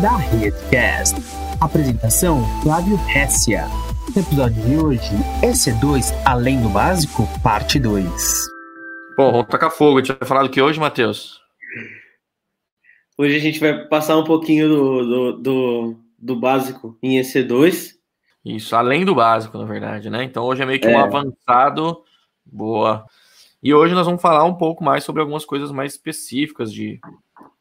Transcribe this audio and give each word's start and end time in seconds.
da 0.00 0.16
Redcast. 0.16 1.16
Apresentação 1.58 2.42
Flávio 2.62 2.98
Hessia. 3.08 3.64
No 4.14 4.20
episódio 4.20 4.62
de 4.62 4.76
hoje, 4.76 5.10
EC2 5.42 6.12
Além 6.26 6.60
do 6.60 6.68
Básico, 6.68 7.22
parte 7.42 7.78
2. 7.78 8.46
Bom, 9.16 9.32
vamos 9.32 9.46
tacar 9.48 9.70
fogo. 9.70 9.98
A 9.98 10.02
gente 10.02 10.18
vai 10.18 10.28
falar 10.28 10.42
do 10.42 10.50
que 10.50 10.60
hoje, 10.60 10.78
Matheus? 10.78 11.40
Hoje 13.16 13.36
a 13.36 13.38
gente 13.38 13.58
vai 13.58 13.86
passar 13.86 14.18
um 14.18 14.24
pouquinho 14.24 14.68
do, 14.68 15.06
do, 15.06 15.32
do, 15.38 15.96
do 16.18 16.36
básico 16.36 16.98
em 17.02 17.18
EC2. 17.18 17.92
Isso, 18.44 18.76
além 18.76 19.02
do 19.02 19.14
básico, 19.14 19.56
na 19.56 19.64
verdade, 19.64 20.10
né? 20.10 20.22
Então 20.24 20.44
hoje 20.44 20.62
é 20.62 20.66
meio 20.66 20.78
que 20.78 20.86
é. 20.86 20.94
um 20.94 21.00
avançado. 21.00 22.02
Boa. 22.44 23.06
E 23.62 23.72
hoje 23.72 23.94
nós 23.94 24.04
vamos 24.04 24.20
falar 24.20 24.44
um 24.44 24.54
pouco 24.54 24.84
mais 24.84 25.04
sobre 25.04 25.22
algumas 25.22 25.46
coisas 25.46 25.72
mais 25.72 25.92
específicas 25.92 26.70
de, 26.70 27.00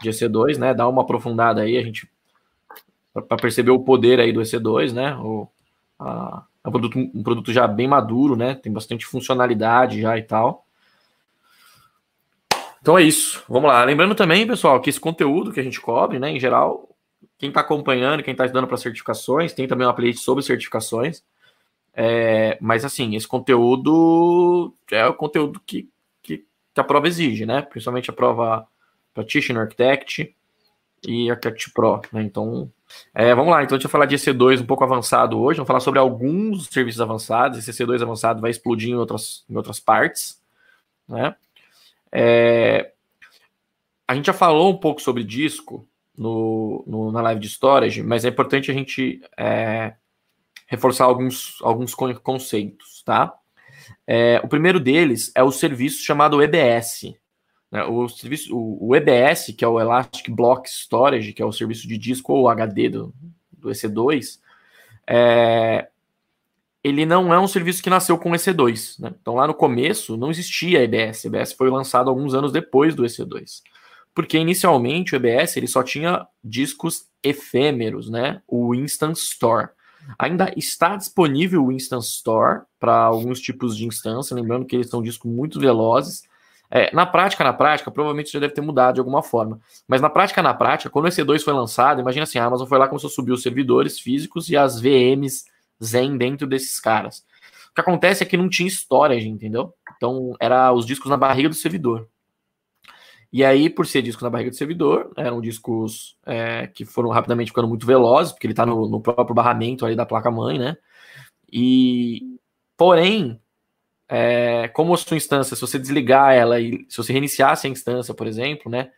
de 0.02 0.10
EC2, 0.10 0.58
né? 0.58 0.74
Dar 0.74 0.90
uma 0.90 1.02
aprofundada 1.02 1.62
aí, 1.62 1.78
a 1.78 1.82
gente 1.82 2.14
para 3.22 3.38
perceber 3.38 3.72
o 3.72 3.80
poder 3.80 4.20
aí 4.20 4.34
do 4.34 4.42
EC2, 4.42 4.92
né? 4.92 5.16
O, 5.16 5.48
a, 6.00 6.44
é 6.64 6.68
um 6.68 6.72
produto, 6.72 6.98
um 6.98 7.24
produto 7.24 7.54
já 7.54 7.68
bem 7.68 7.88
maduro, 7.88 8.36
né? 8.36 8.56
Tem 8.56 8.72
bastante 8.72 9.06
funcionalidade 9.06 10.02
já 10.02 10.18
e 10.18 10.24
tal. 10.24 10.66
Então 12.82 12.98
é 12.98 13.04
isso. 13.04 13.44
Vamos 13.48 13.70
lá. 13.70 13.84
Lembrando 13.84 14.16
também, 14.16 14.46
pessoal, 14.46 14.80
que 14.82 14.90
esse 14.90 15.00
conteúdo 15.00 15.52
que 15.52 15.60
a 15.60 15.64
gente 15.64 15.80
cobre, 15.80 16.20
né, 16.20 16.30
em 16.30 16.40
geral, 16.40 16.90
quem 17.38 17.50
está 17.50 17.62
acompanhando, 17.62 18.22
quem 18.22 18.34
está 18.34 18.46
estudando 18.46 18.68
para 18.68 18.78
certificações, 18.78 19.54
tem 19.54 19.68
também 19.68 19.88
uma 19.88 19.94
playlist 19.94 20.24
sobre 20.24 20.44
certificações. 20.44 21.24
É, 21.94 22.58
mas 22.60 22.84
assim, 22.84 23.16
esse 23.16 23.28
conteúdo 23.28 24.76
é 24.92 25.06
o 25.08 25.14
conteúdo 25.14 25.62
que, 25.66 25.90
que, 26.22 26.46
que 26.74 26.82
a 26.82 26.84
prova 26.84 27.08
exige, 27.08 27.46
né? 27.46 27.62
Principalmente 27.62 28.10
a 28.10 28.14
prova 28.14 28.68
Practitioner 29.14 29.64
Architect 29.64 30.36
e 31.08 31.30
Architect 31.30 31.72
Pro, 31.72 32.02
né? 32.12 32.22
Então, 32.22 32.72
é, 33.14 33.34
vamos 33.34 33.52
lá. 33.52 33.64
Então, 33.64 33.76
a 33.76 33.80
gente 33.80 33.88
vai 33.88 33.92
falar 33.92 34.06
de 34.06 34.16
EC2 34.16 34.62
um 34.62 34.66
pouco 34.66 34.84
avançado 34.84 35.40
hoje. 35.40 35.58
Vamos 35.58 35.68
falar 35.68 35.80
sobre 35.80 36.00
alguns 36.00 36.68
serviços 36.68 37.02
avançados. 37.02 37.58
Esse 37.58 37.72
EC2 37.72 38.02
avançado 38.02 38.42
vai 38.42 38.52
explodir 38.52 38.90
em 38.90 38.96
outras, 38.96 39.44
em 39.50 39.56
outras 39.56 39.80
partes, 39.80 40.42
né? 41.08 41.36
É, 42.12 42.92
a 44.08 44.16
gente 44.16 44.28
já 44.28 44.34
falou 44.34 44.72
um 44.72 44.78
pouco 44.78 45.02
sobre 45.02 45.24
disco 45.24 45.88
no, 46.18 46.84
no, 46.88 47.12
na 47.12 47.22
live 47.22 47.42
de 47.42 47.50
storage, 47.50 48.02
mas 48.04 48.24
é 48.24 48.30
importante 48.30 48.72
a 48.72 48.74
gente 48.74 49.22
é, 49.38 49.96
reforçar 50.68 51.06
alguns, 51.06 51.58
alguns 51.62 51.94
conceitos, 51.94 53.04
tá? 53.04 53.34
É, 54.08 54.40
o 54.44 54.48
primeiro 54.48 54.80
deles 54.80 55.32
é 55.36 55.44
o 55.44 55.52
serviço 55.52 56.04
chamado 56.04 56.42
EBS. 56.42 57.14
Né? 57.76 57.84
O, 57.84 58.08
serviço, 58.08 58.58
o, 58.58 58.96
EBS, 58.96 59.54
que 59.58 59.66
é 59.66 59.68
o 59.68 59.80
Elastic 59.80 60.30
Block 60.30 60.70
Storage, 60.70 61.34
que 61.34 61.42
é 61.42 61.46
o 61.46 61.52
serviço 61.52 61.86
de 61.88 61.98
disco 61.98 62.32
ou 62.32 62.48
HD 62.48 62.88
do, 62.88 63.14
do 63.52 63.70
EC2, 63.70 64.40
é, 65.06 65.90
ele 66.82 67.06
não 67.06 67.34
é 67.34 67.40
um 67.40 67.50
serviço 67.50 67.84
que 67.84 67.90
nasceu 67.90 68.18
com 68.18 68.32
o 68.32 68.34
EC2. 68.34 69.02
Né? 69.02 69.14
Então, 69.22 69.36
lá 69.36 69.46
no 69.46 69.54
começo, 69.54 70.16
não 70.16 70.32
existia 70.32 70.84
EBS. 70.84 71.26
EBS 71.26 71.52
foi 71.52 71.70
lançado 71.70 72.10
alguns 72.10 72.34
anos 72.34 72.54
depois 72.54 72.96
do 72.96 73.04
EC2. 73.04 73.62
Porque, 74.14 74.38
inicialmente, 74.38 75.14
o 75.14 75.18
EBS 75.18 75.58
ele 75.58 75.68
só 75.68 75.84
tinha 75.84 76.26
discos 76.42 77.08
efêmeros, 77.22 78.10
né? 78.10 78.42
o 78.48 78.74
Instant 78.74 79.18
Store. 79.18 79.68
Ainda 80.18 80.54
está 80.56 80.96
disponível 80.96 81.66
o 81.66 81.72
Instant 81.74 82.04
Store 82.04 82.62
para 82.80 82.96
alguns 82.96 83.42
tipos 83.42 83.76
de 83.76 83.86
instância, 83.86 84.34
lembrando 84.34 84.66
que 84.66 84.78
eles 84.78 84.90
são 84.90 85.04
discos 85.04 85.30
muito 85.30 85.60
velozes. 85.60 86.24
É, 86.76 86.94
na 86.94 87.06
prática, 87.06 87.42
na 87.42 87.54
prática, 87.54 87.90
provavelmente 87.90 88.34
já 88.34 88.38
deve 88.38 88.54
ter 88.54 88.60
mudado 88.60 88.96
de 88.96 89.00
alguma 89.00 89.24
forma. 89.24 89.62
Mas 89.88 90.02
na 90.02 90.10
prática, 90.10 90.44
na 90.44 90.54
prática, 90.54 90.90
quando 90.90 91.06
o 91.06 91.08
EC2 91.08 91.42
foi 91.42 91.54
lançado, 91.54 92.02
imagina 92.02 92.24
assim, 92.24 92.38
a 92.38 92.44
Amazon 92.44 92.68
foi 92.68 92.78
lá 92.78 92.86
começou 92.86 93.08
a 93.08 93.12
subir 93.12 93.32
os 93.32 93.42
servidores 93.42 93.98
físicos 93.98 94.50
e 94.50 94.58
as 94.58 94.82
VMs 94.82 95.46
Zen 95.82 96.18
dentro 96.18 96.46
desses 96.46 96.78
caras. 96.78 97.20
O 97.72 97.76
que 97.76 97.80
acontece 97.80 98.24
é 98.24 98.26
que 98.26 98.36
não 98.36 98.50
tinha 98.50 98.68
storage, 98.68 99.26
entendeu? 99.26 99.74
Então, 99.96 100.34
era 100.38 100.74
os 100.74 100.86
discos 100.86 101.10
na 101.10 101.16
barriga 101.16 101.48
do 101.48 101.56
servidor. 101.56 102.10
E 103.32 103.42
aí, 103.46 103.70
por 103.70 103.88
ser 103.88 104.02
disco 104.02 104.26
na 104.26 104.30
barriga 104.30 104.50
do 104.50 104.58
servidor, 104.58 105.14
eram 105.16 105.40
discos 105.40 106.18
é, 106.26 106.68
que 106.68 106.84
foram 106.84 107.10
rapidamente 107.10 107.52
ficando 107.52 107.70
muito 107.70 107.86
velozes, 107.86 108.34
porque 108.34 108.48
ele 108.48 108.52
está 108.52 108.66
no, 108.66 108.90
no, 108.90 109.00
próprio 109.00 109.34
barramento 109.34 109.86
ali 109.86 109.96
da 109.96 110.06
placa-mãe, 110.06 110.60
né? 110.60 110.76
E, 111.50 112.38
porém, 112.76 113.40
é, 114.08 114.68
como 114.70 114.94
a 114.94 114.98
sua 114.98 115.18
instância, 115.18 115.56
se 115.56 115.62
você 115.62 115.80
desligar 115.80 116.34
ela 116.34 116.60
e 116.60 116.86
se 116.90 116.98
você 116.98 117.12
reiniciasse 117.12 117.68
a 117.68 117.70
instância, 117.70 118.14
por 118.14 118.28
exemplo, 118.28 118.72
né? 118.72 118.92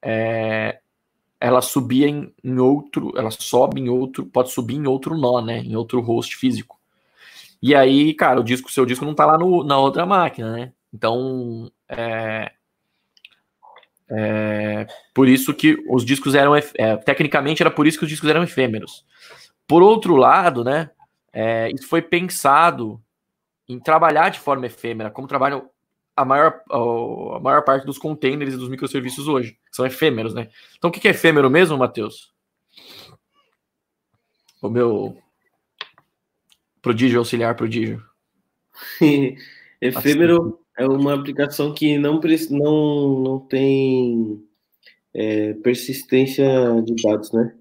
É, 0.00 0.78
ela 1.40 1.60
subia 1.60 2.08
em, 2.08 2.32
em, 2.42 2.58
outro, 2.58 3.12
ela 3.16 3.30
sobe 3.30 3.80
em 3.80 3.88
outro, 3.88 4.26
pode 4.26 4.50
subir 4.50 4.76
em 4.76 4.86
outro 4.86 5.16
nó, 5.16 5.40
né? 5.40 5.58
Em 5.58 5.76
outro 5.76 6.00
host 6.00 6.36
físico. 6.36 6.78
E 7.60 7.74
aí, 7.74 8.14
cara, 8.14 8.40
o 8.40 8.44
disco, 8.44 8.70
seu 8.70 8.86
disco 8.86 9.04
não 9.04 9.12
está 9.12 9.26
lá 9.26 9.36
no, 9.36 9.64
na 9.64 9.78
outra 9.78 10.06
máquina, 10.06 10.52
né? 10.52 10.72
Então, 10.92 11.70
é, 11.88 12.52
é, 14.10 14.86
por 15.12 15.28
isso 15.28 15.52
que 15.52 15.76
os 15.88 16.04
discos 16.04 16.34
eram. 16.34 16.56
É, 16.56 16.96
tecnicamente, 16.96 17.62
era 17.62 17.70
por 17.70 17.86
isso 17.86 17.98
que 17.98 18.04
os 18.04 18.10
discos 18.10 18.30
eram 18.30 18.42
efêmeros. 18.42 19.04
Por 19.66 19.82
outro 19.82 20.16
lado, 20.16 20.64
né, 20.64 20.90
é, 21.32 21.70
isso 21.70 21.86
foi 21.86 22.00
pensado 22.00 23.02
em 23.68 23.78
trabalhar 23.78 24.30
de 24.30 24.40
forma 24.40 24.66
efêmera, 24.66 25.10
como 25.10 25.28
trabalham 25.28 25.68
a 26.16 26.24
maior, 26.24 26.62
a 26.68 27.40
maior 27.40 27.62
parte 27.62 27.86
dos 27.86 27.98
containers 27.98 28.54
e 28.54 28.56
dos 28.56 28.68
microserviços 28.68 29.28
hoje. 29.28 29.56
São 29.70 29.86
efêmeros, 29.86 30.34
né? 30.34 30.48
Então, 30.76 30.90
o 30.90 30.92
que 30.92 31.06
é 31.06 31.12
efêmero 31.12 31.48
mesmo, 31.48 31.78
Matheus? 31.78 32.32
O 34.60 34.68
meu 34.68 35.16
prodígio 36.82 37.20
auxiliar 37.20 37.54
prodígio. 37.54 38.02
efêmero 39.80 40.58
é 40.76 40.86
uma 40.86 41.14
aplicação 41.14 41.72
que 41.72 41.96
não, 41.98 42.20
não, 42.50 43.20
não 43.20 43.38
tem 43.40 44.42
é, 45.14 45.52
persistência 45.54 46.48
de 46.82 46.94
dados, 47.00 47.32
né? 47.32 47.54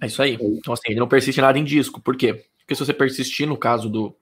É 0.00 0.06
isso 0.06 0.22
aí. 0.22 0.38
Então, 0.40 0.72
assim, 0.72 0.90
ele 0.90 1.00
não 1.00 1.08
persiste 1.08 1.40
nada 1.40 1.58
em 1.58 1.64
disco. 1.64 2.00
Por 2.00 2.16
quê? 2.16 2.46
Porque 2.60 2.74
se 2.74 2.84
você 2.84 2.94
persistir 2.94 3.46
no 3.46 3.58
caso 3.58 3.90
do 3.90 4.16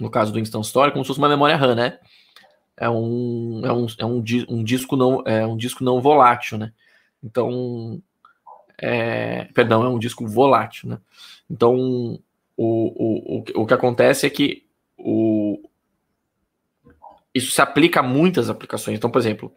no 0.00 0.10
caso 0.10 0.32
do 0.32 0.38
Instant 0.38 0.64
Store, 0.64 0.92
como 0.92 1.04
se 1.04 1.08
fosse 1.08 1.18
uma 1.18 1.28
memória 1.28 1.56
RAM, 1.56 1.74
né? 1.74 1.98
É 2.76 2.90
um, 2.90 3.62
é 3.64 3.72
um, 3.72 3.86
é 3.98 4.04
um, 4.04 4.22
um 4.48 4.64
disco 4.64 4.96
não 4.96 5.22
é 5.24 5.46
um 5.46 5.56
disco 5.56 5.82
não 5.82 6.00
volátil, 6.00 6.58
né? 6.58 6.72
Então, 7.22 8.00
é, 8.78 9.44
perdão, 9.54 9.82
é 9.84 9.88
um 9.88 9.98
disco 9.98 10.26
volátil, 10.26 10.90
né? 10.90 10.98
Então, 11.50 12.20
o, 12.56 13.38
o, 13.38 13.44
o, 13.54 13.66
que 13.66 13.74
acontece 13.74 14.26
é 14.26 14.30
que 14.30 14.66
o, 14.98 15.68
isso 17.34 17.52
se 17.52 17.60
aplica 17.60 18.00
a 18.00 18.02
muitas 18.02 18.50
aplicações. 18.50 18.96
Então, 18.96 19.10
por 19.10 19.18
exemplo, 19.18 19.52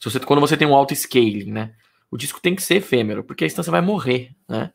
se 0.00 0.10
você, 0.10 0.20
quando 0.20 0.40
você 0.40 0.56
tem 0.56 0.66
um 0.66 0.74
auto 0.74 0.94
scaling, 0.94 1.50
né, 1.50 1.74
o 2.10 2.16
disco 2.16 2.40
tem 2.40 2.54
que 2.54 2.62
ser 2.62 2.76
efêmero, 2.76 3.24
porque 3.24 3.44
a 3.44 3.46
instância 3.46 3.70
vai 3.70 3.80
morrer, 3.80 4.34
né? 4.48 4.72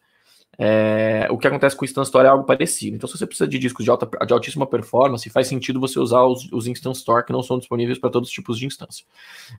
É, 0.64 1.28
o 1.32 1.40
que 1.40 1.48
acontece 1.48 1.76
com 1.76 1.82
o 1.82 1.86
Instant 1.86 2.06
Store 2.06 2.28
é 2.28 2.30
algo 2.30 2.44
parecido. 2.44 2.96
Então, 2.96 3.10
se 3.10 3.18
você 3.18 3.26
precisa 3.26 3.48
de 3.48 3.58
discos 3.58 3.84
de, 3.84 3.90
alta, 3.90 4.08
de 4.24 4.32
altíssima 4.32 4.68
performance, 4.68 5.28
faz 5.32 5.48
sentido 5.48 5.80
você 5.80 6.00
usar 6.00 6.22
os, 6.22 6.48
os 6.52 6.68
Instant 6.68 6.96
Store 6.96 7.26
que 7.26 7.34
não 7.34 7.42
são 7.42 7.58
disponíveis 7.58 7.98
para 7.98 8.12
todos 8.12 8.30
os 8.30 8.34
tipos 8.34 8.60
de 8.60 8.68
instância. 8.68 9.04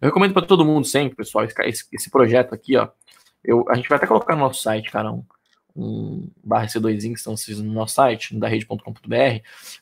Eu 0.01 0.07
recomendo 0.07 0.33
para 0.33 0.47
todo 0.47 0.65
mundo 0.65 0.87
sempre, 0.87 1.17
pessoal, 1.17 1.45
esse, 1.45 1.87
esse, 1.93 2.09
projeto 2.09 2.55
aqui, 2.55 2.77
ó. 2.77 2.89
Eu, 3.43 3.65
a 3.69 3.75
gente 3.75 3.89
vai 3.89 3.97
até 3.97 4.07
colocar 4.07 4.37
no 4.37 4.43
nosso 4.43 4.63
site, 4.63 4.93
cara, 4.93 5.11
um, 5.11 5.25
um 5.75 6.29
barra 6.45 6.67
C2 6.67 7.03
instances 7.03 7.59
no 7.59 7.73
nosso 7.73 7.95
site, 7.95 8.39
da 8.39 8.47
rede.com.br. 8.47 8.79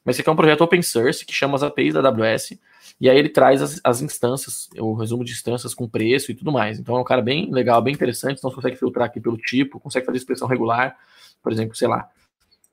Mas 0.02 0.16
esse 0.16 0.22
aqui 0.22 0.30
é 0.30 0.32
um 0.32 0.36
projeto 0.36 0.62
open 0.62 0.80
source 0.80 1.26
que 1.26 1.34
chama 1.34 1.54
as 1.54 1.62
APIs 1.62 1.92
da 1.92 2.00
AWS 2.00 2.58
e 3.00 3.08
aí 3.08 3.16
ele 3.16 3.30
traz 3.30 3.62
as, 3.62 3.80
as 3.82 4.02
instâncias, 4.02 4.68
o 4.78 4.92
resumo 4.92 5.24
de 5.24 5.32
instâncias 5.32 5.72
com 5.72 5.88
preço 5.88 6.30
e 6.30 6.34
tudo 6.34 6.52
mais. 6.52 6.78
Então 6.78 6.96
é 6.96 7.00
um 7.00 7.04
cara 7.04 7.22
bem 7.22 7.50
legal, 7.50 7.80
bem 7.80 7.94
interessante. 7.94 8.38
Então 8.38 8.50
você 8.50 8.56
consegue 8.56 8.76
filtrar 8.76 9.06
aqui 9.06 9.18
pelo 9.18 9.38
tipo, 9.38 9.80
consegue 9.80 10.04
fazer 10.04 10.18
expressão 10.18 10.46
regular. 10.46 10.98
Por 11.42 11.50
exemplo, 11.50 11.74
sei 11.74 11.88
lá, 11.88 12.10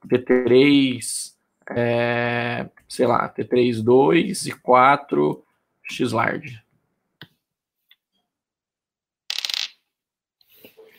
T3, 0.05 1.33
é, 1.69 2.69
sei 2.89 3.07
lá, 3.07 3.33
T3, 3.33 3.81
2 3.81 4.47
e 4.47 4.51
4 4.51 5.45
X 5.89 6.11
large. 6.11 6.61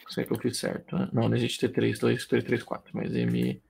Sei 0.08 0.24
que 0.24 0.32
eu 0.32 0.38
fiz 0.38 0.56
certo. 0.56 0.96
Né? 0.96 1.08
Não, 1.12 1.28
não 1.28 1.36
existe 1.36 1.68
T3, 1.68 1.98
2, 2.00 2.26
T3, 2.26 2.62
4, 2.64 2.90
mas 2.94 3.14
M, 3.14 3.60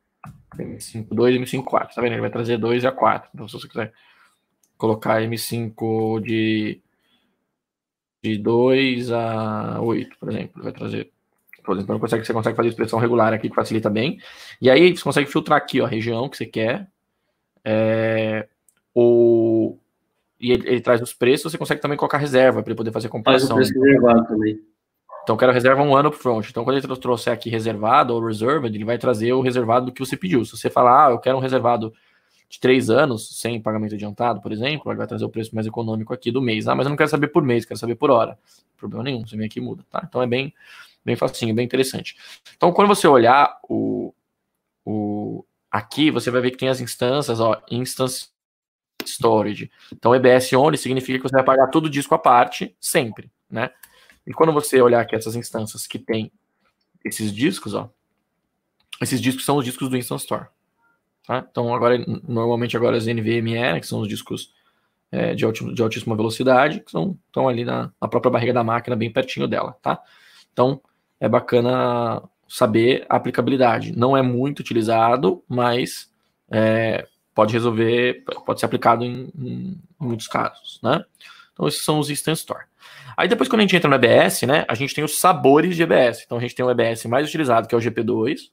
M5, 0.56 1.08
2 1.10 1.34
e 1.34 1.38
M5, 1.40 1.64
4. 1.64 1.96
Tá 1.96 2.00
vendo? 2.00 2.12
Ele 2.12 2.20
vai 2.20 2.30
trazer 2.30 2.58
2 2.58 2.84
e 2.84 2.86
a 2.86 2.92
4. 2.92 3.30
Então, 3.34 3.48
se 3.48 3.54
você 3.54 3.66
quiser 3.66 3.92
colocar 4.78 5.20
M5 5.20 6.22
de, 6.22 6.80
de 8.22 8.38
2 8.38 9.12
a 9.12 9.80
8, 9.82 10.16
por 10.18 10.30
exemplo. 10.30 10.62
Vai 10.62 10.72
trazer. 10.72 11.10
Por 11.64 11.76
exemplo, 11.76 11.94
então 11.96 11.98
consegue, 11.98 12.24
você 12.24 12.32
consegue 12.32 12.56
fazer 12.56 12.68
expressão 12.70 12.98
regular 12.98 13.34
aqui 13.34 13.50
que 13.50 13.54
facilita 13.54 13.90
bem. 13.90 14.18
E 14.62 14.70
aí 14.70 14.96
você 14.96 15.04
consegue 15.04 15.30
filtrar 15.30 15.58
aqui 15.58 15.82
ó, 15.82 15.84
a 15.84 15.88
região 15.88 16.28
que 16.28 16.36
você 16.36 16.46
quer. 16.46 16.88
É, 17.62 18.48
o, 18.94 19.76
e 20.40 20.52
ele, 20.52 20.66
ele, 20.66 20.80
traz 20.80 21.02
os 21.02 21.12
preços, 21.12 21.52
você 21.52 21.58
consegue 21.58 21.82
também 21.82 21.98
colocar 21.98 22.16
reserva 22.16 22.62
para 22.62 22.70
ele 22.70 22.76
poder 22.76 22.92
fazer 22.92 23.10
comparação. 23.10 23.56
Faz 23.56 23.68
o 23.68 23.72
preço 23.72 23.84
reservado 23.84 24.26
também. 24.28 24.58
Então 25.22 25.34
eu 25.34 25.38
quero 25.38 25.52
reserva 25.52 25.82
um 25.82 25.94
ano 25.94 26.08
upfront. 26.08 26.48
Então 26.48 26.64
quando 26.64 26.78
ele 26.78 26.96
trouxer 26.96 27.32
aqui 27.32 27.50
reservado 27.50 28.14
ou 28.14 28.24
reserved, 28.24 28.74
ele 28.74 28.84
vai 28.84 28.96
trazer 28.96 29.34
o 29.34 29.42
reservado 29.42 29.86
do 29.86 29.92
que 29.92 30.00
você 30.00 30.16
pediu. 30.16 30.42
Se 30.42 30.56
você 30.56 30.70
falar, 30.70 31.08
ah, 31.08 31.10
eu 31.10 31.18
quero 31.18 31.36
um 31.36 31.40
reservado 31.40 31.92
de 32.48 32.58
três 32.58 32.88
anos, 32.88 33.38
sem 33.38 33.60
pagamento 33.60 33.94
adiantado, 33.94 34.40
por 34.40 34.52
exemplo, 34.52 34.90
ele 34.90 34.96
vai 34.96 35.06
trazer 35.06 35.24
o 35.24 35.28
preço 35.28 35.54
mais 35.54 35.66
econômico 35.66 36.14
aqui 36.14 36.30
do 36.30 36.40
mês. 36.40 36.66
Ah, 36.66 36.74
mas 36.74 36.86
eu 36.86 36.90
não 36.90 36.96
quero 36.96 37.10
saber 37.10 37.28
por 37.28 37.42
mês, 37.42 37.64
quero 37.64 37.78
saber 37.78 37.94
por 37.94 38.10
hora. 38.10 38.38
Problema 38.76 39.04
nenhum, 39.04 39.26
você 39.26 39.36
vem 39.36 39.46
aqui 39.46 39.58
e 39.58 39.62
muda, 39.62 39.84
tá? 39.90 40.02
Então 40.08 40.22
é 40.22 40.26
bem, 40.26 40.54
bem 41.04 41.14
facinho, 41.14 41.54
bem 41.54 41.64
interessante. 41.64 42.16
Então 42.56 42.72
quando 42.72 42.88
você 42.88 43.06
olhar 43.06 43.58
o, 43.68 44.14
o 44.84 45.44
aqui, 45.70 46.10
você 46.10 46.30
vai 46.30 46.40
ver 46.40 46.52
que 46.52 46.56
tem 46.56 46.68
as 46.68 46.80
instâncias, 46.80 47.38
ó, 47.38 47.60
instance 47.70 48.28
storage. 49.04 49.70
Então 49.92 50.14
EBS 50.14 50.52
only 50.54 50.78
significa 50.78 51.18
que 51.18 51.28
você 51.28 51.36
vai 51.36 51.44
pagar 51.44 51.68
todo 51.68 51.86
o 51.86 51.90
disco 51.90 52.14
à 52.14 52.18
parte, 52.18 52.74
sempre, 52.80 53.30
né? 53.50 53.70
E 54.26 54.32
quando 54.32 54.52
você 54.52 54.80
olhar 54.80 55.00
aqui 55.00 55.14
essas 55.14 55.34
instâncias 55.34 55.86
que 55.86 55.98
tem 55.98 56.32
esses 57.04 57.32
discos, 57.34 57.74
ó, 57.74 57.90
esses 59.00 59.20
discos 59.20 59.44
são 59.44 59.56
os 59.56 59.64
discos 59.64 59.88
do 59.88 59.96
Instant 59.96 60.20
Store. 60.20 60.46
Tá? 61.28 61.46
Então, 61.50 61.74
agora, 61.74 62.02
normalmente 62.26 62.74
agora 62.74 62.96
as 62.96 63.04
NVMe, 63.04 63.52
né, 63.52 63.78
que 63.78 63.86
são 63.86 64.00
os 64.00 64.08
discos 64.08 64.50
é, 65.12 65.34
de, 65.34 65.44
altíssima, 65.44 65.74
de, 65.74 65.82
altíssima 65.82 66.16
velocidade, 66.16 66.80
que 66.80 66.90
são, 66.90 67.18
estão 67.26 67.46
ali 67.46 67.66
na, 67.66 67.92
na, 68.00 68.08
própria 68.08 68.32
barriga 68.32 68.54
da 68.54 68.64
máquina, 68.64 68.96
bem 68.96 69.12
pertinho 69.12 69.46
dela, 69.46 69.76
tá? 69.82 70.00
Então, 70.50 70.80
é 71.20 71.28
bacana 71.28 72.22
saber 72.48 73.04
a 73.10 73.16
aplicabilidade. 73.16 73.94
Não 73.94 74.16
é 74.16 74.22
muito 74.22 74.60
utilizado, 74.60 75.44
mas 75.46 76.10
é, 76.50 77.06
pode 77.34 77.52
resolver, 77.52 78.24
pode 78.46 78.58
ser 78.58 78.64
aplicado 78.64 79.04
em, 79.04 79.30
em, 79.38 79.78
muitos 80.00 80.28
casos, 80.28 80.80
né? 80.82 81.04
Então, 81.52 81.68
esses 81.68 81.84
são 81.84 81.98
os 81.98 82.08
Instant 82.08 82.38
Store. 82.38 82.64
Aí 83.14 83.28
depois, 83.28 83.50
quando 83.50 83.60
a 83.60 83.64
gente 83.64 83.76
entra 83.76 83.90
no 83.90 83.96
EBS, 83.96 84.44
né, 84.44 84.64
a 84.66 84.74
gente 84.74 84.94
tem 84.94 85.04
os 85.04 85.20
sabores 85.20 85.76
de 85.76 85.82
EBS. 85.82 86.22
Então 86.24 86.38
a 86.38 86.40
gente 86.40 86.54
tem 86.54 86.64
o 86.64 86.70
EBS 86.70 87.04
mais 87.04 87.28
utilizado, 87.28 87.68
que 87.68 87.74
é 87.74 87.78
o 87.78 87.80
GP2, 87.80 88.50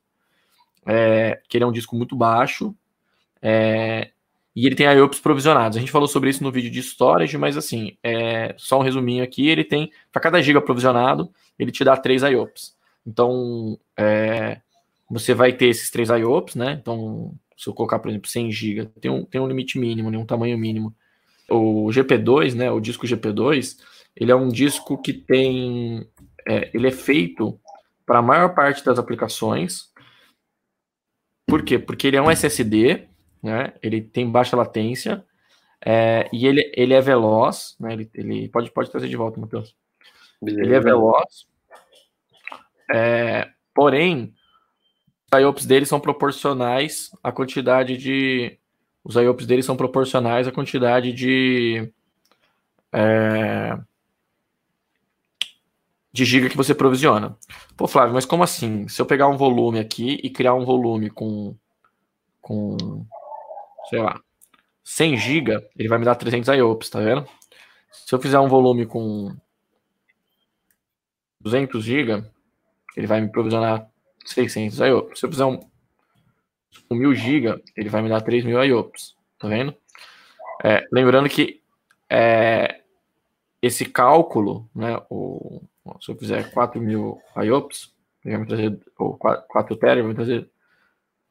é, 0.86 1.42
que 1.48 1.58
ele 1.58 1.64
é 1.64 1.68
um 1.68 1.72
disco 1.72 1.96
muito 1.96 2.16
baixo, 2.16 2.76
é, 3.42 4.12
e 4.56 4.66
ele 4.66 4.76
tem 4.76 4.88
IOPS 4.88 5.20
provisionados. 5.20 5.78
A 5.78 5.80
gente 5.80 5.92
falou 5.92 6.08
sobre 6.08 6.30
isso 6.30 6.42
no 6.42 6.52
vídeo 6.52 6.72
de 6.72 6.80
storage, 6.80 7.38
mas 7.38 7.58
assim, 7.58 7.98
é, 8.02 8.56
só 8.58 8.80
um 8.80 8.84
resuminho 8.84 9.24
aqui, 9.24 9.50
ele 9.50 9.64
tem, 9.64 9.92
para 10.12 10.22
cada 10.22 10.42
giga 10.42 10.62
provisionado, 10.62 11.30
ele 11.60 11.72
te 11.72 11.84
dá 11.84 11.98
três 11.98 12.24
IOPS. 12.24 12.76
Então, 13.06 13.78
é, 13.98 14.62
você 15.10 15.34
vai 15.34 15.54
ter 15.54 15.68
esses 15.68 15.92
três 15.92 16.10
IOPS, 16.10 16.56
né? 16.56 16.78
Então, 16.82 17.34
se 17.58 17.68
eu 17.68 17.74
colocar, 17.74 18.00
por 18.00 18.10
exemplo, 18.10 18.30
100 18.30 18.52
GB, 18.52 18.86
tem 19.00 19.12
um, 19.12 19.26
tem 19.26 19.40
um 19.40 19.48
limite 19.48 19.78
mínimo, 19.78 20.10
né? 20.10 20.18
um 20.18 20.26
tamanho 20.26 20.58
mínimo. 20.58 20.94
O 21.50 21.88
GP2, 21.90 22.54
né? 22.56 22.72
O 22.72 22.80
disco 22.80 23.06
GP2, 23.06 23.78
ele 24.16 24.32
é 24.32 24.36
um 24.36 24.48
disco 24.48 24.98
que 24.98 25.14
tem. 25.14 26.08
É, 26.48 26.70
ele 26.74 26.88
é 26.88 26.92
feito 26.92 27.60
para 28.06 28.20
a 28.20 28.22
maior 28.22 28.56
parte 28.56 28.84
das 28.84 28.98
aplicações. 28.98 29.92
Por 31.56 31.64
quê? 31.64 31.80
Porque 31.80 32.08
ele 32.08 32.18
é 32.18 32.22
um 32.22 32.30
SSD, 32.30 33.08
né? 33.42 33.72
Ele 33.82 34.02
tem 34.02 34.30
baixa 34.30 34.58
latência 34.58 35.24
é, 35.80 36.30
e 36.34 36.46
ele, 36.46 36.70
ele 36.76 36.94
é 36.94 37.00
veloz, 37.00 37.78
né? 37.80 37.94
Ele, 37.94 38.10
ele 38.14 38.50
pode, 38.50 38.70
pode 38.72 38.92
trazer 38.92 39.08
de 39.08 39.16
volta, 39.16 39.40
Matheus. 39.40 39.74
Ele 40.46 40.76
é 40.76 40.80
veloz. 40.82 41.48
É, 42.94 43.48
porém, 43.74 44.34
os 45.32 45.40
IOPS 45.40 45.66
dele 45.66 45.86
são 45.86 45.98
proporcionais 45.98 47.10
à 47.24 47.32
quantidade 47.32 47.96
de. 47.96 48.60
Os 49.02 49.16
IOPS 49.16 49.46
dele 49.46 49.64
são 49.64 49.78
proporcionais 49.78 50.50
à 50.50 50.52
quantidade 50.52 51.14
de. 51.14 51.90
É, 52.92 53.78
de 56.16 56.24
giga 56.24 56.48
que 56.50 56.56
você 56.56 56.74
provisiona. 56.74 57.38
Pô, 57.76 57.88
Flávio, 57.90 58.14
mas 58.14 58.26
como 58.26 58.42
assim? 58.42 58.88
Se 58.88 59.02
eu 59.02 59.06
pegar 59.06 59.28
um 59.28 59.36
volume 59.36 59.80
aqui 59.80 60.18
e 60.24 60.30
criar 60.30 60.54
um 60.54 60.64
volume 60.64 61.10
com, 61.10 61.54
com 62.42 63.06
sei 63.90 64.00
lá, 64.00 64.22
100 64.82 65.18
giga, 65.18 65.70
ele 65.78 65.90
vai 65.90 65.98
me 65.98 66.06
dar 66.06 66.16
300 66.16 66.48
IOPS, 66.56 66.90
tá 66.90 67.02
vendo? 67.02 67.28
Se 67.92 68.16
eu 68.16 68.22
fizer 68.22 68.40
um 68.40 68.48
volume 68.48 68.86
com 68.86 69.36
200 71.42 71.84
giga, 71.84 72.32
ele 72.96 73.08
vai 73.08 73.20
me 73.20 73.30
provisionar 73.30 73.86
600 74.26 74.80
IOPS. 74.80 75.20
Se 75.20 75.26
eu 75.26 75.30
fizer 75.30 75.44
um 75.44 75.60
com 76.88 76.96
1000 76.96 77.14
giga, 77.14 77.62
ele 77.76 77.90
vai 77.90 78.02
me 78.02 78.08
dar 78.08 78.22
3000 78.22 78.64
IOPS, 78.64 79.18
tá 79.38 79.50
vendo? 79.50 79.76
É, 80.64 80.82
lembrando 80.94 81.28
que 81.28 81.62
é, 82.10 82.80
esse 83.62 83.84
cálculo, 83.84 84.70
né, 84.74 84.98
o, 85.10 85.62
se 86.02 86.12
eu 86.12 86.18
fizer 86.18 86.52
4 86.52 86.82
mil 86.82 87.20
IOPS, 87.38 87.94
vai 88.24 88.38
me 88.38 88.48
trazer, 88.48 88.80
ou 88.98 89.18
4 89.18 89.76
TB, 89.76 89.86
vai 89.86 90.04
me 90.04 90.16
trazer 90.16 90.50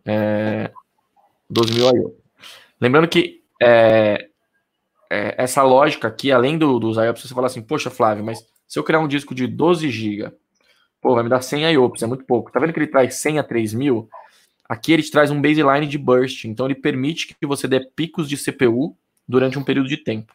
é, 0.05 0.71
12 1.51 1.75
mil 1.75 1.85
IOPS. 1.87 2.25
Lembrando 2.81 3.09
que 3.09 3.43
é, 3.61 4.29
é, 5.11 5.35
essa 5.39 5.63
lógica 5.63 6.09
aqui, 6.09 6.31
além 6.31 6.57
do, 6.59 6.79
dos 6.79 6.97
IOPS, 6.97 7.23
você 7.23 7.35
fala 7.35 7.47
assim, 7.47 7.63
poxa, 7.63 7.91
Flávio, 7.91 8.25
mas 8.25 8.47
se 8.67 8.79
eu 8.79 8.85
criar 8.85 9.01
um 9.01 9.09
disco 9.09 9.35
de 9.35 9.47
12 9.47 9.89
GB, 9.91 10.33
pô, 11.01 11.15
vai 11.15 11.25
me 11.25 11.31
dar 11.31 11.43
100 11.43 11.73
IOPS, 11.73 12.03
é 12.03 12.07
muito 12.07 12.25
pouco. 12.25 12.51
Tá 12.51 12.61
vendo 12.61 12.73
que 12.73 12.79
ele 12.79 12.87
traz 12.87 13.17
100 13.17 13.39
a 13.39 13.43
3000? 13.43 14.09
Aqui 14.69 14.93
ele 14.93 15.03
te 15.03 15.11
traz 15.11 15.31
um 15.31 15.41
baseline 15.41 15.87
de 15.87 15.99
burst, 15.99 16.45
então 16.45 16.67
ele 16.67 16.75
permite 16.75 17.35
que 17.35 17.47
você 17.47 17.69
dê 17.69 17.81
picos 17.81 18.29
de 18.29 18.37
CPU 18.37 18.97
durante 19.29 19.59
um 19.59 19.63
período 19.63 19.89
de 19.89 19.99
tempo. 19.99 20.35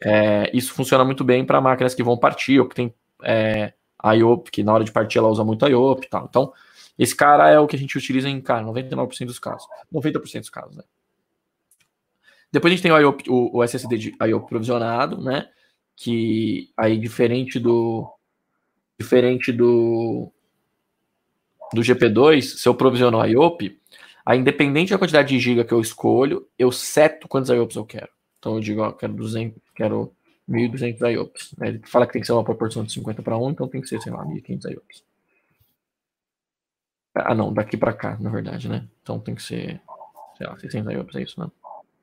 É, 0.00 0.50
isso 0.54 0.74
funciona 0.74 1.04
muito 1.04 1.24
bem 1.24 1.44
para 1.44 1.60
máquinas 1.60 1.94
que 1.94 2.02
vão 2.02 2.16
partir 2.16 2.60
ou 2.60 2.68
que 2.68 2.74
tem 2.74 2.94
é, 3.22 3.72
IOP, 4.14 4.50
que 4.50 4.62
na 4.62 4.72
hora 4.72 4.84
de 4.84 4.92
partir 4.92 5.18
ela 5.18 5.28
usa 5.28 5.44
muito 5.44 5.66
IOP 5.66 6.06
e 6.06 6.08
tal. 6.08 6.26
Então, 6.28 6.52
esse 6.98 7.14
cara 7.14 7.48
é 7.48 7.58
o 7.58 7.66
que 7.66 7.76
a 7.76 7.78
gente 7.78 7.96
utiliza 7.96 8.28
em, 8.28 8.40
cara, 8.40 8.64
99% 8.64 9.26
dos 9.26 9.38
casos. 9.38 9.66
90% 9.92 10.40
dos 10.40 10.50
casos, 10.50 10.76
né? 10.76 10.82
Depois 12.50 12.72
a 12.72 12.74
gente 12.74 12.82
tem 12.82 12.92
o, 12.92 12.98
IOP, 12.98 13.30
o, 13.30 13.58
o 13.58 13.62
SSD 13.62 13.98
de 13.98 14.16
IOP 14.20 14.48
provisionado, 14.48 15.22
né? 15.22 15.48
Que 15.94 16.70
aí, 16.76 16.98
diferente 16.98 17.58
do. 17.58 18.10
Diferente 18.98 19.52
do. 19.52 20.32
Do 21.72 21.82
GP2, 21.82 22.40
se 22.40 22.66
eu 22.66 22.74
provisiono 22.74 23.22
IOP, 23.26 23.78
aí, 24.24 24.38
independente 24.38 24.90
da 24.90 24.98
quantidade 24.98 25.28
de 25.28 25.38
giga 25.38 25.64
que 25.64 25.72
eu 25.72 25.82
escolho, 25.82 26.48
eu 26.58 26.72
seto 26.72 27.28
quantos 27.28 27.50
IOPs 27.50 27.76
eu 27.76 27.84
quero. 27.84 28.08
Então 28.38 28.54
eu 28.54 28.60
digo, 28.60 28.80
ó, 28.80 28.92
quero 28.92 29.12
200, 29.12 29.60
quero 29.74 30.16
1.200 30.48 31.00
IOPS. 31.12 31.54
Né? 31.58 31.68
Ele 31.68 31.82
fala 31.84 32.06
que 32.06 32.14
tem 32.14 32.20
que 32.20 32.26
ser 32.26 32.32
uma 32.32 32.44
proporção 32.44 32.82
de 32.84 32.92
50 32.92 33.22
para 33.22 33.36
1, 33.36 33.50
então 33.50 33.68
tem 33.68 33.80
que 33.80 33.88
ser, 33.88 34.00
sei 34.00 34.12
lá, 34.12 34.24
1.500 34.24 34.70
IOPS. 34.70 35.04
Ah, 37.14 37.34
não, 37.34 37.52
daqui 37.52 37.76
para 37.76 37.92
cá, 37.92 38.16
na 38.20 38.30
verdade, 38.30 38.68
né? 38.68 38.86
Então 39.02 39.18
tem 39.18 39.34
que 39.34 39.42
ser, 39.42 39.80
sei 40.36 40.46
lá, 40.46 40.56
600 40.58 40.92
IOPS, 40.92 41.16
é 41.16 41.22
isso, 41.22 41.40
né? 41.40 41.50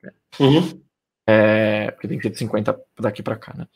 É. 0.04 0.42
Uhum. 0.42 0.80
É, 1.26 1.90
porque 1.90 2.06
tem 2.06 2.18
que 2.18 2.22
ser 2.22 2.30
de 2.30 2.38
50 2.38 2.78
daqui 3.00 3.22
para 3.22 3.36
cá, 3.36 3.54
né? 3.56 3.66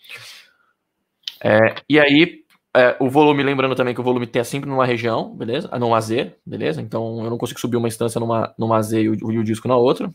É, 1.42 1.74
e 1.88 1.98
aí, 1.98 2.44
é, 2.76 2.96
o 3.00 3.08
volume, 3.08 3.42
lembrando 3.42 3.74
também 3.74 3.94
que 3.94 4.00
o 4.00 4.04
volume 4.04 4.26
tem 4.26 4.44
sempre 4.44 4.68
numa 4.68 4.84
região, 4.84 5.34
beleza? 5.34 5.68
Ah, 5.72 5.78
numa 5.78 6.00
Z, 6.00 6.34
beleza? 6.44 6.80
Então 6.80 7.24
eu 7.24 7.30
não 7.30 7.38
consigo 7.38 7.58
subir 7.58 7.76
uma 7.76 7.88
instância 7.88 8.20
numa, 8.20 8.54
numa 8.58 8.80
Z 8.82 9.00
e 9.02 9.08
o, 9.08 9.32
e 9.32 9.38
o 9.38 9.44
disco 9.44 9.66
na 9.66 9.76
outra. 9.76 10.12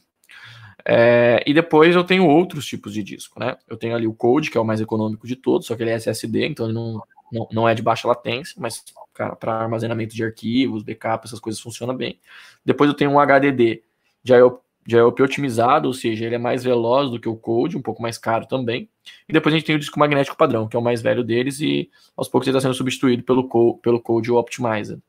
É, 0.87 1.43
e 1.47 1.53
depois 1.53 1.95
eu 1.95 2.03
tenho 2.03 2.27
outros 2.27 2.65
tipos 2.67 2.93
de 2.93 3.01
disco, 3.01 3.39
né? 3.39 3.57
Eu 3.67 3.75
tenho 3.75 3.95
ali 3.95 4.05
o 4.05 4.13
Code, 4.13 4.51
que 4.51 4.57
é 4.57 4.61
o 4.61 4.65
mais 4.65 4.79
econômico 4.79 5.25
de 5.25 5.35
todos, 5.35 5.65
só 5.65 5.75
que 5.75 5.81
ele 5.81 5.89
é 5.89 5.95
SSD, 5.95 6.45
então 6.45 6.67
ele 6.67 6.75
não, 6.75 7.01
não, 7.31 7.47
não 7.51 7.69
é 7.69 7.73
de 7.73 7.81
baixa 7.81 8.07
latência, 8.07 8.55
mas, 8.59 8.83
para 9.13 9.53
armazenamento 9.53 10.15
de 10.15 10.23
arquivos, 10.23 10.83
backup, 10.83 11.25
essas 11.25 11.39
coisas 11.39 11.59
funciona 11.59 11.93
bem. 11.93 12.19
Depois 12.63 12.87
eu 12.87 12.95
tenho 12.95 13.11
um 13.11 13.19
HDD 13.19 13.81
de 14.23 14.33
IOP, 14.33 14.63
de 14.85 14.95
IOP 14.95 15.23
otimizado, 15.23 15.87
ou 15.87 15.93
seja, 15.93 16.25
ele 16.25 16.35
é 16.35 16.37
mais 16.37 16.63
veloz 16.63 17.09
do 17.09 17.19
que 17.19 17.27
o 17.27 17.35
Code, 17.35 17.75
um 17.75 17.81
pouco 17.81 18.03
mais 18.03 18.19
caro 18.19 18.45
também. 18.45 18.87
E 19.27 19.33
depois 19.33 19.53
a 19.53 19.57
gente 19.57 19.65
tem 19.65 19.75
o 19.75 19.79
disco 19.79 19.99
magnético 19.99 20.37
padrão, 20.37 20.67
que 20.67 20.75
é 20.75 20.79
o 20.79 20.83
mais 20.83 21.01
velho 21.01 21.23
deles, 21.23 21.59
e 21.59 21.89
aos 22.15 22.27
poucos 22.27 22.47
ele 22.47 22.55
está 22.55 22.67
sendo 22.67 22.77
substituído 22.77 23.23
pelo, 23.23 23.49
pelo 23.79 23.99
Code 23.99 24.31
Optimizer. 24.31 24.99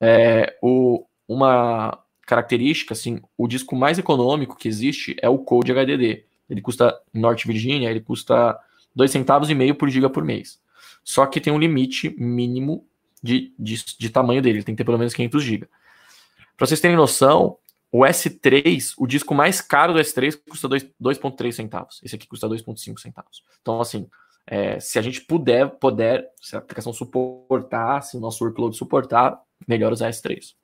É, 0.00 0.56
o, 0.60 1.04
uma 1.28 1.96
característica, 2.28 2.92
assim, 2.92 3.22
o 3.38 3.48
disco 3.48 3.74
mais 3.74 3.98
econômico 3.98 4.54
que 4.54 4.68
existe 4.68 5.16
é 5.22 5.30
o 5.30 5.38
Code 5.38 5.72
HDD. 5.72 6.26
Ele 6.50 6.60
custa, 6.60 6.94
em 7.14 7.20
Norte 7.20 7.46
Virginia, 7.46 7.90
ele 7.90 8.00
custa 8.00 8.58
dois 8.94 9.10
centavos 9.10 9.48
e 9.48 9.54
meio 9.54 9.74
por 9.74 9.88
giga 9.88 10.10
por 10.10 10.22
mês. 10.22 10.60
Só 11.02 11.24
que 11.24 11.40
tem 11.40 11.50
um 11.50 11.58
limite 11.58 12.14
mínimo 12.18 12.86
de, 13.22 13.54
de, 13.58 13.82
de 13.98 14.10
tamanho 14.10 14.42
dele, 14.42 14.58
ele 14.58 14.64
tem 14.64 14.74
que 14.74 14.78
ter 14.78 14.84
pelo 14.84 14.98
menos 14.98 15.14
500 15.14 15.42
GB. 15.42 15.68
Para 16.54 16.66
vocês 16.66 16.80
terem 16.80 16.98
noção, 16.98 17.56
o 17.90 18.00
S3, 18.00 18.92
o 18.98 19.06
disco 19.06 19.34
mais 19.34 19.62
caro 19.62 19.94
do 19.94 19.98
S3 19.98 20.38
custa 20.48 20.68
2,3 20.68 21.52
centavos. 21.52 21.98
Esse 22.04 22.14
aqui 22.14 22.26
custa 22.26 22.46
2,5 22.46 22.98
centavos. 23.00 23.42
Então, 23.62 23.80
assim, 23.80 24.06
é, 24.46 24.78
se 24.78 24.98
a 24.98 25.02
gente 25.02 25.22
puder, 25.22 25.70
puder, 25.70 26.28
se 26.42 26.54
a 26.54 26.58
aplicação 26.58 26.92
suportar, 26.92 28.02
se 28.02 28.18
o 28.18 28.20
nosso 28.20 28.44
workload 28.44 28.76
suportar, 28.76 29.40
melhor 29.66 29.92
usar 29.92 30.10
S3. 30.10 30.58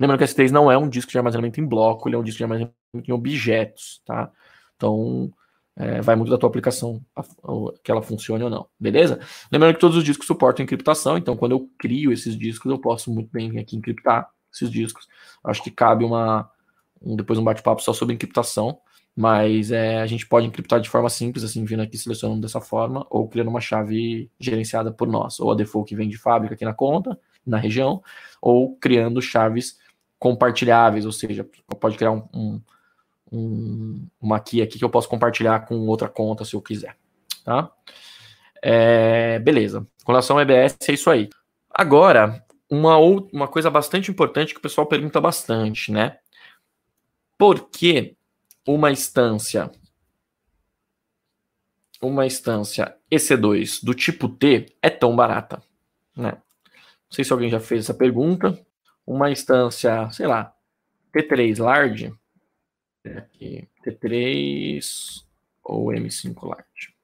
Lembrando 0.00 0.18
que 0.18 0.24
S3 0.24 0.50
não 0.50 0.70
é 0.70 0.78
um 0.78 0.88
disco 0.88 1.10
de 1.12 1.18
armazenamento 1.18 1.60
em 1.60 1.66
bloco, 1.66 2.08
ele 2.08 2.16
é 2.16 2.18
um 2.18 2.24
disco 2.24 2.38
de 2.38 2.44
armazenamento 2.44 2.74
em 2.94 3.12
objetos, 3.12 4.02
tá? 4.06 4.30
Então, 4.76 5.30
É, 5.76 6.02
vai 6.02 6.14
muito 6.16 6.30
da 6.30 6.36
tua 6.36 6.48
aplicação, 6.48 7.00
a, 7.16 7.22
a, 7.22 7.24
que 7.82 7.90
ela 7.90 8.02
funcione 8.02 8.44
ou 8.44 8.50
não, 8.50 8.66
beleza? 8.78 9.18
Lembrando 9.50 9.74
que 9.74 9.80
todos 9.80 9.96
os 9.96 10.04
discos 10.04 10.26
suportam 10.26 10.62
encriptação, 10.64 11.16
então 11.16 11.36
quando 11.36 11.52
eu 11.52 11.70
crio 11.78 12.12
esses 12.12 12.36
discos, 12.36 12.70
eu 12.70 12.78
posso 12.78 13.10
muito 13.10 13.30
bem 13.32 13.58
aqui 13.58 13.76
encriptar 13.76 14.28
esses 14.52 14.70
discos. 14.70 15.06
Acho 15.44 15.62
que 15.62 15.70
cabe 15.70 16.04
uma, 16.04 16.50
um, 17.00 17.16
depois 17.16 17.38
um 17.38 17.44
bate-papo 17.44 17.80
só 17.82 17.92
sobre 17.94 18.14
encriptação, 18.14 18.78
mas 19.16 19.70
é, 19.70 20.00
a 20.02 20.06
gente 20.06 20.26
pode 20.26 20.46
encriptar 20.46 20.80
de 20.80 20.88
forma 20.90 21.08
simples, 21.08 21.44
assim, 21.44 21.64
vindo 21.64 21.82
aqui 21.82 21.96
selecionando 21.96 22.40
dessa 22.42 22.60
forma, 22.60 23.06
ou 23.08 23.28
criando 23.28 23.48
uma 23.48 23.60
chave 23.60 24.30
gerenciada 24.38 24.92
por 24.92 25.08
nós, 25.08 25.40
ou 25.40 25.50
a 25.52 25.54
default 25.54 25.88
que 25.88 25.96
vem 25.96 26.08
de 26.08 26.18
fábrica 26.18 26.54
aqui 26.54 26.64
na 26.64 26.74
conta, 26.74 27.18
na 27.46 27.56
região, 27.58 28.02
ou 28.42 28.76
criando 28.76 29.22
chaves 29.22 29.78
compartilháveis, 30.20 31.04
ou 31.04 31.10
seja, 31.10 31.44
pode 31.80 31.96
criar 31.96 32.12
um, 32.12 32.28
um 32.32 32.60
um, 33.32 34.06
uma 34.20 34.40
key 34.40 34.60
aqui 34.60 34.78
que 34.78 34.84
eu 34.84 34.90
posso 34.90 35.08
compartilhar 35.08 35.60
com 35.60 35.86
outra 35.86 36.08
conta 36.08 36.44
se 36.44 36.54
eu 36.54 36.60
quiser. 36.60 36.96
Tá? 37.44 37.70
É, 38.62 39.38
beleza. 39.38 39.86
Com 40.04 40.12
relação 40.12 40.36
ao 40.36 40.42
EBS, 40.42 40.76
é 40.88 40.92
isso 40.92 41.10
aí. 41.10 41.28
Agora, 41.70 42.44
uma, 42.68 42.98
uma 42.98 43.48
coisa 43.48 43.70
bastante 43.70 44.10
importante 44.10 44.52
que 44.52 44.58
o 44.58 44.62
pessoal 44.62 44.86
pergunta 44.86 45.20
bastante, 45.20 45.92
né? 45.92 46.18
Por 47.38 47.70
que 47.70 48.16
uma 48.66 48.90
instância 48.90 49.70
uma 52.02 52.24
instância 52.24 52.96
EC2 53.12 53.84
do 53.84 53.92
tipo 53.92 54.26
T 54.26 54.74
é 54.80 54.88
tão 54.88 55.14
barata, 55.14 55.62
né? 56.16 56.32
Não 56.32 57.14
sei 57.14 57.24
se 57.24 57.32
alguém 57.32 57.50
já 57.50 57.60
fez 57.60 57.84
essa 57.84 57.94
pergunta. 57.94 58.58
Uma 59.10 59.28
instância, 59.28 60.08
sei 60.12 60.28
lá, 60.28 60.54
T3 61.12 61.60
large 61.60 62.14
aqui, 63.04 63.68
T3 63.84 65.24
ou 65.64 65.86
M5 65.86 66.56
Lite. 66.56 66.94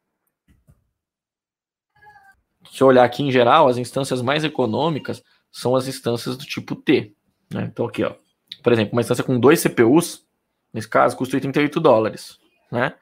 Se 2.71 2.81
eu 2.81 2.87
olhar 2.87 3.03
aqui 3.03 3.25
em 3.25 3.33
geral, 3.33 3.67
as 3.67 3.77
instâncias 3.77 4.23
mais 4.23 4.45
econômicas 4.45 5.21
são 5.51 5.75
as 5.75 5.89
instâncias 5.89 6.37
do 6.37 6.45
tipo 6.45 6.77
T. 6.77 7.13
Né? 7.53 7.65
Então 7.65 7.87
aqui, 7.87 8.05
ó, 8.05 8.15
por 8.63 8.73
exemplo, 8.73 8.93
uma 8.93 9.01
instância 9.01 9.25
com 9.25 9.41
dois 9.41 9.61
CPUs, 9.61 10.25
nesse 10.73 10.89
caso, 10.89 11.17
custa 11.17 11.35
88 11.35 11.81
dólares. 11.81 12.39
Né? 12.71 12.95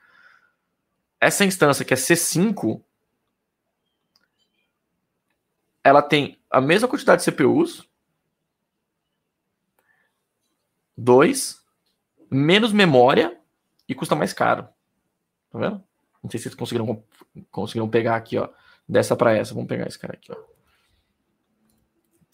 Essa 1.21 1.45
instância 1.45 1.85
que 1.85 1.93
é 1.93 1.97
C5, 1.99 2.83
ela 5.83 6.01
tem 6.01 6.39
a 6.51 6.59
mesma 6.59 6.89
quantidade 6.89 7.23
de 7.23 7.31
CPUs, 7.31 7.87
dois 10.97 11.63
menos 12.31 12.73
memória 12.73 13.39
e 13.89 13.95
custa 13.95 14.15
mais 14.15 14.33
caro. 14.33 14.69
Tá 15.51 15.59
vendo? 15.59 15.83
Não 16.23 16.31
sei 16.31 16.39
se 16.39 16.45
vocês 16.45 16.55
conseguiram, 16.55 17.05
conseguiram 17.51 17.89
pegar 17.89 18.17
aqui, 18.17 18.39
ó. 18.39 18.49
Dessa 18.89 19.17
para 19.17 19.35
essa. 19.35 19.55
Vamos 19.55 19.69
pegar 19.69 19.87
esse 19.87 19.99
cara 19.99 20.15
aqui, 20.15 20.33
ó. 20.33 20.37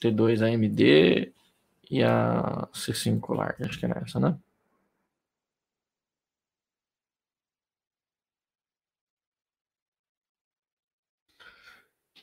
T2 0.00 0.42
AMD 0.42 1.32
e 1.90 2.02
a 2.02 2.68
C5 2.72 3.34
Large. 3.34 3.64
Acho 3.64 3.78
que 3.78 3.86
é 3.86 3.90
essa, 4.02 4.18
né? 4.18 4.38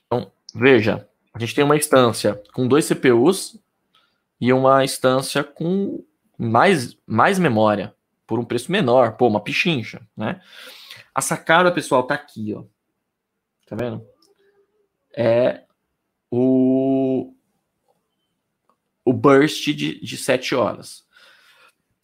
Então, 0.06 0.32
veja. 0.53 1.08
A 1.34 1.39
gente 1.39 1.53
tem 1.53 1.63
uma 1.63 1.77
instância 1.77 2.41
com 2.53 2.67
dois 2.67 2.86
CPUs 2.88 3.60
e 4.41 4.51
uma 4.51 4.84
instância 4.84 5.44
com 5.44 6.03
mais, 6.38 6.98
mais 7.06 7.39
memória 7.39 7.96
por 8.25 8.39
um 8.39 8.46
preço 8.46 8.72
menor, 8.72 9.17
pô, 9.17 9.27
uma 9.27 9.44
pichincha, 9.44 10.06
né? 10.15 10.41
A 11.15 11.22
sacada, 11.22 11.72
pessoal, 11.72 12.03
tá 12.03 12.13
aqui, 12.13 12.53
ó. 12.53 12.63
Tá 13.65 13.75
vendo? 13.75 14.06
É 15.15 15.63
o 16.29 17.34
o 19.03 19.13
burst 19.13 19.67
de, 19.67 20.01
de 20.01 20.17
7 20.17 20.53
horas. 20.53 21.08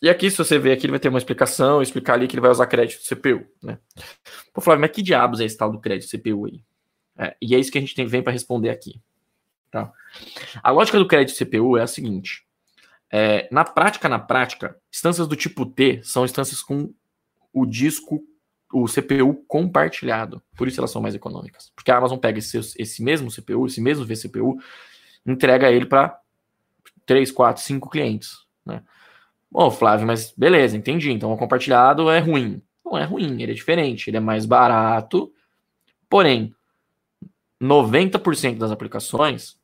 E 0.01 0.09
aqui, 0.09 0.31
se 0.31 0.37
você 0.37 0.57
ver 0.57 0.71
aqui, 0.71 0.85
ele 0.85 0.91
vai 0.91 0.99
ter 0.99 1.09
uma 1.09 1.17
explicação, 1.17 1.81
explicar 1.81 2.13
ali 2.13 2.27
que 2.27 2.35
ele 2.35 2.41
vai 2.41 2.49
usar 2.49 2.65
crédito 2.65 3.03
CPU, 3.03 3.45
né? 3.61 3.77
Pô, 4.53 4.61
Flávio, 4.61 4.81
mas 4.81 4.91
que 4.91 5.01
diabos 5.01 5.41
é 5.41 5.45
esse 5.45 5.57
tal 5.57 5.71
do 5.71 5.79
crédito 5.79 6.09
CPU 6.09 6.45
aí? 6.45 6.63
É, 7.17 7.35
e 7.41 7.53
é 7.53 7.59
isso 7.59 7.71
que 7.71 7.77
a 7.77 7.81
gente 7.81 7.93
tem, 7.93 8.05
vem 8.05 8.23
para 8.23 8.33
responder 8.33 8.69
aqui. 8.69 9.01
Tá? 9.69 9.91
A 10.61 10.71
lógica 10.71 10.97
do 10.97 11.07
crédito 11.07 11.37
CPU 11.37 11.77
é 11.77 11.83
a 11.83 11.87
seguinte: 11.87 12.45
é, 13.15 13.47
na 13.51 13.63
prática, 13.63 14.09
na 14.09 14.17
prática, 14.17 14.75
instâncias 14.91 15.27
do 15.27 15.35
tipo 15.35 15.67
T 15.67 16.01
são 16.03 16.25
instâncias 16.25 16.63
com 16.63 16.91
o 17.53 17.63
disco, 17.63 18.23
o 18.73 18.87
CPU 18.87 19.35
compartilhado. 19.47 20.41
Por 20.57 20.67
isso 20.67 20.79
elas 20.79 20.89
são 20.89 20.99
mais 20.99 21.13
econômicas. 21.13 21.71
Porque 21.75 21.91
a 21.91 21.97
Amazon 21.97 22.17
pega 22.17 22.39
esse, 22.39 22.57
esse 22.75 23.03
mesmo 23.03 23.29
CPU, 23.29 23.67
esse 23.67 23.79
mesmo 23.79 24.03
vCPU, 24.03 24.57
entrega 25.23 25.71
ele 25.71 25.85
para 25.85 26.19
3, 27.05 27.31
4, 27.31 27.61
5 27.61 27.87
clientes. 27.87 28.47
Né? 28.65 28.81
Bom, 29.51 29.69
Flávio, 29.69 30.07
mas 30.07 30.33
beleza, 30.35 30.75
entendi. 30.75 31.11
Então 31.11 31.31
o 31.31 31.37
compartilhado 31.37 32.09
é 32.09 32.17
ruim. 32.17 32.63
Não 32.83 32.97
é 32.97 33.03
ruim, 33.03 33.43
ele 33.43 33.51
é 33.51 33.55
diferente, 33.55 34.09
ele 34.09 34.17
é 34.17 34.19
mais 34.19 34.47
barato. 34.47 35.31
Porém, 36.09 36.51
90% 37.61 38.57
das 38.57 38.71
aplicações 38.71 39.55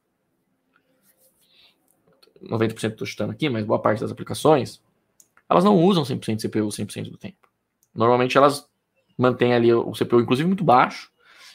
90% 2.43 2.91
estou 2.91 3.07
chutando 3.07 3.31
aqui, 3.31 3.49
mas 3.49 3.65
boa 3.65 3.79
parte 3.79 4.01
das 4.01 4.11
aplicações, 4.11 4.81
elas 5.49 5.63
não 5.63 5.77
usam 5.77 6.03
100% 6.03 6.35
de 6.35 6.47
CPU 6.47 6.67
100% 6.67 7.09
do 7.09 7.17
tempo. 7.17 7.49
Normalmente 7.93 8.37
elas 8.37 8.67
mantêm 9.17 9.53
ali 9.53 9.73
o 9.73 9.91
CPU, 9.91 10.21
inclusive, 10.21 10.47
muito 10.47 10.63
baixo, 10.63 11.11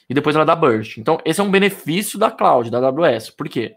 e 0.08 0.12
depois 0.12 0.36
ela 0.36 0.44
dá 0.44 0.54
burst. 0.54 0.98
Então, 0.98 1.18
esse 1.24 1.40
é 1.40 1.42
um 1.42 1.50
benefício 1.50 2.18
da 2.18 2.30
cloud, 2.30 2.70
da 2.70 2.78
AWS. 2.78 3.30
Por 3.30 3.48
quê? 3.48 3.74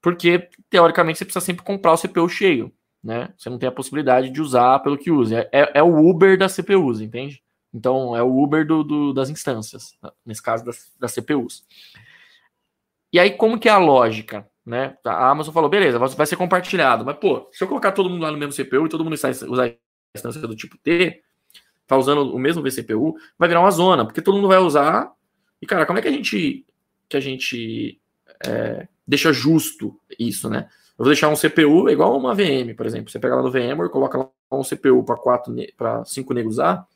Porque, 0.00 0.48
teoricamente, 0.70 1.18
você 1.18 1.24
precisa 1.24 1.44
sempre 1.44 1.64
comprar 1.64 1.92
o 1.92 1.98
CPU 1.98 2.28
cheio, 2.28 2.72
né? 3.02 3.30
Você 3.36 3.50
não 3.50 3.58
tem 3.58 3.68
a 3.68 3.72
possibilidade 3.72 4.30
de 4.30 4.40
usar 4.40 4.78
pelo 4.78 4.96
que 4.96 5.10
usa. 5.10 5.40
É, 5.40 5.62
é, 5.62 5.70
é 5.74 5.82
o 5.82 6.08
Uber 6.08 6.38
das 6.38 6.54
CPUs, 6.54 7.00
entende? 7.00 7.42
Então, 7.74 8.16
é 8.16 8.22
o 8.22 8.42
Uber 8.42 8.64
do, 8.64 8.84
do, 8.84 9.12
das 9.12 9.28
instâncias, 9.28 9.96
nesse 10.24 10.42
caso 10.42 10.64
das, 10.64 10.92
das 10.98 11.12
CPUs. 11.12 11.64
E 13.12 13.18
aí, 13.18 13.32
como 13.32 13.58
que 13.58 13.68
é 13.68 13.72
a 13.72 13.78
lógica? 13.78 14.48
Né? 14.68 14.96
A 15.04 15.30
Amazon 15.30 15.54
falou, 15.54 15.70
beleza, 15.70 15.98
vai 15.98 16.26
ser 16.26 16.36
compartilhado. 16.36 17.04
Mas, 17.04 17.16
pô, 17.16 17.48
se 17.52 17.64
eu 17.64 17.68
colocar 17.68 17.92
todo 17.92 18.10
mundo 18.10 18.22
lá 18.22 18.30
no 18.30 18.38
mesmo 18.38 18.52
CPU 18.52 18.86
e 18.86 18.88
todo 18.88 19.02
mundo 19.02 19.14
usar 19.14 19.64
a 19.64 19.74
instância 20.14 20.40
do 20.40 20.54
tipo 20.54 20.76
T, 20.78 21.22
tá 21.86 21.96
usando 21.96 22.34
o 22.34 22.38
mesmo 22.38 22.62
vCPU, 22.62 23.16
vai 23.38 23.48
virar 23.48 23.60
uma 23.60 23.70
zona, 23.70 24.04
porque 24.04 24.20
todo 24.20 24.34
mundo 24.34 24.48
vai 24.48 24.58
usar. 24.58 25.10
E, 25.60 25.66
cara, 25.66 25.86
como 25.86 25.98
é 25.98 26.02
que 26.02 26.08
a 26.08 26.12
gente 26.12 26.64
que 27.08 27.16
a 27.16 27.20
gente 27.20 27.98
é, 28.46 28.86
deixa 29.06 29.32
justo 29.32 29.98
isso, 30.18 30.50
né? 30.50 30.68
Eu 30.98 31.04
vou 31.04 31.06
deixar 31.06 31.28
um 31.28 31.36
CPU 31.36 31.88
igual 31.88 32.18
uma 32.18 32.34
VM, 32.34 32.74
por 32.76 32.84
exemplo. 32.84 33.10
Você 33.10 33.18
pega 33.18 33.36
lá 33.36 33.42
no 33.42 33.50
VMware, 33.50 33.88
coloca 33.88 34.18
lá 34.18 34.28
um 34.52 34.62
CPU 34.62 35.02
para 35.04 35.16
quatro, 35.16 35.54
para 35.76 36.04
cinco 36.04 36.34
negros 36.34 36.56
usar. 36.56 36.86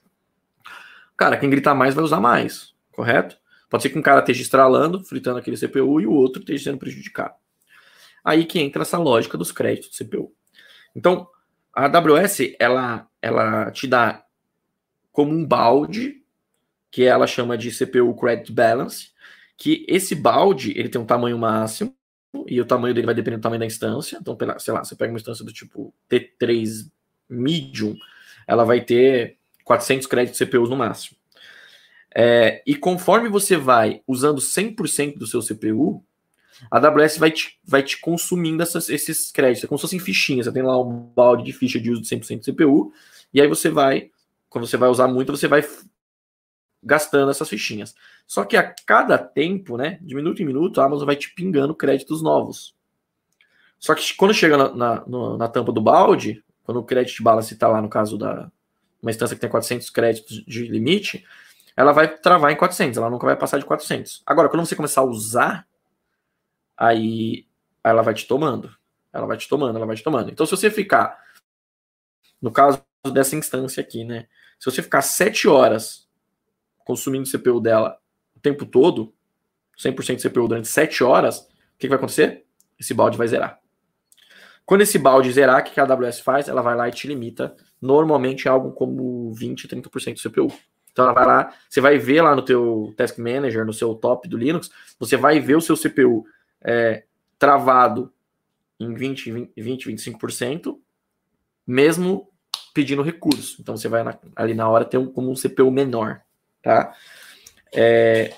Cara, 1.17 1.39
quem 1.39 1.49
gritar 1.49 1.75
mais 1.75 1.95
vai 1.95 2.05
usar 2.05 2.21
mais, 2.21 2.75
correto? 2.91 3.39
Pode 3.71 3.85
ser 3.85 3.89
que 3.89 3.99
um 3.99 4.03
cara 4.03 4.21
esteja 4.21 4.43
estralando, 4.43 5.03
fritando 5.03 5.39
aquele 5.39 5.57
CPU 5.57 6.01
e 6.01 6.07
o 6.07 6.13
outro 6.13 6.41
esteja 6.41 6.65
sendo 6.65 6.79
prejudicado. 6.79 7.35
Aí 8.25 8.45
que 8.45 8.61
entra 8.61 8.83
essa 8.83 8.99
lógica 8.99 9.37
dos 9.37 9.51
créditos 9.51 9.91
do 9.91 10.05
CPU. 10.05 10.33
Então, 10.95 11.29
a 11.75 11.87
AWS, 11.87 12.55
ela, 12.59 13.09
ela 13.21 13.71
te 13.71 13.87
dá 13.87 14.25
como 15.11 15.33
um 15.33 15.45
balde, 15.45 16.23
que 16.91 17.05
ela 17.05 17.27
chama 17.27 17.57
de 17.57 17.71
CPU 17.71 18.15
Credit 18.15 18.53
Balance, 18.53 19.11
que 19.57 19.85
esse 19.89 20.15
balde, 20.15 20.73
ele 20.77 20.89
tem 20.89 21.01
um 21.01 21.07
tamanho 21.07 21.39
máximo, 21.39 21.95
e 22.47 22.61
o 22.61 22.65
tamanho 22.65 22.95
dele 22.95 23.07
vai 23.07 23.15
depender 23.15 23.37
do 23.37 23.43
tamanho 23.43 23.61
da 23.61 23.67
instância. 23.67 24.19
Então, 24.21 24.37
sei 24.59 24.73
lá, 24.75 24.85
você 24.85 24.95
pega 24.95 25.13
uma 25.13 25.19
instância 25.19 25.45
do 25.45 25.53
tipo 25.53 25.95
T3 26.11 26.91
Medium, 27.29 27.95
ela 28.47 28.65
vai 28.65 28.81
ter 28.81 29.39
400 29.65 30.07
créditos 30.07 30.39
CPUs 30.39 30.69
no 30.69 30.77
máximo. 30.77 31.17
É, 32.15 32.63
e 32.67 32.75
conforme 32.75 33.29
você 33.29 33.57
vai 33.57 34.03
usando 34.07 34.41
100% 34.41 35.17
do 35.17 35.27
seu 35.27 35.41
CPU, 35.41 36.05
a 36.71 36.79
AWS 36.79 37.19
vai 37.19 37.31
te, 37.31 37.59
vai 37.65 37.83
te 37.83 38.01
consumindo 38.01 38.63
essas, 38.63 38.89
esses 38.89 39.31
créditos. 39.31 39.65
É 39.65 39.67
como 39.67 39.79
se 39.79 39.83
fossem 39.83 39.99
fichinhas. 39.99 40.47
Você 40.47 40.53
tem 40.53 40.63
lá 40.63 40.81
um 40.81 40.91
balde 40.91 41.45
de 41.45 41.53
ficha 41.53 41.81
de 41.81 41.91
uso 41.91 42.03
de 42.03 42.09
100% 42.09 42.41
de 42.41 42.53
CPU, 42.53 42.93
e 43.33 43.41
aí 43.41 43.49
você 43.49 43.69
vai, 43.69 44.11
quando 44.49 44.67
você 44.67 44.77
vai 44.77 44.89
usar 44.89 45.09
muito, 45.09 45.33
você 45.33 45.49
vai 45.49 45.65
gastando 46.83 47.31
essas 47.31 47.49
fichinhas. 47.49 47.95
Só 48.27 48.45
que 48.45 48.57
a 48.57 48.75
cada 48.87 49.17
tempo, 49.17 49.77
né, 49.77 49.99
de 50.03 50.15
minuto 50.15 50.43
em 50.43 50.47
minuto, 50.47 50.81
a 50.81 50.85
Amazon 50.85 51.07
vai 51.07 51.17
te 51.17 51.33
pingando 51.35 51.75
créditos 51.75 52.23
novos. 52.23 52.75
Só 53.79 53.95
que 53.95 54.15
quando 54.15 54.35
chega 54.35 54.57
na, 54.57 54.75
na, 54.75 55.37
na 55.37 55.49
tampa 55.49 55.73
do 55.73 55.81
balde, 55.81 56.43
quando 56.65 56.79
o 56.79 56.85
credit 56.85 57.23
balance 57.23 57.53
está 57.53 57.69
lá 57.69 57.81
no 57.81 57.89
caso 57.89 58.17
da 58.17 58.51
uma 59.03 59.11
instância 59.11 59.35
que 59.35 59.41
tem 59.41 59.51
400 59.51 59.91
créditos 59.91 60.45
de 60.47 60.69
limite, 60.69 61.25
ela 61.77 61.91
vai 61.93 62.07
travar 62.07 62.53
em 62.53 62.57
400, 62.57 62.97
ela 62.97 63.11
nunca 63.11 63.27
vai 63.27 63.37
passar 63.37 63.59
de 63.59 63.65
400. 63.65 64.23
Agora, 64.25 64.49
quando 64.49 64.65
você 64.65 64.77
começar 64.77 65.01
a 65.01 65.05
usar 65.05 65.67
aí 66.77 67.47
ela 67.83 68.03
vai 68.03 68.15
te 68.15 68.27
tomando. 68.27 68.75
Ela 69.13 69.27
vai 69.27 69.37
te 69.37 69.49
tomando, 69.49 69.77
ela 69.77 69.87
vai 69.87 69.97
te 69.97 70.03
tomando. 70.03 70.31
Então, 70.31 70.47
se 70.47 70.53
você 70.53 70.71
ficar, 70.71 71.19
no 72.41 72.51
caso 72.51 72.83
dessa 73.13 73.37
instância 73.37 73.81
aqui, 73.81 74.05
né? 74.05 74.27
Se 74.59 74.71
você 74.71 74.83
ficar 74.83 75.03
sete 75.03 75.49
horas 75.49 76.09
consumindo 76.85 77.31
CPU 77.31 77.61
dela 77.61 77.99
o 78.35 78.41
tempo 78.41 78.65
todo, 78.65 79.15
100% 79.79 80.17
de 80.17 80.29
CPU 80.29 80.49
durante 80.49 80.69
7 80.69 81.03
horas, 81.03 81.41
o 81.41 81.47
que, 81.79 81.87
que 81.87 81.89
vai 81.89 81.97
acontecer? 81.97 82.45
Esse 82.79 82.95
balde 82.95 83.17
vai 83.17 83.27
zerar. 83.27 83.59
Quando 84.65 84.83
esse 84.83 84.99
balde 84.99 85.33
zerar, 85.33 85.61
o 85.61 85.65
que 85.65 85.81
a 85.81 85.85
AWS 85.85 86.21
faz? 86.21 86.49
Ela 86.49 86.63
vai 86.63 86.77
lá 86.77 86.89
e 86.89 86.93
te 86.93 87.09
limita, 87.09 87.57
normalmente 87.81 88.49
algo 88.49 88.73
como 88.73 89.33
20, 89.33 89.67
30% 89.67 90.15
do 90.15 90.31
CPU. 90.31 90.53
Então 90.93 91.07
ela 91.07 91.15
vai 91.15 91.27
lá, 91.27 91.55
você 91.69 91.81
vai 91.81 91.99
ver 91.99 92.23
lá 92.23 92.37
no 92.37 92.43
teu 92.43 92.93
Task 92.97 93.19
Manager, 93.19 93.65
no 93.65 93.73
seu 93.73 93.95
top 93.95 94.29
do 94.29 94.37
Linux, 94.37 94.71
você 94.99 95.17
vai 95.17 95.41
ver 95.41 95.57
o 95.57 95.61
seu 95.61 95.77
CPU 95.77 96.25
é, 96.65 97.05
travado 97.39 98.13
em 98.79 98.95
20, 98.95 99.51
20, 99.57 99.91
25%, 99.91 100.79
mesmo 101.67 102.29
pedindo 102.75 103.03
recurso. 103.03 103.61
Então 103.61 103.77
você 103.77 103.89
vai 103.89 104.03
na, 104.03 104.19
ali 104.35 104.55
na 104.55 104.69
hora 104.69 104.85
ter 104.85 104.99
um, 104.99 105.07
como 105.07 105.31
um 105.31 105.35
CPU 105.35 105.71
menor, 105.71 106.23
tá? 106.63 106.95
É, 107.75 108.35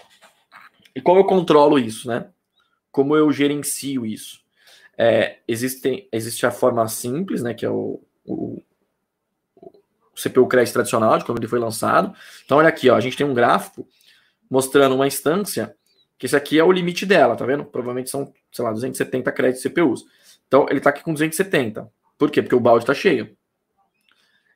e 0.95 1.01
como 1.01 1.21
eu 1.21 1.25
controlo 1.25 1.79
isso, 1.79 2.09
né? 2.09 2.29
Como 2.91 3.17
eu 3.17 3.33
gerencio 3.33 4.07
isso? 4.07 4.41
É, 4.97 5.39
existe, 5.49 6.09
existe 6.13 6.47
a 6.47 6.51
forma 6.51 6.87
simples, 6.89 7.43
né? 7.43 7.53
Que 7.55 7.67
é 7.67 7.71
o, 7.71 8.01
o, 8.25 8.63
o 9.57 9.73
CPU 10.15 10.47
crédito 10.47 10.75
tradicional, 10.75 11.19
de 11.19 11.25
como 11.25 11.39
ele 11.39 11.49
foi 11.49 11.59
lançado. 11.59 12.15
Então, 12.45 12.59
olha 12.59 12.69
aqui, 12.69 12.89
ó, 12.91 12.97
a 12.97 13.01
gente 13.01 13.17
tem 13.17 13.27
um 13.27 13.35
gráfico 13.35 13.89
mostrando 14.49 14.95
uma 14.95 15.07
instância 15.07 15.75
que 16.19 16.27
esse 16.27 16.37
aqui 16.37 16.59
é 16.59 16.65
o 16.65 16.73
limite 16.73 17.05
dela, 17.05 17.37
tá 17.37 17.45
vendo? 17.45 17.65
Provavelmente 17.65 18.11
são, 18.11 18.33
sei 18.53 18.65
lá, 18.65 18.73
270 18.73 19.33
créditos 19.33 19.63
CPUs. 19.63 20.05
Então, 20.47 20.67
ele 20.69 20.79
está 20.79 20.91
aqui 20.91 21.03
com 21.03 21.13
270. 21.13 21.91
Por 22.19 22.31
quê? 22.31 22.43
Porque 22.43 22.55
o 22.55 22.61
balde 22.61 22.85
está 22.85 22.95
cheio. 22.95 23.37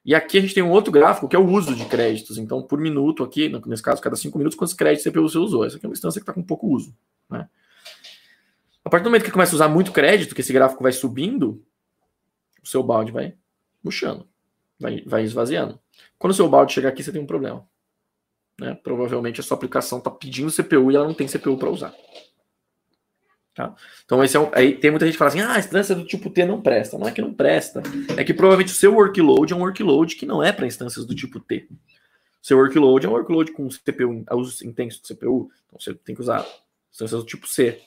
E 0.05 0.15
aqui 0.15 0.39
a 0.39 0.41
gente 0.41 0.55
tem 0.55 0.63
um 0.63 0.71
outro 0.71 0.91
gráfico 0.91 1.29
que 1.29 1.37
é 1.37 1.39
o 1.39 1.47
uso 1.47 1.75
de 1.75 1.85
créditos. 1.85 2.39
Então, 2.39 2.63
por 2.63 2.81
minuto 2.81 3.23
aqui, 3.23 3.53
nesse 3.67 3.83
caso, 3.83 4.01
cada 4.01 4.17
5 4.17 4.39
minutos, 4.39 4.57
quantos 4.57 4.75
créditos 4.75 5.05
CPU 5.05 5.29
você 5.29 5.39
usou? 5.39 5.65
Essa 5.65 5.77
aqui 5.77 5.85
é 5.85 5.89
uma 5.89 5.93
instância 5.93 6.21
que 6.21 6.23
está 6.23 6.33
com 6.33 6.43
pouco 6.43 6.67
uso. 6.69 6.95
Né? 7.29 7.49
A 8.85 8.89
partir 8.89 9.05
do 9.05 9.11
momento 9.11 9.25
que 9.25 9.31
começa 9.31 9.53
a 9.53 9.57
usar 9.57 9.69
muito 9.69 9.93
crédito, 9.93 10.35
que 10.35 10.41
esse 10.41 10.53
gráfico 10.53 10.83
vai 10.83 10.93
subindo, 10.93 11.63
o 12.63 12.67
seu 12.67 12.83
balde 12.83 13.13
vai 13.13 13.35
murchando, 13.85 14.27
vai, 14.81 15.03
vai 15.05 15.25
esvaziando. 15.25 15.79
Quando 16.19 16.31
o 16.31 16.35
seu 16.35 16.49
balde 16.49 16.73
chegar 16.73 16.89
aqui, 16.89 17.03
você 17.03 17.13
tem 17.13 17.21
um 17.21 17.27
problema. 17.27 17.69
Né? 18.59 18.75
Provavelmente 18.83 19.41
a 19.41 19.43
sua 19.43 19.57
aplicação 19.57 19.99
está 19.99 20.11
pedindo 20.11 20.53
CPU 20.53 20.91
e 20.91 20.97
ela 20.97 21.07
não 21.07 21.15
tem 21.15 21.27
CPU 21.27 21.57
para 21.57 21.71
usar. 21.71 21.95
Tá? 23.55 23.75
Então, 24.05 24.23
esse 24.23 24.37
é 24.37 24.41
um, 24.41 24.51
aí 24.53 24.77
tem 24.77 24.91
muita 24.91 25.05
gente 25.05 25.15
que 25.15 25.19
fala 25.19 25.31
assim: 25.31 25.41
ah, 25.41 25.55
a 25.55 25.59
instância 25.59 25.95
do 25.95 26.05
tipo 26.05 26.31
T 26.31 26.45
não 26.45 26.61
presta. 26.61 26.97
Não 26.97 27.09
é 27.09 27.13
que 27.13 27.21
não 27.21 27.35
presta, 27.35 27.83
é 28.17 28.23
que 28.23 28.33
provavelmente 28.33 28.73
o 28.73 28.77
seu 28.77 28.95
workload 28.95 29.53
é 29.53 29.57
um 29.57 29.61
workload 29.61 30.15
que 30.15 30.27
não 30.27 30.43
é 30.43 30.53
para 30.53 30.67
instâncias 30.67 31.05
do 31.05 31.15
tipo 31.15 31.41
T. 31.41 31.69
Seu 32.41 32.57
workload 32.57 33.05
é 33.05 33.09
um 33.09 33.13
workload 33.13 33.53
com 33.53 33.69
CPU, 33.69 34.25
uso 34.33 34.65
intenso 34.65 35.03
de 35.03 35.09
CPU, 35.09 35.51
então 35.67 35.81
você 35.81 35.93
tem 35.93 36.15
que 36.15 36.21
usar 36.21 36.47
instâncias 36.91 37.21
do 37.21 37.27
tipo 37.27 37.49
C. 37.49 37.81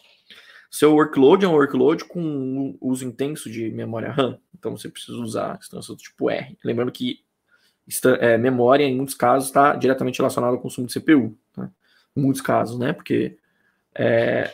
Seu 0.69 0.93
workload 0.93 1.45
é 1.45 1.47
um 1.47 1.53
workload 1.53 2.05
com 2.05 2.77
uso 2.79 3.05
intenso 3.05 3.49
de 3.49 3.69
memória 3.71 4.11
RAM, 4.11 4.37
então 4.53 4.75
você 4.75 4.89
precisa 4.89 5.17
usar 5.17 5.57
instâncias 5.57 5.97
do 5.97 6.01
tipo 6.01 6.29
R. 6.29 6.57
Lembrando 6.63 6.91
que 6.91 7.21
é, 8.19 8.37
memória, 8.37 8.83
em 8.83 8.95
muitos 8.95 9.15
casos, 9.15 9.49
está 9.49 9.75
diretamente 9.75 10.19
relacionada 10.19 10.53
ao 10.53 10.61
consumo 10.61 10.87
de 10.87 10.99
CPU. 10.99 11.37
Tá? 11.53 11.69
Em 12.15 12.21
muitos 12.21 12.41
casos, 12.41 12.77
né? 12.77 12.93
Porque 12.93 13.37
é, 13.95 14.51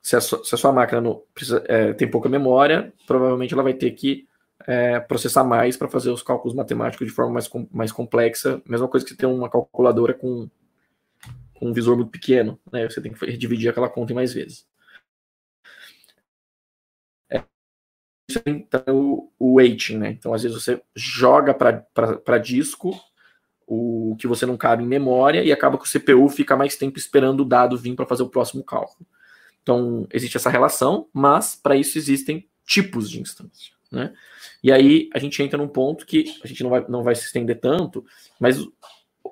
se 0.00 0.16
a 0.16 0.20
sua, 0.20 0.44
se 0.44 0.54
a 0.54 0.58
sua 0.58 0.72
máquina 0.72 1.02
precisa, 1.34 1.64
é, 1.66 1.92
tem 1.92 2.10
pouca 2.10 2.28
memória, 2.28 2.92
provavelmente 3.06 3.54
ela 3.54 3.62
vai 3.62 3.74
ter 3.74 3.90
que 3.92 4.28
é, 4.66 5.00
processar 5.00 5.44
mais 5.44 5.76
para 5.76 5.88
fazer 5.88 6.10
os 6.10 6.22
cálculos 6.22 6.54
matemáticos 6.54 7.06
de 7.06 7.12
forma 7.12 7.32
mais, 7.32 7.50
mais 7.72 7.92
complexa. 7.92 8.62
Mesma 8.68 8.88
coisa 8.88 9.04
que 9.04 9.14
ter 9.14 9.26
uma 9.26 9.48
calculadora 9.48 10.14
com, 10.14 10.48
com 11.54 11.68
um 11.68 11.72
visor 11.72 11.96
muito 11.96 12.10
pequeno, 12.10 12.58
né? 12.72 12.88
Você 12.88 13.00
tem 13.00 13.12
que 13.12 13.36
dividir 13.36 13.70
aquela 13.70 13.88
conta 13.88 14.12
em 14.12 14.16
mais 14.16 14.32
vezes. 14.32 14.66
É, 17.30 17.36
isso 17.38 17.46
então, 18.46 18.82
o, 18.88 19.32
o 19.38 19.54
weighting, 19.54 19.98
né? 19.98 20.10
Então, 20.10 20.32
às 20.32 20.42
vezes 20.42 20.62
você 20.62 20.80
joga 20.94 21.54
para 21.54 22.38
disco 22.38 22.94
o 23.66 24.16
que 24.18 24.26
você 24.26 24.46
não 24.46 24.56
cabe 24.56 24.82
em 24.82 24.86
memória 24.86 25.42
e 25.42 25.52
acaba 25.52 25.78
que 25.78 25.84
o 25.84 26.00
CPU 26.00 26.28
fica 26.28 26.56
mais 26.56 26.76
tempo 26.76 26.98
esperando 26.98 27.40
o 27.40 27.44
dado 27.44 27.78
vir 27.78 27.94
para 27.94 28.06
fazer 28.06 28.22
o 28.22 28.28
próximo 28.28 28.62
cálculo. 28.62 29.06
Então, 29.62 30.06
existe 30.12 30.36
essa 30.36 30.50
relação, 30.50 31.08
mas 31.12 31.54
para 31.56 31.76
isso 31.76 31.96
existem 31.96 32.46
tipos 32.66 33.10
de 33.10 33.20
instância. 33.20 33.72
Né? 33.90 34.12
E 34.62 34.72
aí 34.72 35.08
a 35.14 35.18
gente 35.18 35.42
entra 35.42 35.56
num 35.56 35.68
ponto 35.68 36.04
que 36.04 36.24
a 36.42 36.46
gente 36.46 36.62
não 36.62 36.70
vai, 36.70 36.84
não 36.88 37.02
vai 37.02 37.14
se 37.14 37.26
estender 37.26 37.60
tanto, 37.60 38.04
mas 38.38 38.58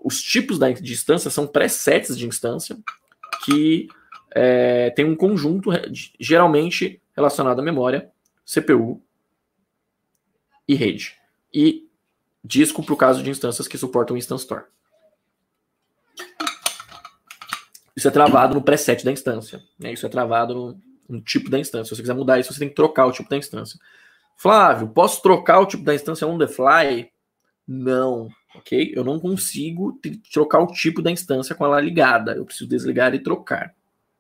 os 0.03 0.23
tipos 0.23 0.59
da, 0.59 0.71
instância 0.71 1.31
são 1.31 1.47
presets 1.47 2.17
de 2.17 2.27
instância 2.27 2.77
que 3.45 3.89
é, 4.35 4.91
tem 4.91 5.05
um 5.05 5.17
conjunto 5.17 5.71
geralmente 6.19 7.01
relacionado 7.15 7.61
à 7.61 7.63
memória, 7.63 8.11
CPU 8.53 9.03
e 10.69 10.75
rede. 10.75 11.17
E 11.53 11.89
disco 12.45 12.83
para 12.83 12.95
o 12.95 12.97
caso 12.97 13.23
de 13.23 13.31
instâncias 13.31 13.69
que 13.69 13.79
suportam 13.79 14.17
Instance 14.17 14.45
Store. 14.45 14.65
Isso 17.97 18.09
é 18.09 18.11
travado 18.11 18.55
no 18.55 18.63
preset 18.63 19.05
da 19.05 19.13
instância. 19.13 19.63
Né? 19.79 19.93
Isso 19.93 20.05
é 20.07 20.09
travado 20.09 20.55
no, 20.55 20.81
no, 21.09 21.21
tipo 21.21 21.51
da 21.51 21.59
instância. 21.59 21.85
Se 21.85 21.97
você 21.97 22.03
quiser 22.03 22.15
mudar 22.15 22.39
isso, 22.39 22.53
você 22.53 22.59
tem 22.59 22.69
que 22.69 22.75
trocar 22.75 23.07
o 23.07 23.13
tipo 23.13 23.29
da 23.29 23.37
instância. 23.37 23.79
Flávio, 24.37 24.89
posso 24.89 25.23
trocar 25.23 25.61
o 25.61 25.67
tipo 25.67 25.85
da 25.85 25.95
instância 25.95 26.27
on 26.27 26.39
the 26.39 26.49
fly? 26.49 27.11
Não, 27.69 28.29
ok? 28.55 28.93
Eu 28.95 29.05
não 29.05 29.21
consigo 29.21 30.01
trocar 30.33 30.61
o 30.61 30.67
tipo 30.67 31.01
da 31.01 31.11
instância 31.11 31.55
com 31.55 31.65
ela 31.65 31.81
ligada. 31.81 32.35
Eu 32.35 32.45
preciso 32.45 32.69
desligar 32.69 33.15
e 33.15 33.23
trocar. 33.23 33.75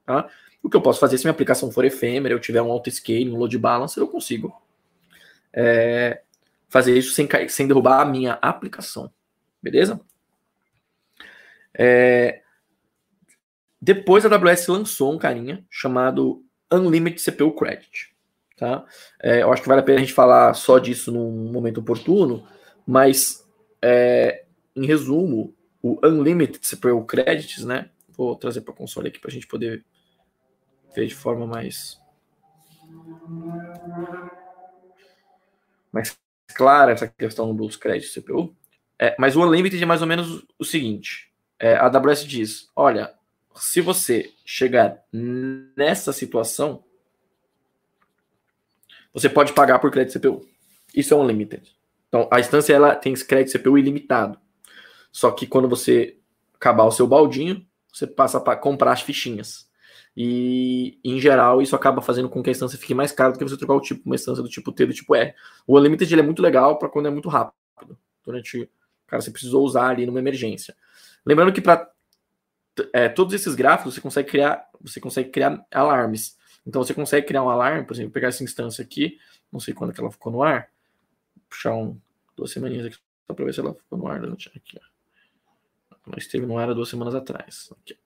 Tá? 0.04 0.28
O 0.62 0.70
que 0.70 0.76
eu 0.76 0.82
posso 0.82 1.00
fazer 1.00 1.18
se 1.18 1.24
minha 1.24 1.32
aplicação 1.32 1.70
for 1.70 1.84
efêmera, 1.84 2.34
eu 2.34 2.40
tiver 2.40 2.62
um 2.62 2.70
auto-scale, 2.70 3.30
um 3.30 3.36
load 3.36 3.58
balancer, 3.58 4.02
eu 4.02 4.08
consigo 4.08 4.54
é, 5.52 6.22
fazer 6.68 6.96
isso 6.96 7.12
sem, 7.12 7.28
sem 7.48 7.66
derrubar 7.66 8.00
a 8.00 8.04
minha 8.04 8.34
aplicação. 8.34 9.12
Beleza? 9.62 10.00
É, 11.74 12.42
depois 13.80 14.24
a 14.24 14.34
AWS 14.34 14.68
lançou 14.68 15.12
um 15.12 15.18
carinha 15.18 15.64
chamado 15.68 16.44
Unlimited 16.70 17.20
CPU 17.22 17.52
Credit. 17.52 18.12
Tá? 18.56 18.84
É, 19.20 19.42
eu 19.42 19.52
acho 19.52 19.62
que 19.62 19.68
vale 19.68 19.80
a 19.80 19.84
pena 19.84 19.98
a 19.98 20.00
gente 20.00 20.12
falar 20.12 20.54
só 20.54 20.78
disso 20.78 21.10
num 21.10 21.50
momento 21.50 21.78
oportuno, 21.78 22.46
mas 22.86 23.44
é, 23.82 24.44
em 24.76 24.86
resumo, 24.86 25.54
o 25.82 25.98
Unlimited 26.06 26.60
CPU 26.64 27.04
Credits, 27.04 27.64
né? 27.64 27.90
Vou 28.10 28.36
trazer 28.36 28.60
para 28.60 28.72
o 28.72 28.76
console 28.76 29.08
aqui 29.08 29.18
para 29.18 29.30
a 29.30 29.34
gente 29.34 29.48
poder 29.48 29.84
ver 30.94 31.06
de 31.06 31.14
forma 31.14 31.46
mais 31.46 32.00
mais 35.92 36.16
clara 36.54 36.92
essa 36.92 37.06
questão 37.06 37.54
dos 37.54 37.76
créditos 37.76 38.14
CPU. 38.14 38.54
É, 38.98 39.16
mas 39.18 39.36
o 39.36 39.42
Unlimited 39.42 39.82
é 39.82 39.86
mais 39.86 40.00
ou 40.00 40.06
menos 40.06 40.44
o 40.58 40.64
seguinte: 40.64 41.32
é, 41.58 41.74
a 41.74 41.86
AWS 41.86 42.24
diz, 42.24 42.70
olha, 42.74 43.12
se 43.54 43.80
você 43.80 44.32
chegar 44.44 45.02
nessa 45.12 46.12
situação, 46.12 46.84
você 49.12 49.28
pode 49.28 49.52
pagar 49.52 49.78
por 49.78 49.90
crédito 49.90 50.18
CPU. 50.18 50.46
Isso 50.94 51.12
é 51.12 51.16
um 51.16 51.26
limited. 51.26 51.62
Então, 52.08 52.28
a 52.30 52.40
instância 52.40 52.74
ela 52.74 52.94
tem 52.94 53.14
crédito 53.14 53.58
CPU 53.58 53.78
ilimitado. 53.78 54.38
Só 55.10 55.30
que 55.30 55.46
quando 55.46 55.68
você 55.68 56.18
acabar 56.54 56.84
o 56.84 56.90
seu 56.90 57.06
baldinho, 57.06 57.66
você 57.92 58.06
passa 58.06 58.40
para 58.40 58.56
comprar 58.56 58.92
as 58.92 59.02
fichinhas. 59.02 59.70
E, 60.16 60.98
em 61.02 61.18
geral, 61.18 61.62
isso 61.62 61.74
acaba 61.74 62.02
fazendo 62.02 62.28
com 62.28 62.42
que 62.42 62.50
a 62.50 62.52
instância 62.52 62.78
fique 62.78 62.94
mais 62.94 63.12
cara 63.12 63.32
do 63.32 63.38
que 63.38 63.44
você 63.44 63.56
trocar 63.56 63.74
o 63.74 63.80
tipo, 63.80 64.02
uma 64.04 64.14
instância 64.14 64.42
do 64.42 64.48
tipo 64.48 64.70
T 64.70 64.86
do 64.86 64.92
tipo 64.92 65.14
R. 65.14 65.34
O 65.66 65.78
Unlimited 65.78 66.12
ele 66.12 66.20
é 66.20 66.24
muito 66.24 66.42
legal 66.42 66.78
para 66.78 66.88
quando 66.88 67.06
é 67.06 67.10
muito 67.10 67.28
rápido. 67.28 67.98
Durante, 68.24 68.70
cara, 69.06 69.22
você 69.22 69.30
precisou 69.30 69.64
usar 69.64 69.88
ali 69.88 70.04
numa 70.04 70.18
emergência. 70.18 70.76
Lembrando 71.24 71.52
que 71.52 71.60
para 71.60 71.90
é, 72.92 73.08
todos 73.08 73.32
esses 73.34 73.54
gráficos 73.54 73.94
você 73.94 74.00
consegue 74.00 74.28
criar, 74.28 74.68
você 74.80 75.00
consegue 75.00 75.30
criar 75.30 75.64
alarmes. 75.70 76.36
Então 76.66 76.82
você 76.82 76.92
consegue 76.94 77.26
criar 77.26 77.42
um 77.42 77.48
alarme, 77.48 77.84
por 77.84 77.94
exemplo, 77.94 78.12
pegar 78.12 78.28
essa 78.28 78.44
instância 78.44 78.84
aqui, 78.84 79.18
não 79.50 79.58
sei 79.58 79.74
quando 79.74 79.92
que 79.92 80.00
ela 80.00 80.10
ficou 80.10 80.30
no 80.30 80.42
ar, 80.42 80.70
puxar 81.48 81.74
um, 81.74 81.98
duas 82.36 82.50
semaninhas 82.50 82.86
aqui 82.86 82.96
só 83.26 83.34
para 83.34 83.44
ver 83.44 83.54
se 83.54 83.60
ela 83.60 83.74
ficou 83.74 83.98
no 83.98 84.06
ar. 84.06 84.22
Aqui, 84.24 84.78
ó. 86.06 86.16
esteve 86.16 86.46
no 86.46 86.58
ar 86.58 86.70
há 86.70 86.74
duas 86.74 86.88
semanas 86.88 87.14
atrás. 87.14 87.72
Aqui. 87.80 87.98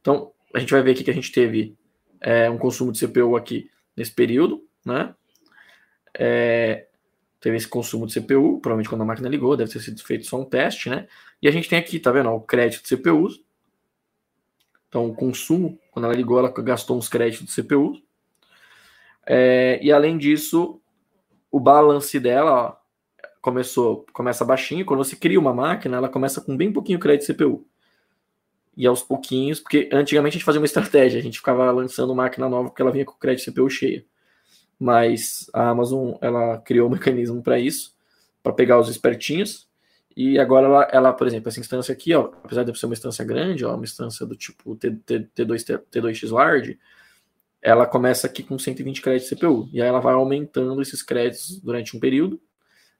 Então 0.00 0.32
a 0.54 0.58
gente 0.58 0.72
vai 0.72 0.82
ver 0.82 0.92
aqui 0.92 1.04
que 1.04 1.10
a 1.10 1.14
gente 1.14 1.32
teve 1.32 1.76
é, 2.20 2.48
um 2.48 2.58
consumo 2.58 2.92
de 2.92 3.06
CPU 3.06 3.36
aqui 3.36 3.70
nesse 3.96 4.12
período, 4.12 4.64
né? 4.84 5.14
É, 6.16 6.86
teve 7.40 7.56
esse 7.56 7.68
consumo 7.68 8.06
de 8.06 8.14
CPU, 8.14 8.60
provavelmente 8.60 8.88
quando 8.88 9.02
a 9.02 9.04
máquina 9.04 9.28
ligou, 9.28 9.56
deve 9.56 9.72
ter 9.72 9.80
sido 9.80 10.02
feito 10.02 10.26
só 10.26 10.40
um 10.40 10.44
teste, 10.44 10.88
né? 10.88 11.06
E 11.42 11.48
a 11.48 11.50
gente 11.50 11.68
tem 11.68 11.78
aqui, 11.78 11.98
tá 11.98 12.10
vendo, 12.10 12.30
o 12.30 12.40
crédito 12.40 12.82
de 12.82 12.96
CPUs, 12.96 13.44
então, 14.94 15.08
o 15.08 15.12
consumo, 15.12 15.76
quando 15.90 16.04
ela 16.04 16.14
ligou, 16.14 16.38
ela 16.38 16.52
gastou 16.62 16.96
uns 16.96 17.08
créditos 17.08 17.52
do 17.52 17.62
CPU. 17.62 18.00
É, 19.26 19.80
e 19.82 19.90
além 19.90 20.16
disso, 20.16 20.80
o 21.50 21.58
balance 21.58 22.20
dela 22.20 22.52
ó, 22.52 22.76
começou, 23.42 24.06
começa 24.12 24.44
baixinho. 24.44 24.86
Quando 24.86 25.02
você 25.02 25.16
cria 25.16 25.40
uma 25.40 25.52
máquina, 25.52 25.96
ela 25.96 26.08
começa 26.08 26.40
com 26.40 26.56
bem 26.56 26.72
pouquinho 26.72 27.00
crédito 27.00 27.26
de 27.26 27.34
CPU. 27.34 27.66
E 28.76 28.86
aos 28.86 29.02
pouquinhos, 29.02 29.60
porque 29.60 29.88
antigamente 29.92 30.34
a 30.34 30.38
gente 30.38 30.44
fazia 30.44 30.60
uma 30.60 30.66
estratégia, 30.66 31.18
a 31.18 31.22
gente 31.22 31.38
ficava 31.38 31.70
lançando 31.70 32.14
máquina 32.14 32.48
nova 32.48 32.68
porque 32.68 32.82
ela 32.82 32.90
vinha 32.90 33.04
com 33.04 33.12
crédito 33.14 33.50
CPU 33.50 33.70
cheia. 33.70 34.04
Mas 34.78 35.48
a 35.52 35.70
Amazon 35.70 36.14
ela 36.20 36.58
criou 36.58 36.88
um 36.88 36.92
mecanismo 36.94 37.42
para 37.42 37.58
isso, 37.58 37.94
para 38.42 38.52
pegar 38.52 38.78
os 38.78 38.88
espertinhos. 38.88 39.68
E 40.16 40.38
agora 40.38 40.66
ela, 40.66 40.82
ela, 40.92 41.12
por 41.12 41.26
exemplo, 41.26 41.48
essa 41.48 41.60
instância 41.60 41.92
aqui, 41.92 42.14
ó, 42.14 42.30
apesar 42.42 42.62
de 42.64 42.78
ser 42.78 42.86
uma 42.86 42.94
instância 42.94 43.24
grande, 43.24 43.64
ó, 43.64 43.74
uma 43.74 43.84
instância 43.84 44.24
do 44.24 44.36
tipo 44.36 44.76
T, 44.76 44.90
T, 45.04 45.28
T2, 45.36 45.82
T2X 45.90 46.30
large, 46.30 46.78
ela 47.60 47.86
começa 47.86 48.26
aqui 48.26 48.42
com 48.42 48.58
120 48.58 49.00
créditos 49.00 49.30
CPU. 49.30 49.68
E 49.72 49.80
aí 49.80 49.88
ela 49.88 50.00
vai 50.00 50.14
aumentando 50.14 50.80
esses 50.82 51.02
créditos 51.02 51.60
durante 51.60 51.96
um 51.96 52.00
período, 52.00 52.40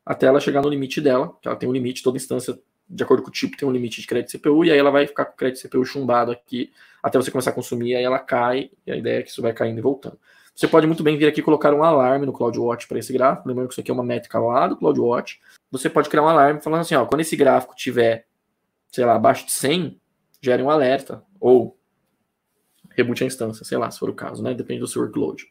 até 0.05 0.27
ela 0.27 0.41
chegar 0.41 0.63
no 0.63 0.69
limite 0.69 1.01
dela, 1.01 1.37
que 1.41 1.47
ela 1.47 1.57
tem 1.57 1.69
um 1.69 1.73
limite, 1.73 2.03
toda 2.03 2.17
instância, 2.17 2.59
de 2.89 3.03
acordo 3.03 3.23
com 3.23 3.29
o 3.29 3.33
tipo, 3.33 3.57
tem 3.57 3.67
um 3.69 3.73
limite 3.73 4.01
de 4.01 4.07
crédito 4.07 4.39
CPU, 4.39 4.65
e 4.65 4.71
aí 4.71 4.79
ela 4.79 4.91
vai 4.91 5.07
ficar 5.07 5.25
com 5.25 5.33
o 5.33 5.37
crédito 5.37 5.67
CPU 5.67 5.85
chumbado 5.85 6.31
aqui, 6.31 6.73
até 7.03 7.19
você 7.19 7.31
começar 7.31 7.51
a 7.51 7.55
consumir, 7.55 7.95
aí 7.95 8.05
ela 8.05 8.19
cai, 8.19 8.71
e 8.87 8.93
a 8.93 8.97
ideia 8.97 9.21
é 9.21 9.23
que 9.23 9.31
isso 9.31 9.43
vai 9.43 9.53
caindo 9.53 9.79
e 9.79 9.83
voltando. 9.83 10.19
Você 10.55 10.69
pode 10.69 10.87
muito 10.87 11.03
bem 11.03 11.17
vir 11.17 11.27
aqui 11.27 11.43
colocar 11.43 11.75
um 11.75 11.83
alarme 11.83 12.27
no 12.27 12.33
CloudWatch 12.33 12.87
para 12.87 12.99
esse 12.99 13.13
gráfico. 13.13 13.49
Lembrando 13.49 13.67
que 13.67 13.75
isso 13.75 13.81
aqui 13.81 13.91
é 13.91 13.95
uma 13.95 14.05
métrica 14.05 14.39
lá 14.39 14.69
do 14.69 14.77
CloudWatch. 14.77 15.41
Você 15.73 15.91
pode 15.91 16.09
criar 16.09 16.23
um 16.23 16.29
alarme 16.29 16.61
falando 16.61 16.83
assim: 16.83 16.95
ó, 16.95 17.05
quando 17.05 17.23
esse 17.23 17.35
gráfico 17.35 17.75
tiver, 17.75 18.29
sei 18.93 19.05
lá, 19.05 19.17
abaixo 19.17 19.45
de 19.47 19.53
100, 19.53 20.01
gere 20.41 20.63
um 20.63 20.71
alerta. 20.71 21.25
Ou 21.41 21.77
reboot 22.91 23.25
a 23.25 23.27
instância, 23.27 23.65
sei 23.65 23.77
lá, 23.77 23.91
se 23.91 23.99
for 23.99 24.09
o 24.09 24.15
caso, 24.15 24.45
né? 24.45 24.55
Depende 24.55 24.81
do 24.81 24.87
seu 24.87 25.03
workload. 25.03 25.45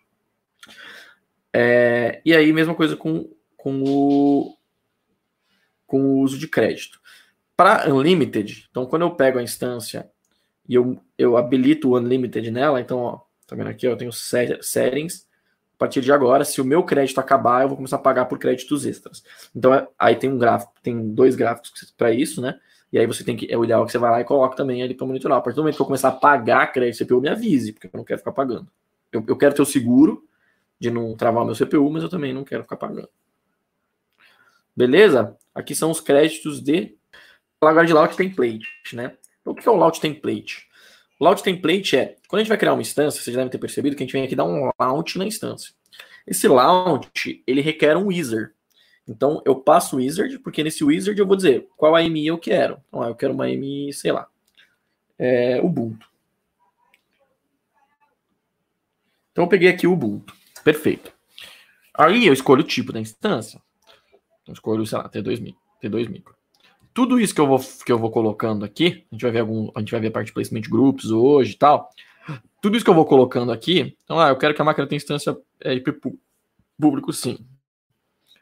É, 1.51 2.21
e 2.25 2.33
aí, 2.33 2.53
mesma 2.53 2.73
coisa 2.73 2.95
com, 2.95 3.29
com, 3.57 3.83
o, 3.83 4.57
com 5.85 6.01
o 6.01 6.19
uso 6.21 6.37
de 6.37 6.47
crédito. 6.47 7.01
Para 7.55 7.93
Unlimited, 7.93 8.67
então 8.69 8.85
quando 8.85 9.03
eu 9.03 9.15
pego 9.15 9.39
a 9.39 9.43
instância 9.43 10.09
e 10.67 10.75
eu, 10.75 10.99
eu 11.17 11.37
habilito 11.37 11.89
o 11.89 11.97
Unlimited 11.97 12.49
nela, 12.49 12.81
então, 12.81 12.99
ó, 12.99 13.21
Tá 13.53 13.55
vendo 13.55 13.69
aqui? 13.69 13.85
Eu 13.85 13.97
tenho 13.97 14.11
settings. 14.11 15.27
A 15.75 15.77
partir 15.77 16.01
de 16.01 16.11
agora, 16.11 16.45
se 16.45 16.61
o 16.61 16.65
meu 16.65 16.83
crédito 16.83 17.19
acabar, 17.19 17.63
eu 17.63 17.67
vou 17.67 17.77
começar 17.77 17.97
a 17.97 17.99
pagar 17.99 18.25
por 18.25 18.39
créditos 18.39 18.85
extras. 18.85 19.23
Então, 19.55 19.73
é, 19.73 19.87
aí 19.97 20.15
tem 20.15 20.31
um 20.31 20.37
gráfico, 20.37 20.73
tem 20.81 21.13
dois 21.13 21.35
gráficos 21.35 21.93
para 21.97 22.11
isso, 22.11 22.41
né? 22.41 22.59
E 22.91 22.97
aí 22.97 23.05
você 23.05 23.23
tem 23.23 23.35
que. 23.35 23.51
É 23.51 23.57
o 23.57 23.63
ideal 23.63 23.85
que 23.85 23.91
você 23.91 23.97
vai 23.97 24.11
lá 24.11 24.21
e 24.21 24.23
coloca 24.23 24.55
também 24.55 24.81
ali 24.81 24.93
para 24.93 25.05
monitorar. 25.05 25.37
A 25.39 25.41
partir 25.41 25.55
do 25.55 25.61
momento 25.61 25.75
que 25.75 25.81
eu 25.81 25.85
começar 25.85 26.09
a 26.09 26.13
pagar 26.13 26.71
crédito 26.71 27.05
CPU, 27.05 27.21
me 27.21 27.29
avise, 27.29 27.73
porque 27.73 27.87
eu 27.87 27.97
não 27.97 28.03
quero 28.03 28.19
ficar 28.19 28.31
pagando. 28.31 28.67
Eu, 29.11 29.23
eu 29.27 29.37
quero 29.37 29.53
ter 29.53 29.61
o 29.61 29.65
seguro 29.65 30.25
de 30.79 30.89
não 30.89 31.15
travar 31.15 31.43
o 31.43 31.45
meu 31.45 31.55
CPU, 31.55 31.89
mas 31.91 32.03
eu 32.03 32.09
também 32.09 32.33
não 32.33 32.43
quero 32.43 32.63
ficar 32.63 32.77
pagando. 32.77 33.09
Beleza? 34.75 35.37
Aqui 35.53 35.75
são 35.75 35.91
os 35.91 35.99
créditos 35.99 36.61
de. 36.61 36.95
Agora 37.67 37.85
de 37.85 37.93
Launch 37.93 38.15
Template, 38.15 38.67
né? 38.93 39.15
Então, 39.41 39.53
o 39.53 39.55
que 39.55 39.67
é 39.67 39.71
o 39.71 39.75
Launch 39.75 39.99
Template? 39.99 40.67
Launch 41.23 41.41
template 41.41 41.95
é, 41.95 42.17
quando 42.27 42.39
a 42.39 42.43
gente 42.43 42.49
vai 42.49 42.57
criar 42.57 42.73
uma 42.73 42.81
instância, 42.81 43.21
vocês 43.21 43.35
devem 43.35 43.49
ter 43.49 43.57
percebido 43.57 43.95
que 43.95 44.03
a 44.03 44.05
gente 44.05 44.13
vem 44.13 44.23
aqui 44.23 44.35
dar 44.35 44.43
um 44.43 44.69
launch 44.77 45.17
na 45.17 45.25
instância. 45.25 45.73
Esse 46.27 46.47
launch, 46.47 47.41
ele 47.47 47.61
requer 47.61 47.95
um 47.95 48.07
wizard. 48.07 48.51
Então, 49.07 49.41
eu 49.45 49.55
passo 49.55 49.95
o 49.95 49.99
wizard, 49.99 50.39
porque 50.39 50.63
nesse 50.63 50.83
wizard 50.83 51.17
eu 51.19 51.27
vou 51.27 51.35
dizer 51.35 51.67
qual 51.77 51.95
AMI 51.95 52.27
eu 52.27 52.37
quero. 52.37 52.81
Então, 52.87 53.03
eu 53.07 53.15
quero 53.15 53.33
uma 53.33 53.45
AMI, 53.45 53.93
sei 53.93 54.11
lá, 54.11 54.27
é, 55.17 55.61
Ubuntu. 55.61 56.07
Então, 59.31 59.45
eu 59.45 59.49
peguei 59.49 59.69
aqui 59.69 59.87
o 59.87 59.93
Ubuntu. 59.93 60.35
Perfeito. 60.63 61.11
Aí 61.93 62.25
eu 62.25 62.33
escolho 62.33 62.61
o 62.61 62.67
tipo 62.67 62.91
da 62.91 62.99
instância. 62.99 63.61
Eu 64.47 64.53
escolho, 64.53 64.85
sei 64.85 64.97
lá, 64.97 65.09
T2 65.09 65.55
T2 65.81 66.09
micro 66.09 66.35
tudo 66.93 67.19
isso 67.19 67.33
que 67.33 67.41
eu 67.41 67.47
vou 67.47 67.59
que 67.59 67.91
eu 67.91 67.97
vou 67.97 68.11
colocando 68.11 68.63
aqui, 68.63 69.05
a 69.11 69.15
gente 69.15 69.21
vai 69.21 69.31
ver 69.31 69.39
algum, 69.39 69.71
a 69.75 69.79
gente 69.79 69.91
vai 69.91 69.99
ver 69.99 70.07
a 70.07 70.11
parte 70.11 70.27
de 70.27 70.33
placement 70.33 70.61
groups 70.69 71.09
hoje 71.09 71.53
e 71.53 71.57
tal. 71.57 71.89
Tudo 72.61 72.77
isso 72.77 72.85
que 72.85 72.89
eu 72.89 72.95
vou 72.95 73.05
colocando 73.05 73.51
aqui, 73.51 73.97
então, 74.03 74.19
ah, 74.19 74.29
eu 74.29 74.37
quero 74.37 74.53
que 74.53 74.61
a 74.61 74.65
máquina 74.65 74.87
tenha 74.87 74.97
instância 74.97 75.35
é, 75.61 75.73
IP 75.73 75.99
público, 76.79 77.11
sim. 77.11 77.37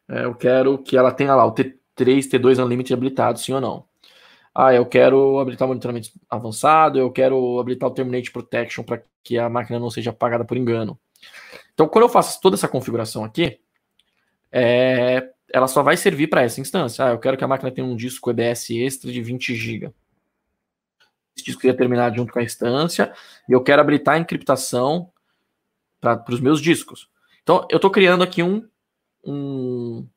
É, 0.07 0.25
eu 0.25 0.35
quero 0.35 0.77
que 0.77 0.95
ela 0.95 1.11
tenha 1.11 1.33
lá 1.33 1.45
o 1.45 1.53
T3, 1.53 1.73
T2 1.97 2.63
Unlimited 2.63 2.93
habilitado, 2.93 3.39
sim 3.39 3.53
ou 3.53 3.61
não. 3.61 3.85
Ah, 4.53 4.73
eu 4.73 4.85
quero 4.85 5.39
habilitar 5.39 5.65
o 5.65 5.69
monitoramento 5.69 6.09
avançado, 6.29 6.99
eu 6.99 7.09
quero 7.11 7.59
habilitar 7.59 7.89
o 7.89 7.93
Terminate 7.93 8.31
Protection 8.31 8.83
para 8.83 9.01
que 9.23 9.37
a 9.37 9.49
máquina 9.49 9.79
não 9.79 9.89
seja 9.89 10.09
apagada 10.09 10.43
por 10.43 10.57
engano. 10.57 10.99
Então, 11.73 11.87
quando 11.87 12.03
eu 12.03 12.09
faço 12.09 12.39
toda 12.41 12.55
essa 12.55 12.67
configuração 12.67 13.23
aqui, 13.23 13.59
é, 14.51 15.29
ela 15.53 15.67
só 15.67 15.83
vai 15.83 15.97
servir 15.97 16.27
para 16.27 16.41
essa 16.41 16.61
instância. 16.61 17.05
Ah, 17.05 17.09
eu 17.11 17.19
quero 17.19 17.37
que 17.37 17.43
a 17.43 17.47
máquina 17.47 17.71
tenha 17.71 17.85
um 17.85 17.95
disco 17.95 18.29
EBS 18.29 18.69
extra 18.71 19.11
de 19.11 19.21
20 19.21 19.55
GB. 19.55 19.91
Esse 21.35 21.45
disco 21.45 21.65
ia 21.65 21.75
terminar 21.75 22.15
junto 22.15 22.33
com 22.33 22.39
a 22.39 22.43
instância 22.43 23.13
e 23.47 23.53
eu 23.53 23.63
quero 23.63 23.81
habilitar 23.81 24.15
a 24.15 24.19
encriptação 24.19 25.11
para 25.99 26.23
os 26.29 26.39
meus 26.39 26.61
discos. 26.61 27.09
Então, 27.43 27.67
eu 27.69 27.77
estou 27.77 27.89
criando 27.89 28.23
aqui 28.23 28.43
um, 28.43 28.67
um, 29.23 30.07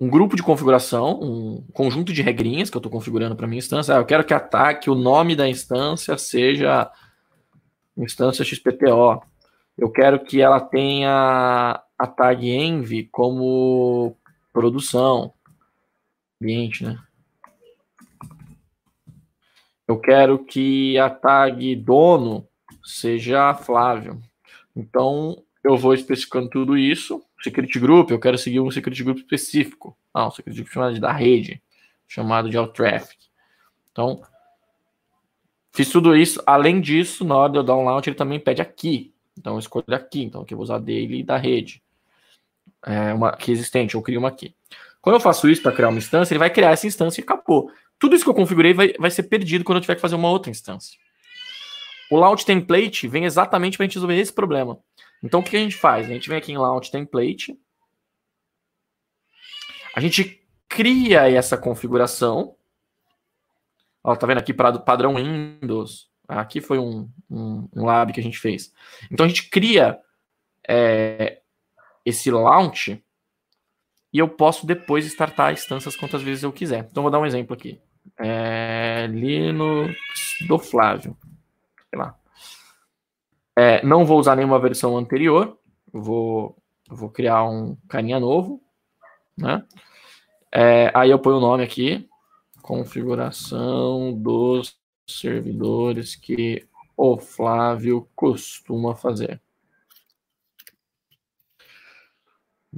um, 0.00 0.08
grupo 0.08 0.36
de 0.36 0.42
configuração, 0.42 1.20
um 1.20 1.66
conjunto 1.72 2.12
de 2.12 2.22
regrinhas 2.22 2.70
que 2.70 2.76
eu 2.76 2.80
estou 2.80 2.92
configurando 2.92 3.36
para 3.36 3.46
minha 3.46 3.58
instância. 3.58 3.94
Ah, 3.94 3.98
eu 3.98 4.06
quero 4.06 4.24
que 4.24 4.34
ataque 4.34 4.90
o 4.90 4.94
nome 4.94 5.36
da 5.36 5.48
instância 5.48 6.16
seja 6.18 6.90
instância 7.96 8.44
XPTO. 8.44 9.22
Eu 9.76 9.90
quero 9.90 10.24
que 10.24 10.40
ela 10.40 10.60
tenha 10.60 11.82
a 11.98 12.06
tag 12.06 12.48
env 12.48 13.08
como 13.10 14.16
produção, 14.52 15.34
ambiente, 16.40 16.84
né? 16.84 16.98
Eu 19.86 19.98
quero 19.98 20.44
que 20.44 20.96
a 20.98 21.10
tag 21.10 21.74
dono 21.76 22.46
seja 22.84 23.54
Flávio. 23.54 24.22
Então, 24.76 25.42
eu 25.64 25.76
vou 25.76 25.94
especificando 25.94 26.48
tudo 26.48 26.76
isso. 26.76 27.22
Security 27.42 27.80
Group, 27.80 28.10
eu 28.10 28.20
quero 28.20 28.38
seguir 28.38 28.60
um 28.60 28.70
Security 28.70 29.02
Group 29.02 29.18
específico. 29.18 29.96
Ah, 30.12 30.28
um 30.28 30.30
Security 30.30 30.62
Group 30.62 30.72
chamado 30.72 31.00
da 31.00 31.12
rede, 31.12 31.62
chamado 32.06 32.50
de 32.50 32.56
All 32.56 32.68
Traffic. 32.68 33.18
Então, 33.90 34.20
fiz 35.72 35.90
tudo 35.90 36.14
isso. 36.14 36.40
Além 36.46 36.80
disso, 36.80 37.24
na 37.24 37.36
hora 37.36 37.52
de 37.52 37.58
eu 37.58 37.64
dar 37.64 37.76
um 37.76 37.84
launch, 37.84 38.08
ele 38.08 38.16
também 38.16 38.38
pede 38.38 38.60
aqui. 38.60 39.12
Então, 39.38 39.54
eu 39.54 39.58
escolho 39.58 39.84
aqui. 39.88 40.22
Então, 40.22 40.42
aqui 40.42 40.52
eu 40.52 40.58
vou 40.58 40.64
usar 40.64 40.78
dele 40.78 41.22
da 41.22 41.38
rede 41.38 41.82
é, 42.86 43.12
uma 43.12 43.30
aqui 43.30 43.52
existente, 43.52 43.94
eu 43.94 44.02
crio 44.02 44.18
uma 44.18 44.28
aqui. 44.28 44.54
Quando 45.00 45.16
eu 45.16 45.20
faço 45.20 45.48
isso 45.48 45.62
para 45.62 45.72
criar 45.72 45.88
uma 45.88 45.98
instância, 45.98 46.32
ele 46.32 46.38
vai 46.38 46.50
criar 46.50 46.70
essa 46.70 46.86
instância 46.86 47.20
e 47.20 47.24
acabou. 47.24 47.70
Tudo 47.98 48.14
isso 48.14 48.24
que 48.24 48.30
eu 48.30 48.34
configurei 48.34 48.74
vai, 48.74 48.92
vai 48.98 49.10
ser 49.10 49.24
perdido 49.24 49.64
quando 49.64 49.76
eu 49.76 49.82
tiver 49.82 49.94
que 49.94 50.00
fazer 50.00 50.14
uma 50.14 50.28
outra 50.28 50.50
instância. 50.50 50.98
O 52.10 52.16
Launch 52.16 52.44
Template 52.44 53.06
vem 53.06 53.24
exatamente 53.24 53.76
para 53.76 53.84
a 53.84 53.86
gente 53.86 53.94
resolver 53.94 54.16
esse 54.16 54.32
problema. 54.32 54.78
Então, 55.22 55.40
o 55.40 55.42
que 55.42 55.56
a 55.56 55.60
gente 55.60 55.76
faz? 55.76 56.06
A 56.06 56.12
gente 56.12 56.28
vem 56.28 56.38
aqui 56.38 56.52
em 56.52 56.58
Launch 56.58 56.90
Template, 56.90 57.58
a 59.94 60.00
gente 60.00 60.46
cria 60.68 61.28
essa 61.28 61.56
configuração. 61.56 62.54
Ó, 64.04 64.14
tá 64.14 64.26
vendo 64.26 64.38
aqui 64.38 64.54
para 64.54 64.78
padrão 64.78 65.16
Windows. 65.16 66.08
Aqui 66.28 66.60
foi 66.60 66.78
um, 66.78 67.10
um, 67.28 67.68
um, 67.74 67.84
lab 67.84 68.12
que 68.12 68.20
a 68.20 68.22
gente 68.22 68.38
fez. 68.38 68.72
Então 69.10 69.26
a 69.26 69.28
gente 69.28 69.48
cria 69.50 69.98
é, 70.68 71.37
esse 72.08 72.30
launch 72.30 73.02
e 74.12 74.18
eu 74.18 74.28
posso 74.28 74.66
depois 74.66 75.04
startar 75.06 75.52
instâncias 75.52 75.94
quantas 75.94 76.22
vezes 76.22 76.42
eu 76.42 76.52
quiser. 76.52 76.88
Então 76.90 77.02
vou 77.02 77.12
dar 77.12 77.20
um 77.20 77.26
exemplo 77.26 77.54
aqui. 77.54 77.80
É, 78.18 79.06
Linux 79.10 79.96
do 80.46 80.58
Flávio. 80.58 81.16
Sei 81.90 81.98
lá. 81.98 82.18
É, 83.56 83.84
não 83.84 84.04
vou 84.04 84.18
usar 84.18 84.34
nenhuma 84.34 84.58
versão 84.58 84.96
anterior. 84.96 85.58
Vou, 85.92 86.56
vou 86.88 87.10
criar 87.10 87.44
um 87.44 87.76
carinha 87.88 88.18
novo. 88.18 88.62
Né? 89.36 89.62
É, 90.50 90.90
aí 90.94 91.10
eu 91.10 91.18
ponho 91.18 91.36
o 91.36 91.40
nome 91.40 91.62
aqui. 91.62 92.08
Configuração 92.62 94.12
dos 94.14 94.78
servidores 95.06 96.14
que 96.14 96.66
o 96.96 97.18
Flávio 97.18 98.08
costuma 98.16 98.94
fazer. 98.94 99.40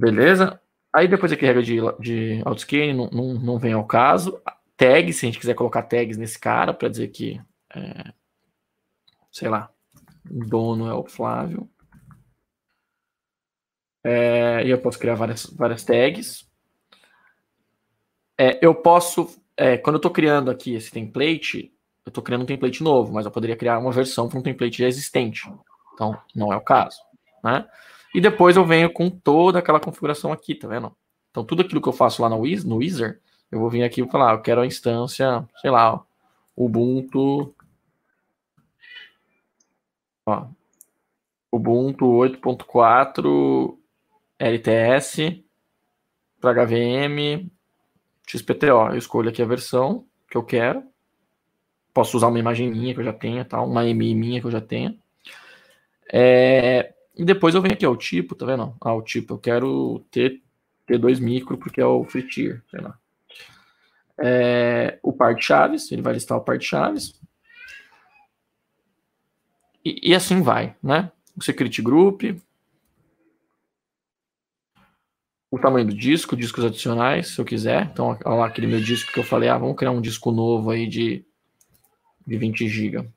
Beleza? 0.01 0.59
Aí 0.91 1.07
depois 1.07 1.31
aqui 1.31 1.45
regra 1.45 1.61
de, 1.61 1.77
de 1.99 2.41
autoscaling 2.43 2.95
não, 2.95 3.07
não, 3.11 3.33
não 3.35 3.59
vem 3.59 3.73
ao 3.73 3.85
caso. 3.85 4.41
Tags, 4.75 5.17
se 5.17 5.25
a 5.25 5.29
gente 5.29 5.39
quiser 5.39 5.53
colocar 5.53 5.83
tags 5.83 6.17
nesse 6.17 6.39
cara 6.39 6.73
para 6.73 6.89
dizer 6.89 7.09
que, 7.09 7.39
é, 7.75 8.11
sei 9.31 9.47
lá, 9.47 9.69
dono 10.25 10.89
é 10.89 10.93
o 10.95 11.03
Flávio. 11.03 11.69
É, 14.03 14.63
e 14.65 14.71
eu 14.71 14.81
posso 14.81 14.97
criar 14.97 15.13
várias, 15.13 15.45
várias 15.45 15.85
tags. 15.85 16.49
É, 18.35 18.57
eu 18.59 18.73
posso, 18.73 19.39
é, 19.55 19.77
quando 19.77 19.97
eu 19.97 19.99
estou 19.99 20.09
criando 20.09 20.49
aqui 20.49 20.73
esse 20.73 20.89
template, 20.89 21.71
eu 22.03 22.09
estou 22.09 22.23
criando 22.23 22.41
um 22.41 22.47
template 22.47 22.81
novo, 22.81 23.13
mas 23.13 23.27
eu 23.27 23.31
poderia 23.31 23.55
criar 23.55 23.77
uma 23.77 23.91
versão 23.91 24.27
para 24.27 24.39
um 24.39 24.43
template 24.43 24.79
já 24.79 24.87
existente. 24.87 25.47
Então, 25.93 26.19
não 26.35 26.51
é 26.51 26.57
o 26.57 26.61
caso. 26.61 26.97
Né? 27.43 27.67
E 28.13 28.19
depois 28.19 28.57
eu 28.57 28.65
venho 28.65 28.91
com 28.91 29.09
toda 29.09 29.59
aquela 29.59 29.79
configuração 29.79 30.31
aqui, 30.31 30.55
tá 30.55 30.67
vendo? 30.67 30.95
Então, 31.29 31.45
tudo 31.45 31.61
aquilo 31.61 31.81
que 31.81 31.87
eu 31.87 31.93
faço 31.93 32.21
lá 32.21 32.29
no, 32.29 32.39
Wiz, 32.39 32.63
no 32.63 32.77
Wizard, 32.77 33.17
eu 33.49 33.59
vou 33.59 33.69
vir 33.69 33.83
aqui 33.83 34.01
e 34.01 34.09
falar, 34.09 34.31
ah, 34.31 34.33
eu 34.33 34.41
quero 34.41 34.61
a 34.61 34.65
instância, 34.65 35.47
sei 35.61 35.71
lá, 35.71 36.03
Ubuntu. 36.55 37.55
Ó, 40.25 40.47
Ubuntu 41.51 42.05
8.4 42.05 43.77
LTS 44.37 45.43
para 46.39 46.65
HVM 46.65 47.49
XPTO. 48.27 48.89
Eu 48.89 48.97
escolho 48.97 49.29
aqui 49.29 49.41
a 49.41 49.45
versão 49.45 50.05
que 50.29 50.37
eu 50.37 50.43
quero. 50.43 50.83
Posso 51.93 52.15
usar 52.15 52.27
uma 52.27 52.39
imagem 52.39 52.71
minha 52.71 52.93
que 52.93 52.99
eu 52.99 53.03
já 53.03 53.13
tenha, 53.13 53.43
tá? 53.43 53.61
uma 53.61 53.85
MI 53.85 54.15
minha 54.15 54.39
que 54.39 54.47
eu 54.47 54.51
já 54.51 54.61
tenha. 54.61 54.97
É, 56.11 56.93
e 57.15 57.25
depois 57.25 57.53
eu 57.53 57.61
venho 57.61 57.73
aqui, 57.73 57.85
ó, 57.85 57.91
o 57.91 57.97
tipo, 57.97 58.35
tá 58.35 58.45
vendo? 58.45 58.75
Ah, 58.79 58.93
o 58.93 59.01
tipo, 59.01 59.33
eu 59.33 59.37
quero 59.37 59.99
ter 60.11 60.41
T2 60.87 61.19
micro, 61.19 61.57
porque 61.57 61.81
é 61.81 61.85
o 61.85 62.03
free 62.05 62.27
tier, 62.27 62.63
sei 62.69 62.79
lá. 62.79 62.97
É, 64.17 64.99
o 65.03 65.11
par 65.11 65.35
de 65.35 65.43
chaves, 65.43 65.91
ele 65.91 66.01
vai 66.01 66.13
listar 66.13 66.37
o 66.37 66.41
par 66.41 66.57
de 66.57 66.65
chaves. 66.65 67.19
E, 69.83 70.11
e 70.11 70.15
assim 70.15 70.41
vai, 70.41 70.75
né? 70.81 71.11
O 71.35 71.43
secret 71.43 71.81
group. 71.81 72.23
O 75.49 75.59
tamanho 75.59 75.87
do 75.87 75.93
disco, 75.93 76.37
discos 76.37 76.63
adicionais, 76.63 77.29
se 77.29 77.39
eu 77.39 77.45
quiser. 77.45 77.89
Então, 77.91 78.17
olha 78.23 78.35
lá 78.35 78.45
aquele 78.47 78.67
meu 78.67 78.79
disco 78.79 79.11
que 79.11 79.19
eu 79.19 79.23
falei, 79.23 79.49
ah, 79.49 79.57
vamos 79.57 79.75
criar 79.75 79.91
um 79.91 79.99
disco 79.99 80.31
novo 80.31 80.69
aí 80.69 80.87
de, 80.87 81.25
de 82.25 82.37
20 82.37 82.69
GB. 82.69 83.11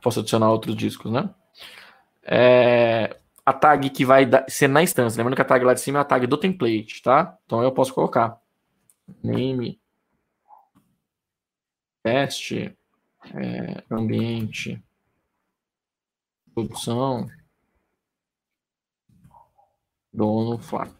Posso 0.00 0.20
adicionar 0.20 0.50
outros 0.50 0.76
discos, 0.76 1.10
né? 1.10 1.30
É, 2.22 3.16
a 3.44 3.52
tag 3.52 3.90
que 3.90 4.04
vai 4.04 4.28
ser 4.48 4.68
na 4.68 4.82
instância. 4.82 5.18
Lembrando 5.18 5.36
que 5.36 5.42
a 5.42 5.44
tag 5.44 5.64
lá 5.64 5.74
de 5.74 5.80
cima 5.80 5.98
é 5.98 6.02
a 6.02 6.04
tag 6.04 6.26
do 6.26 6.36
template, 6.36 7.02
tá? 7.02 7.36
Então 7.44 7.62
eu 7.62 7.72
posso 7.72 7.92
colocar 7.94 8.40
name, 9.22 9.80
teste, 12.02 12.76
é, 13.34 13.82
ambiente, 13.90 14.82
produção, 16.54 17.28
dono, 20.12 20.58
Flávio. 20.58 20.94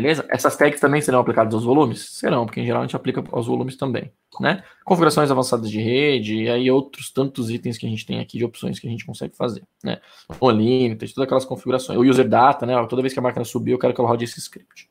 Beleza? 0.00 0.26
Essas 0.30 0.56
tags 0.56 0.80
também 0.80 1.02
serão 1.02 1.20
aplicadas 1.20 1.52
aos 1.52 1.62
volumes? 1.62 2.00
Serão, 2.00 2.46
porque 2.46 2.58
em 2.58 2.64
geral 2.64 2.80
a 2.80 2.86
gente 2.86 2.96
aplica 2.96 3.22
aos 3.32 3.46
volumes 3.46 3.76
também. 3.76 4.10
Né? 4.40 4.64
Configurações 4.82 5.30
avançadas 5.30 5.70
de 5.70 5.78
rede, 5.78 6.44
e 6.44 6.48
aí 6.48 6.70
outros 6.70 7.12
tantos 7.12 7.50
itens 7.50 7.76
que 7.76 7.84
a 7.84 7.88
gente 7.88 8.06
tem 8.06 8.18
aqui 8.18 8.38
de 8.38 8.44
opções 8.44 8.78
que 8.78 8.86
a 8.86 8.90
gente 8.90 9.04
consegue 9.04 9.36
fazer. 9.36 9.62
Né? 9.84 10.00
O 10.40 10.50
limited, 10.50 11.12
todas 11.12 11.26
aquelas 11.26 11.44
configurações. 11.44 11.98
O 11.98 12.02
user 12.02 12.26
data, 12.26 12.64
né? 12.64 12.74
Toda 12.86 13.02
vez 13.02 13.12
que 13.12 13.18
a 13.18 13.22
máquina 13.22 13.44
subir, 13.44 13.72
eu 13.72 13.78
quero 13.78 13.92
que 13.92 14.00
ela 14.00 14.08
rode 14.08 14.24
esse 14.24 14.38
script. 14.38 14.90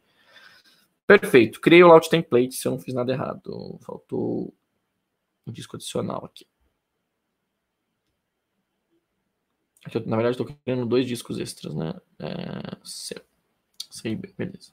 Perfeito. 1.07 1.59
Criei 1.59 1.81
o 1.83 1.87
layout 1.87 2.07
template 2.07 2.53
se 2.53 2.67
eu 2.67 2.73
não 2.73 2.79
fiz 2.79 2.93
nada 2.93 3.11
errado. 3.11 3.79
Faltou 3.81 4.53
um 5.47 5.51
disco 5.51 5.75
adicional 5.75 6.23
aqui. 6.23 6.45
aqui 9.85 9.97
eu, 9.97 10.05
na 10.05 10.15
verdade, 10.15 10.39
estou 10.39 10.55
criando 10.63 10.85
dois 10.85 11.07
discos 11.07 11.39
extras, 11.39 11.73
né? 11.73 11.95
É, 12.19 12.77
sei, 13.99 14.15
beleza. 14.15 14.71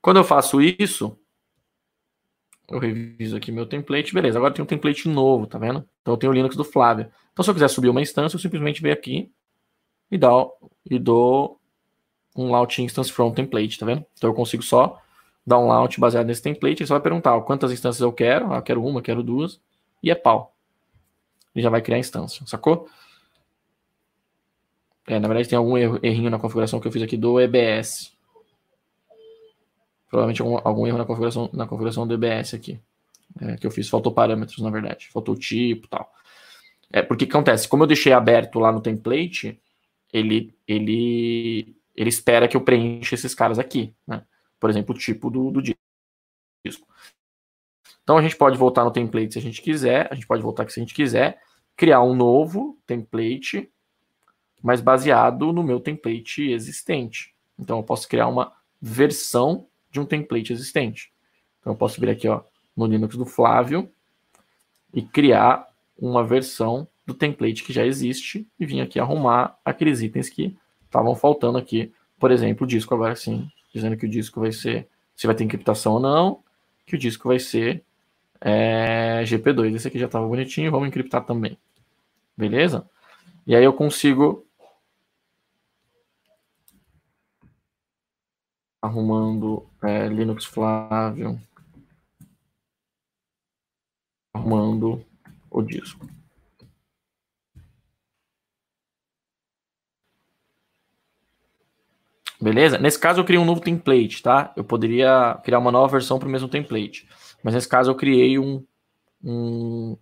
Quando 0.00 0.16
eu 0.16 0.24
faço 0.24 0.60
isso, 0.60 1.16
eu 2.68 2.78
reviso 2.78 3.36
aqui 3.36 3.52
meu 3.52 3.66
template, 3.66 4.14
beleza. 4.14 4.38
Agora 4.38 4.52
tem 4.52 4.62
um 4.62 4.66
template 4.66 5.08
novo, 5.08 5.46
tá 5.46 5.58
vendo? 5.58 5.86
Então 6.00 6.14
eu 6.14 6.18
tenho 6.18 6.32
o 6.32 6.34
Linux 6.34 6.56
do 6.56 6.64
Flávio. 6.64 7.10
Então 7.32 7.42
se 7.42 7.50
eu 7.50 7.54
quiser 7.54 7.68
subir 7.68 7.88
uma 7.88 8.00
instância, 8.00 8.36
eu 8.36 8.40
simplesmente 8.40 8.82
venho 8.82 8.94
aqui 8.94 9.30
e, 10.10 10.18
e 10.90 10.98
dou 10.98 11.60
um 12.34 12.50
launch 12.50 12.82
instance 12.82 13.12
from 13.12 13.32
template, 13.32 13.78
tá 13.78 13.86
vendo? 13.86 14.04
Então 14.16 14.30
eu 14.30 14.34
consigo 14.34 14.62
só 14.62 15.00
dar 15.46 15.58
um 15.58 15.66
launch 15.66 15.98
baseado 15.98 16.26
nesse 16.26 16.42
template, 16.42 16.82
ele 16.82 16.86
só 16.86 16.94
vai 16.94 17.02
perguntar 17.02 17.40
quantas 17.42 17.72
instâncias 17.72 18.00
eu 18.00 18.12
quero, 18.12 18.52
ah, 18.52 18.56
eu 18.56 18.62
quero 18.62 18.84
uma, 18.84 19.02
quero 19.02 19.22
duas, 19.22 19.60
e 20.02 20.10
é 20.10 20.14
pau. 20.14 20.54
Ele 21.54 21.62
já 21.62 21.68
vai 21.68 21.82
criar 21.82 21.96
a 21.96 22.00
instância, 22.00 22.46
sacou? 22.46 22.88
É, 25.06 25.18
na 25.18 25.28
verdade 25.28 25.48
tem 25.48 25.58
algum 25.58 25.76
errinho 25.76 26.30
na 26.30 26.38
configuração 26.38 26.80
que 26.80 26.86
eu 26.86 26.92
fiz 26.92 27.02
aqui 27.02 27.16
do 27.16 27.40
EBS. 27.40 28.12
Provavelmente 30.08 30.42
algum, 30.42 30.58
algum 30.62 30.86
erro 30.86 30.98
na 30.98 31.04
configuração, 31.04 31.50
na 31.52 31.66
configuração 31.66 32.06
do 32.06 32.14
EBS 32.14 32.54
aqui. 32.54 32.80
É, 33.40 33.56
que 33.56 33.66
eu 33.66 33.70
fiz, 33.70 33.88
faltou 33.88 34.12
parâmetros, 34.12 34.58
na 34.58 34.70
verdade. 34.70 35.08
Faltou 35.12 35.34
tipo 35.34 35.88
tal. 35.88 36.12
É, 36.92 37.02
porque 37.02 37.26
que 37.26 37.32
acontece? 37.32 37.66
Como 37.66 37.82
eu 37.82 37.86
deixei 37.86 38.12
aberto 38.12 38.58
lá 38.58 38.70
no 38.70 38.80
template, 38.80 39.58
ele, 40.12 40.54
ele, 40.68 41.74
ele 41.96 42.08
espera 42.08 42.46
que 42.46 42.56
eu 42.56 42.60
preencha 42.60 43.14
esses 43.14 43.34
caras 43.34 43.58
aqui. 43.58 43.94
Né? 44.06 44.22
Por 44.60 44.68
exemplo, 44.68 44.94
o 44.94 44.98
tipo 44.98 45.30
do, 45.30 45.50
do 45.50 45.62
disco. 45.62 46.86
Então 48.02 48.18
a 48.18 48.22
gente 48.22 48.36
pode 48.36 48.58
voltar 48.58 48.84
no 48.84 48.90
template 48.90 49.32
se 49.32 49.38
a 49.38 49.42
gente 49.42 49.62
quiser, 49.62 50.08
a 50.10 50.14
gente 50.14 50.26
pode 50.26 50.42
voltar 50.42 50.64
aqui 50.64 50.72
se 50.72 50.80
a 50.80 50.82
gente 50.82 50.94
quiser, 50.94 51.40
criar 51.76 52.02
um 52.02 52.14
novo 52.14 52.78
template 52.86 53.72
mas 54.62 54.80
baseado 54.80 55.52
no 55.52 55.62
meu 55.62 55.80
template 55.80 56.50
existente. 56.50 57.34
Então 57.58 57.78
eu 57.78 57.82
posso 57.82 58.08
criar 58.08 58.28
uma 58.28 58.52
versão 58.80 59.66
de 59.90 60.00
um 60.00 60.04
template 60.04 60.52
existente. 60.52 61.12
Então 61.60 61.72
eu 61.72 61.76
posso 61.76 62.00
vir 62.00 62.10
aqui 62.10 62.28
ó, 62.28 62.42
no 62.76 62.86
Linux 62.86 63.16
do 63.16 63.26
Flávio 63.26 63.90
e 64.92 65.02
criar 65.02 65.66
uma 65.98 66.24
versão 66.24 66.86
do 67.06 67.14
template 67.14 67.64
que 67.64 67.72
já 67.72 67.84
existe 67.84 68.46
e 68.58 68.64
vir 68.64 68.80
aqui 68.80 69.00
arrumar 69.00 69.58
aqueles 69.64 70.00
itens 70.00 70.28
que 70.28 70.56
estavam 70.84 71.14
faltando 71.14 71.58
aqui. 71.58 71.92
Por 72.18 72.30
exemplo, 72.30 72.64
o 72.64 72.68
disco 72.68 72.94
agora 72.94 73.16
sim, 73.16 73.48
dizendo 73.74 73.96
que 73.96 74.06
o 74.06 74.08
disco 74.08 74.40
vai 74.40 74.52
ser, 74.52 74.88
se 75.16 75.26
vai 75.26 75.34
ter 75.34 75.44
encriptação 75.44 75.94
ou 75.94 76.00
não, 76.00 76.40
que 76.86 76.94
o 76.94 76.98
disco 76.98 77.28
vai 77.28 77.38
ser 77.38 77.82
é, 78.40 79.22
GP2. 79.24 79.74
Esse 79.74 79.88
aqui 79.88 79.98
já 79.98 80.06
estava 80.06 80.26
bonitinho, 80.26 80.70
vamos 80.70 80.88
encriptar 80.88 81.24
também. 81.24 81.58
Beleza? 82.36 82.88
E 83.46 83.56
aí 83.56 83.64
eu 83.64 83.72
consigo 83.72 84.46
arrumando 88.82 89.64
é, 89.80 90.08
Linux 90.08 90.44
Flávio, 90.44 91.40
arrumando 94.34 95.04
o 95.48 95.62
disco. 95.62 96.04
Beleza? 102.40 102.76
Nesse 102.76 102.98
caso 102.98 103.20
eu 103.20 103.24
criei 103.24 103.40
um 103.40 103.44
novo 103.44 103.60
template, 103.60 104.20
tá? 104.20 104.52
Eu 104.56 104.64
poderia 104.64 105.40
criar 105.44 105.60
uma 105.60 105.70
nova 105.70 105.92
versão 105.92 106.18
para 106.18 106.26
o 106.26 106.30
mesmo 106.30 106.48
template. 106.48 107.08
Mas 107.40 107.54
nesse 107.54 107.68
caso 107.68 107.92
eu 107.92 107.94
criei 107.94 108.36
um, 108.36 108.64
um 109.22 109.96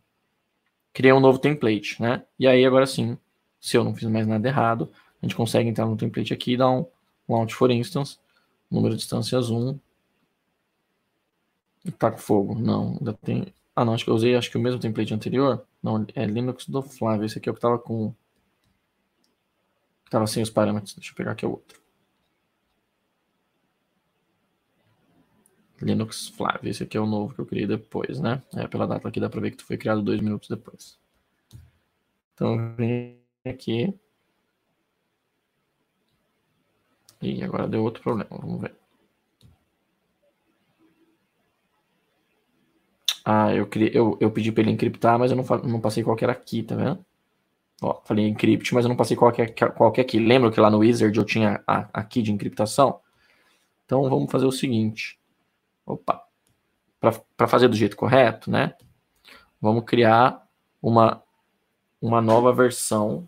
criei 0.95 1.13
um 1.13 1.21
novo 1.21 1.39
template, 1.39 2.01
né? 2.01 2.25
E 2.39 2.47
aí 2.47 2.65
agora 2.65 2.87
sim, 2.87 3.19
se 3.61 3.77
eu 3.77 3.85
não 3.85 3.95
fiz 3.95 4.09
mais 4.09 4.27
nada 4.27 4.49
errado, 4.49 4.91
a 5.21 5.27
gente 5.27 5.37
consegue 5.37 5.69
entrar 5.69 5.85
no 5.85 5.99
template 5.99 6.33
aqui 6.33 6.55
e 6.55 6.57
dar 6.57 6.71
um 6.71 6.87
launch 7.29 7.55
for 7.55 7.71
instance 7.71 8.19
Número 8.71 8.97
de 8.97 9.03
instâncias 9.03 9.51
1. 9.51 9.79
Tá 11.99 12.11
com 12.11 12.19
fogo. 12.19 12.55
Não, 12.59 12.97
ainda 12.99 13.15
tem. 13.15 13.53
Ah, 13.75 13.85
não, 13.85 13.95
acho 13.95 14.05
que 14.05 14.11
eu 14.11 14.15
usei 14.15 14.37
acho 14.37 14.51
que 14.51 14.59
o 14.59 14.61
mesmo 14.61 14.81
template 14.81 15.15
anterior. 15.15 15.67
Não, 15.83 16.07
é 16.15 16.25
Linux 16.27 16.67
do 16.67 16.83
Flávio. 16.83 17.25
Esse 17.25 17.39
aqui 17.39 17.49
é 17.49 17.53
o 17.53 17.55
que 17.55 17.61
tava 17.61 17.79
com. 17.79 18.15
Tava 20.11 20.27
sem 20.27 20.43
os 20.43 20.51
parâmetros. 20.51 20.95
Deixa 20.95 21.13
eu 21.13 21.17
pegar 21.17 21.33
aqui 21.33 21.47
o 21.47 21.51
outro. 21.53 21.81
Linux 25.81 26.29
Flávio. 26.29 26.71
Esse 26.71 26.83
aqui 26.83 26.97
é 26.97 27.01
o 27.01 27.07
novo 27.07 27.35
que 27.35 27.41
eu 27.41 27.47
criei 27.47 27.67
depois, 27.67 28.21
né? 28.21 28.43
É, 28.55 28.67
pela 28.69 28.87
data 28.87 29.09
aqui 29.09 29.19
dá 29.19 29.31
pra 29.31 29.41
ver 29.41 29.53
que 29.53 29.63
foi 29.65 29.79
criado 29.79 30.03
dois 30.03 30.21
minutos 30.21 30.49
depois. 30.49 30.99
Então, 32.35 32.75
vem 32.77 33.19
aqui. 33.45 33.95
E 37.23 37.43
agora 37.43 37.69
deu 37.69 37.83
outro 37.83 38.03
problema, 38.03 38.31
vamos 38.31 38.61
ver. 38.61 38.75
Ah, 43.25 43.55
eu, 43.55 43.67
criei, 43.67 43.91
eu, 43.95 44.17
eu 44.21 44.31
pedi 44.31 44.51
para 44.51 44.63
ele 44.63 44.71
encriptar, 44.71 45.19
mas 45.19 45.31
eu 45.31 45.37
não, 45.37 45.45
não 45.65 45.81
passei 45.81 46.03
qual 46.03 46.17
que 46.17 46.25
era 46.25 46.33
aqui, 46.33 46.63
tá 46.63 46.75
vendo? 46.75 47.05
Ó, 47.83 48.01
falei 48.05 48.27
encrypt, 48.27 48.75
mas 48.75 48.85
eu 48.85 48.89
não 48.89 48.97
passei 48.97 49.17
qual 49.17 49.33
que, 49.33 49.47
qual 49.47 49.93
que 49.93 50.01
é 50.01 50.05
aqui. 50.05 50.19
Lembra 50.19 50.51
que 50.51 50.61
lá 50.61 50.71
no 50.71 50.79
Wizard 50.79 51.17
eu 51.17 51.25
tinha 51.25 51.63
a, 51.67 51.89
aqui 51.93 52.23
de 52.23 52.33
encriptação? 52.33 53.01
Então 53.85 54.09
vamos 54.09 54.31
fazer 54.31 54.47
o 54.47 54.53
seguinte. 54.53 55.19
Opa. 55.87 56.23
Para 57.37 57.49
fazer 57.49 57.69
do 57.69 57.77
jeito 57.77 57.97
correto, 57.97 58.51
né? 58.51 58.75
Vamos 59.61 59.85
criar 59.85 60.47
uma, 60.83 61.23
uma 62.01 62.21
nova 62.21 62.53
versão 62.53 63.27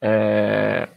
é, 0.00 0.88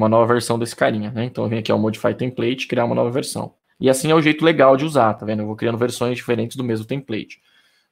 uma 0.00 0.08
nova 0.08 0.32
versão 0.32 0.58
desse 0.58 0.74
carinha, 0.74 1.10
né? 1.10 1.26
Então 1.26 1.44
eu 1.44 1.50
venho 1.50 1.60
aqui 1.60 1.70
ao 1.70 1.78
Modify 1.78 2.14
Template, 2.14 2.66
criar 2.66 2.86
uma 2.86 2.94
nova 2.94 3.10
versão. 3.10 3.54
E 3.78 3.88
assim 3.90 4.10
é 4.10 4.14
o 4.14 4.22
jeito 4.22 4.44
legal 4.44 4.76
de 4.76 4.84
usar, 4.84 5.12
tá 5.14 5.26
vendo? 5.26 5.40
Eu 5.42 5.46
vou 5.46 5.56
criando 5.56 5.76
versões 5.76 6.16
diferentes 6.16 6.56
do 6.56 6.64
mesmo 6.64 6.86
template. 6.86 7.40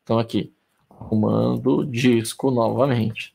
Então 0.02 0.18
aqui, 0.18 0.52
arrumando 0.90 1.84
disco 1.84 2.50
novamente. 2.50 3.34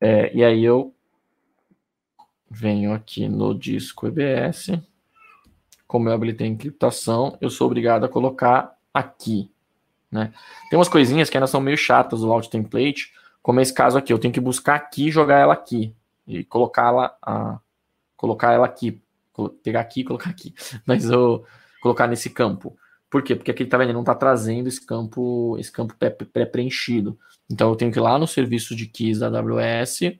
É, 0.00 0.34
e 0.34 0.42
aí 0.42 0.64
eu 0.64 0.94
venho 2.50 2.92
aqui 2.92 3.28
no 3.28 3.54
disco 3.54 4.06
EBS, 4.06 4.70
como 5.86 6.08
eu 6.08 6.12
habilitei 6.12 6.46
a 6.46 6.50
encriptação, 6.50 7.36
eu 7.40 7.50
sou 7.50 7.66
obrigado 7.66 8.04
a 8.04 8.08
colocar 8.08 8.74
aqui. 8.92 9.50
Né? 10.10 10.32
Tem 10.70 10.78
umas 10.78 10.88
coisinhas 10.88 11.28
que 11.28 11.36
ainda 11.36 11.46
são 11.46 11.60
meio 11.60 11.76
chatas 11.76 12.20
do 12.20 12.32
Alt 12.32 12.48
Template, 12.48 13.12
como 13.42 13.60
esse 13.60 13.72
caso 13.72 13.98
aqui. 13.98 14.12
Eu 14.12 14.18
tenho 14.18 14.32
que 14.32 14.40
buscar 14.40 14.76
aqui 14.76 15.08
e 15.08 15.10
jogar 15.10 15.38
ela 15.38 15.54
aqui. 15.54 15.94
E 16.26 16.44
colocá-la, 16.44 17.16
a, 17.22 17.60
colocar 18.16 18.52
ela 18.52 18.66
aqui. 18.66 19.00
Pegar 19.62 19.80
aqui 19.80 20.00
e 20.00 20.04
colocar 20.04 20.30
aqui. 20.30 20.54
Mas 20.86 21.04
eu 21.10 21.44
colocar 21.82 22.06
nesse 22.06 22.30
campo. 22.30 22.76
Por 23.10 23.22
quê? 23.22 23.36
Porque 23.36 23.50
aqui 23.50 23.64
tá 23.64 23.78
vendo, 23.78 23.92
não 23.92 24.00
está 24.00 24.14
trazendo 24.14 24.68
esse 24.68 24.84
campo, 24.84 25.56
esse 25.58 25.70
campo 25.70 25.94
pré-preenchido. 25.96 27.18
Então 27.48 27.68
eu 27.68 27.76
tenho 27.76 27.92
que 27.92 27.98
ir 27.98 28.02
lá 28.02 28.18
no 28.18 28.26
serviço 28.26 28.74
de 28.74 28.86
keys 28.86 29.18
da 29.20 29.28
AWS, 29.28 30.18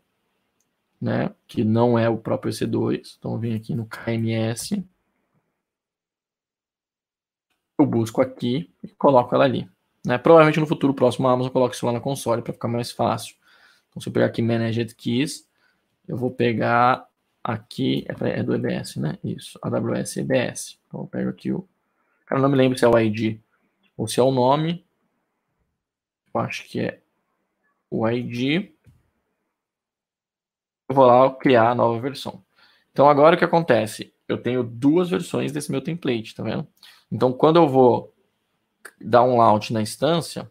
né, 1.01 1.35
que 1.47 1.65
não 1.65 1.99
é 1.99 2.09
o 2.09 2.19
próprio 2.19 2.53
EC2. 2.53 3.17
Então 3.19 3.33
eu 3.33 3.39
venho 3.39 3.57
aqui 3.57 3.75
no 3.75 3.87
KMS. 3.87 4.87
Eu 7.79 7.87
busco 7.87 8.21
aqui 8.21 8.73
e 8.83 8.89
coloco 8.89 9.35
ela 9.35 9.45
ali. 9.45 9.69
Né? 10.07 10.19
Provavelmente 10.19 10.61
no 10.61 10.67
futuro 10.67 10.95
próximo 10.95 11.27
a 11.27 11.33
Amazon 11.33 11.51
coloque 11.51 11.75
isso 11.75 11.87
lá 11.87 11.93
na 11.93 12.01
console 12.01 12.43
para 12.43 12.53
ficar 12.53 12.69
mais 12.69 12.93
fácil. 12.93 13.35
Então 13.89 14.01
se 14.01 14.09
eu 14.09 14.13
pegar 14.13 14.27
aqui 14.27 14.41
Managed 14.41 14.95
Keys, 14.95 15.49
eu 16.07 16.17
vou 16.17 16.31
pegar 16.31 17.07
aqui, 17.43 18.07
é, 18.09 18.41
é 18.41 18.43
do 18.43 18.55
EBS, 18.55 18.97
né? 18.97 19.19
Isso, 19.23 19.59
AWS 19.63 20.17
EBS. 20.19 20.79
Então 20.87 21.01
eu 21.01 21.07
pego 21.07 21.31
aqui 21.31 21.53
o 21.53 21.69
Cara, 22.27 22.41
não 22.41 22.49
me 22.49 22.57
lembro 22.57 22.79
se 22.79 22.85
é 22.85 22.89
o 22.89 22.99
ID 22.99 23.39
ou 23.97 24.09
se 24.09 24.19
é 24.19 24.23
o 24.23 24.31
nome. 24.31 24.85
Eu 26.35 26.41
acho 26.41 26.65
que 26.65 26.81
é 26.81 27.03
o 27.91 28.09
ID. 28.09 28.71
Eu 30.89 30.95
vou 30.95 31.07
lá 31.07 31.31
criar 31.35 31.71
a 31.71 31.75
nova 31.75 32.01
versão. 32.01 32.43
Então 32.93 33.09
agora 33.09 33.37
o 33.37 33.39
que 33.39 33.45
acontece? 33.45 34.13
Eu 34.27 34.39
tenho 34.41 34.63
duas 34.63 35.11
versões 35.11 35.53
desse 35.53 35.71
meu 35.71 35.83
template, 35.83 36.35
tá 36.35 36.43
vendo? 36.43 36.67
Então 37.11 37.33
quando 37.33 37.57
eu 37.57 37.69
vou 37.69 38.15
dar 39.01 39.23
um 39.23 39.37
launch 39.37 39.73
na 39.73 39.83
instância, 39.83 40.51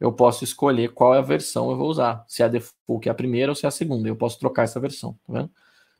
eu 0.00 0.12
posso 0.12 0.44
escolher 0.44 0.92
qual 0.92 1.14
é 1.14 1.18
a 1.18 1.22
versão 1.22 1.70
eu 1.70 1.76
vou 1.76 1.88
usar. 1.88 2.24
Se 2.28 2.42
é 2.42 2.46
a 2.46 2.48
default, 2.48 3.02
que 3.02 3.08
é 3.08 3.12
a 3.12 3.14
primeira, 3.14 3.50
ou 3.50 3.56
se 3.56 3.66
é 3.66 3.68
a 3.68 3.72
segunda. 3.72 4.08
Eu 4.08 4.16
posso 4.16 4.38
trocar 4.38 4.62
essa 4.62 4.78
versão, 4.78 5.18
tá 5.26 5.32
vendo? 5.32 5.50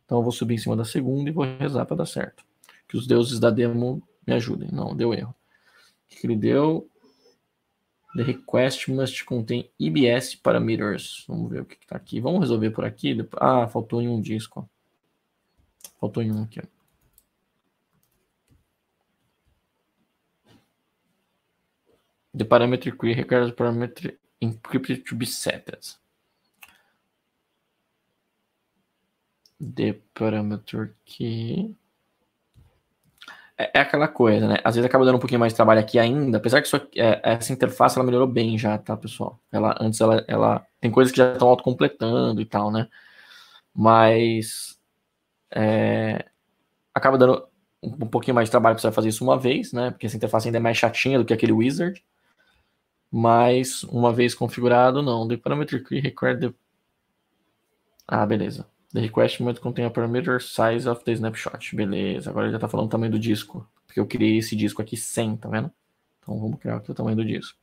Então 0.04 0.18
eu 0.18 0.22
vou 0.22 0.32
subir 0.32 0.54
em 0.54 0.58
cima 0.58 0.76
da 0.76 0.84
segunda 0.84 1.28
e 1.28 1.32
vou 1.32 1.44
rezar 1.44 1.84
para 1.84 1.96
dar 1.96 2.06
certo. 2.06 2.44
Que 2.88 2.96
os 2.96 3.06
deuses 3.06 3.38
da 3.38 3.50
demo 3.50 4.02
me 4.26 4.34
ajudem. 4.34 4.70
Não, 4.72 4.94
deu 4.94 5.12
erro. 5.12 5.34
O 6.10 6.16
que 6.16 6.26
ele 6.26 6.36
deu? 6.36 6.88
The 8.16 8.22
request 8.22 8.90
must 8.90 9.24
contain 9.24 9.68
EBS 9.78 10.34
parameters. 10.36 11.24
Vamos 11.28 11.50
ver 11.50 11.62
o 11.62 11.64
que 11.64 11.74
está 11.74 11.96
aqui. 11.96 12.20
Vamos 12.20 12.40
resolver 12.40 12.70
por 12.70 12.84
aqui. 12.84 13.16
Ah, 13.36 13.68
faltou 13.68 14.00
em 14.00 14.08
um 14.08 14.20
disco. 14.20 14.68
Faltou 16.00 16.22
em 16.22 16.32
um 16.32 16.42
aqui. 16.42 16.60
The 22.36 22.44
parameter 22.44 22.96
key 22.96 23.14
requires 23.14 23.52
parameter 23.52 24.16
encrypted 24.40 25.04
to 25.06 25.16
be 25.16 25.26
set. 25.26 25.96
The 29.60 30.00
parameter 30.14 30.94
key 31.04 31.74
é, 33.58 33.70
é, 33.74 33.80
aquela 33.80 34.06
coisa, 34.06 34.46
né? 34.46 34.58
Às 34.62 34.76
vezes 34.76 34.86
acaba 34.86 35.04
dando 35.04 35.16
um 35.16 35.18
pouquinho 35.18 35.40
mais 35.40 35.52
de 35.52 35.56
trabalho 35.56 35.80
aqui 35.80 35.98
ainda, 35.98 36.38
apesar 36.38 36.62
que 36.62 36.68
aqui, 36.68 37.00
é, 37.00 37.20
essa 37.24 37.52
interface 37.52 37.98
ela 37.98 38.06
melhorou 38.06 38.28
bem 38.28 38.56
já, 38.56 38.78
tá, 38.78 38.96
pessoal? 38.96 39.40
Ela, 39.50 39.76
antes 39.80 40.00
ela, 40.00 40.24
ela 40.28 40.64
tem 40.80 40.90
coisas 40.92 41.10
que 41.10 41.18
já 41.18 41.32
estão 41.32 41.48
autocompletando 41.48 42.40
e 42.40 42.44
tal, 42.46 42.70
né? 42.70 42.88
Mas 43.74 44.78
é, 45.50 46.24
acaba 46.94 47.18
dando 47.18 47.48
um, 47.82 47.88
um, 48.04 48.08
pouquinho 48.08 48.36
mais 48.36 48.48
de 48.48 48.52
trabalho 48.52 48.76
para 48.76 48.82
você 48.82 48.92
fazer 48.92 49.08
isso 49.08 49.24
uma 49.24 49.38
vez, 49.38 49.72
né? 49.72 49.90
Porque 49.90 50.06
essa 50.06 50.16
interface 50.16 50.46
ainda 50.48 50.58
é 50.58 50.60
mais 50.60 50.76
chatinha 50.76 51.18
do 51.18 51.24
que 51.24 51.34
aquele 51.34 51.52
wizard. 51.52 52.04
Mas 53.10 53.82
uma 53.84 54.12
vez 54.12 54.34
configurado, 54.34 55.02
não. 55.02 55.26
The 55.26 55.36
parameter 55.36 55.82
key 55.82 56.00
required 56.00 56.48
the... 56.48 56.54
Ah, 58.06 58.26
beleza. 58.26 58.66
The 58.92 59.00
request 59.00 59.42
must 59.42 59.60
contain 59.60 59.84
a 59.84 59.90
parameter 59.90 60.40
size 60.40 60.88
of 60.88 61.04
the 61.04 61.12
snapshot. 61.12 61.74
Beleza, 61.74 62.30
agora 62.30 62.46
ele 62.46 62.52
já 62.52 62.56
está 62.58 62.68
falando 62.68 62.86
o 62.86 62.90
tamanho 62.90 63.12
do 63.12 63.18
disco. 63.18 63.66
Porque 63.86 64.00
eu 64.00 64.06
criei 64.06 64.38
esse 64.38 64.54
disco 64.56 64.82
aqui 64.82 64.96
100, 64.96 65.36
tá 65.36 65.48
vendo? 65.48 65.70
Então 66.20 66.38
vamos 66.38 66.58
criar 66.58 66.76
aqui 66.76 66.90
o 66.90 66.94
tamanho 66.94 67.16
do 67.16 67.24
disco. 67.24 67.58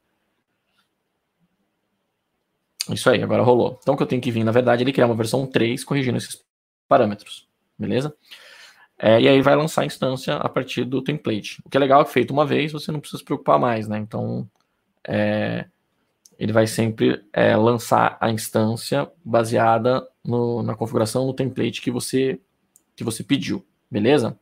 Isso 2.90 3.10
aí, 3.10 3.22
agora 3.24 3.42
rolou. 3.42 3.80
Então 3.82 3.96
o 3.96 3.98
que 3.98 4.04
eu 4.04 4.08
tenho 4.08 4.22
que 4.22 4.32
vir, 4.32 4.44
na 4.44 4.52
verdade, 4.52 4.84
ele 4.84 4.94
criar 4.94 5.08
uma 5.08 5.16
versão 5.16 5.48
3 5.48 5.84
corrigindo 5.84 6.18
esses 6.18 6.44
parâmetros. 6.88 7.48
Beleza? 7.78 8.16
É, 8.98 9.20
e 9.20 9.28
aí 9.28 9.42
vai 9.42 9.56
lançar 9.56 9.82
a 9.82 9.86
instância 9.86 10.36
a 10.38 10.48
partir 10.48 10.86
do 10.86 11.02
template. 11.02 11.62
O 11.66 11.70
que 11.70 11.78
é 11.78 11.80
legal 11.80 12.02
é 12.02 12.06
que 12.06 12.12
feito 12.12 12.32
uma 12.32 12.46
vez, 12.46 12.72
você 12.72 12.92
não 12.92 13.00
precisa 13.00 13.20
se 13.20 13.26
preocupar 13.26 13.60
mais, 13.60 13.88
né? 13.88 13.98
Então, 13.98 14.50
é, 15.08 15.66
ele 16.38 16.52
vai 16.52 16.68
sempre 16.68 17.24
é, 17.32 17.56
lançar 17.56 18.18
a 18.20 18.30
instância 18.30 19.10
baseada 19.24 20.06
no, 20.24 20.62
na 20.62 20.76
configuração, 20.76 21.26
no 21.26 21.34
template 21.34 21.82
que 21.82 21.92
você, 21.92 22.40
que 22.96 23.04
você 23.04 23.24
pediu, 23.24 23.66
beleza? 23.90 24.38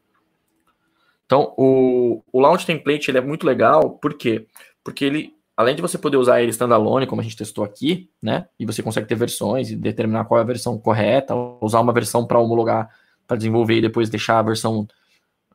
Então, 1.26 1.54
o, 1.58 2.22
o 2.32 2.40
Launch 2.40 2.66
Template 2.66 3.10
ele 3.10 3.18
é 3.18 3.22
muito 3.22 3.46
legal, 3.46 3.92
por 3.92 4.14
quê? 4.16 4.46
Porque 4.84 5.06
ele, 5.06 5.34
além 5.56 5.76
de 5.76 5.82
você 5.82 5.98
poder 5.98 6.18
usar 6.18 6.42
ele 6.42 6.52
standalone, 6.52 7.08
como 7.08 7.22
a 7.22 7.24
gente 7.24 7.38
testou 7.38 7.64
aqui, 7.64 8.10
né? 8.22 8.48
E 8.60 8.66
você 8.66 8.84
consegue 8.84 9.08
ter 9.08 9.16
versões 9.16 9.72
e 9.72 9.76
determinar 9.76 10.26
qual 10.26 10.40
é 10.40 10.44
a 10.44 10.46
versão 10.46 10.78
correta, 10.78 11.34
usar 11.62 11.80
uma 11.80 11.94
versão 11.94 12.26
para 12.26 12.40
homologar, 12.40 12.90
para 13.26 13.38
desenvolver 13.38 13.78
e 13.78 13.82
depois 13.82 14.10
deixar 14.10 14.40
a 14.40 14.44
versão 14.44 14.88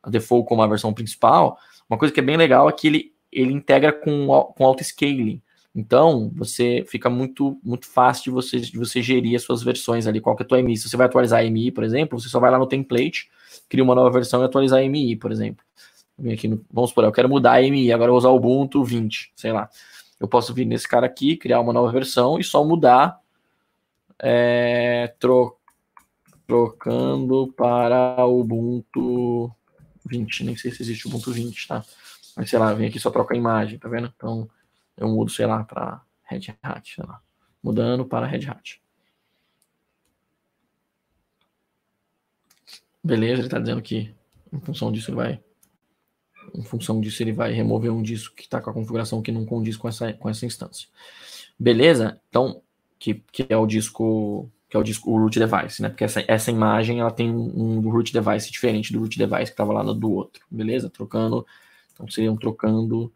a 0.01 0.09
default 0.09 0.47
como 0.47 0.61
a 0.61 0.67
versão 0.67 0.93
principal. 0.93 1.57
Uma 1.89 1.97
coisa 1.97 2.13
que 2.13 2.19
é 2.19 2.23
bem 2.23 2.37
legal 2.37 2.67
é 2.67 2.71
que 2.71 2.87
ele, 2.87 3.13
ele 3.31 3.53
integra 3.53 3.91
com, 3.91 4.27
com 4.55 4.65
auto-scaling. 4.65 5.41
Então, 5.75 6.31
você 6.35 6.83
fica 6.87 7.09
muito 7.09 7.59
muito 7.63 7.87
fácil 7.87 8.25
de 8.25 8.31
você, 8.31 8.59
de 8.59 8.77
você 8.77 9.01
gerir 9.01 9.35
as 9.35 9.43
suas 9.43 9.61
versões 9.61 10.07
ali, 10.07 10.19
qual 10.19 10.35
que 10.35 10.43
é 10.43 10.45
a 10.45 10.47
tua 10.47 10.61
MI. 10.61 10.77
Se 10.77 10.89
você 10.89 10.97
vai 10.97 11.05
atualizar 11.05 11.41
a 11.41 11.43
MI, 11.43 11.71
por 11.71 11.83
exemplo, 11.83 12.19
você 12.19 12.27
só 12.27 12.39
vai 12.39 12.51
lá 12.51 12.57
no 12.57 12.67
template, 12.67 13.29
cria 13.69 13.83
uma 13.83 13.95
nova 13.95 14.09
versão 14.09 14.41
e 14.41 14.45
atualizar 14.45 14.79
a 14.79 14.83
MI, 14.83 15.15
por 15.15 15.31
exemplo. 15.31 15.63
Aqui 16.33 16.47
no, 16.47 16.65
vamos 16.71 16.89
supor, 16.89 17.05
eu 17.05 17.11
quero 17.11 17.29
mudar 17.29 17.53
a 17.53 17.61
MI, 17.61 17.93
agora 17.93 18.09
eu 18.09 18.13
vou 18.13 18.17
usar 18.17 18.29
o 18.29 18.35
Ubuntu 18.35 18.83
20, 18.83 19.31
sei 19.35 19.53
lá. 19.53 19.69
Eu 20.19 20.27
posso 20.27 20.53
vir 20.53 20.65
nesse 20.65 20.87
cara 20.87 21.05
aqui, 21.05 21.37
criar 21.37 21.61
uma 21.61 21.71
nova 21.71 21.91
versão 21.91 22.37
e 22.37 22.43
só 22.43 22.63
mudar 22.65 23.21
é, 24.21 25.13
tro, 25.17 25.55
trocando 26.45 27.53
para 27.55 28.25
o 28.25 28.41
Ubuntu 28.41 29.49
20. 30.05 30.43
Nem 30.43 30.57
sei 30.57 30.71
se 30.71 30.81
existe 30.81 31.07
Ubuntu 31.07 31.31
20, 31.31 31.67
tá? 31.67 31.85
Sei 32.45 32.59
lá, 32.59 32.73
vem 32.73 32.87
aqui 32.87 32.99
só 32.99 33.09
troca 33.09 33.33
a 33.33 33.37
imagem, 33.37 33.79
tá 33.79 33.89
vendo? 33.89 34.11
Então, 34.15 34.49
eu 34.97 35.07
mudo, 35.07 35.31
sei 35.31 35.45
lá, 35.45 35.63
para 35.63 36.01
Red 36.23 36.55
Hat, 36.61 36.95
sei 36.95 37.05
lá. 37.05 37.21
Mudando 37.61 38.05
para 38.05 38.27
Red 38.27 38.47
Hat. 38.47 38.81
Beleza, 43.03 43.41
ele 43.41 43.47
está 43.47 43.59
dizendo 43.59 43.81
que 43.81 44.13
em 44.51 44.59
função 44.59 44.91
disso 44.91 45.09
ele 45.09 45.17
vai 45.17 45.41
em 46.53 46.63
função 46.63 46.99
disso 46.99 47.21
ele 47.21 47.31
vai 47.31 47.51
remover 47.51 47.91
um 47.91 48.01
disco 48.01 48.35
que 48.35 48.43
está 48.43 48.59
com 48.59 48.69
a 48.69 48.73
configuração 48.73 49.21
que 49.21 49.31
não 49.31 49.45
condiz 49.45 49.77
com 49.77 49.87
essa, 49.87 50.13
com 50.13 50.29
essa 50.29 50.45
instância. 50.45 50.87
Beleza? 51.57 52.19
Então, 52.29 52.61
que, 52.97 53.15
que 53.31 53.45
é 53.49 53.57
o 53.57 53.65
disco 53.65 54.49
que 54.69 54.77
é 54.77 54.79
o 54.79 54.83
disco 54.83 55.09
o 55.09 55.17
root 55.17 55.39
device, 55.39 55.81
né? 55.81 55.89
Porque 55.89 56.03
essa, 56.03 56.23
essa 56.27 56.51
imagem 56.51 56.99
ela 56.99 57.09
tem 57.09 57.31
um, 57.31 57.79
um 57.79 57.89
root 57.89 58.13
device 58.13 58.51
diferente 58.51 58.93
do 58.93 58.99
root 58.99 59.17
device 59.17 59.45
que 59.45 59.51
estava 59.51 59.73
lá 59.73 59.83
no, 59.83 59.95
do 59.95 60.11
outro, 60.11 60.45
beleza? 60.49 60.89
Trocando, 60.91 61.45
então 61.99 62.07
seriam 62.07 62.37
trocando 62.37 63.13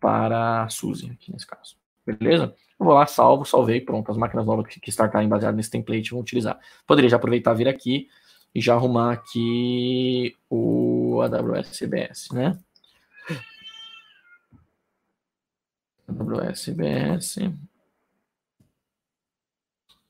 para 0.00 0.62
a 0.64 0.68
Suzy, 0.70 1.10
aqui 1.10 1.30
nesse 1.30 1.46
caso. 1.46 1.76
Beleza? 2.06 2.54
Eu 2.80 2.86
vou 2.86 2.94
lá, 2.94 3.06
salvo, 3.06 3.44
salvei, 3.44 3.80
pronto. 3.80 4.10
As 4.10 4.16
máquinas 4.16 4.46
novas 4.46 4.66
que 4.66 4.90
startarem 4.90 5.28
baseadas 5.28 5.56
nesse 5.56 5.70
template 5.70 6.12
vão 6.12 6.20
utilizar. 6.20 6.58
Poderia 6.86 7.10
já 7.10 7.16
aproveitar 7.16 7.52
vir 7.52 7.68
aqui 7.68 8.08
e 8.54 8.60
já 8.60 8.74
arrumar 8.74 9.12
aqui 9.12 10.34
o 10.48 11.20
AWS 11.20 11.76
CBS, 11.76 12.28
né? 12.32 12.58
AWS 16.08 16.64
CBS. 16.64 17.36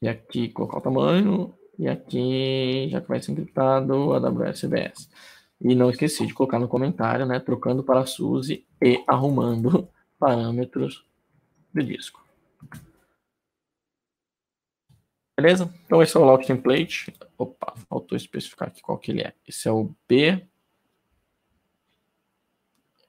E 0.01 0.09
aqui 0.09 0.49
colocar 0.51 0.79
o 0.79 0.83
tamanho. 0.83 1.55
E 1.79 1.89
aqui, 1.89 2.89
já 2.89 3.01
que 3.01 3.09
vai 3.09 3.21
ser 3.21 3.33
encriptado, 3.33 4.13
AWS 4.13 4.61
CBS. 4.61 5.11
E 5.61 5.75
não 5.75 5.91
esqueci 5.91 6.27
de 6.27 6.35
colocar 6.35 6.59
no 6.59 6.69
comentário, 6.69 7.25
né? 7.25 7.41
Trocando 7.41 7.83
para 7.83 8.07
Suzy 8.07 8.67
e 8.83 9.03
arrumando 9.07 9.89
parâmetros 10.19 11.05
do 11.73 11.83
disco. 11.83 12.25
Beleza? 15.37 15.73
Então 15.85 16.03
esse 16.03 16.17
é 16.17 16.21
o 16.21 16.25
lock 16.25 16.47
template. 16.47 17.13
Opa, 17.37 17.75
faltou 17.89 18.17
especificar 18.17 18.69
aqui 18.69 18.81
qual 18.81 18.99
que 18.99 19.11
ele 19.11 19.23
é. 19.23 19.35
Esse 19.47 19.69
é 19.69 19.73
o 19.73 19.95
B. 20.09 20.47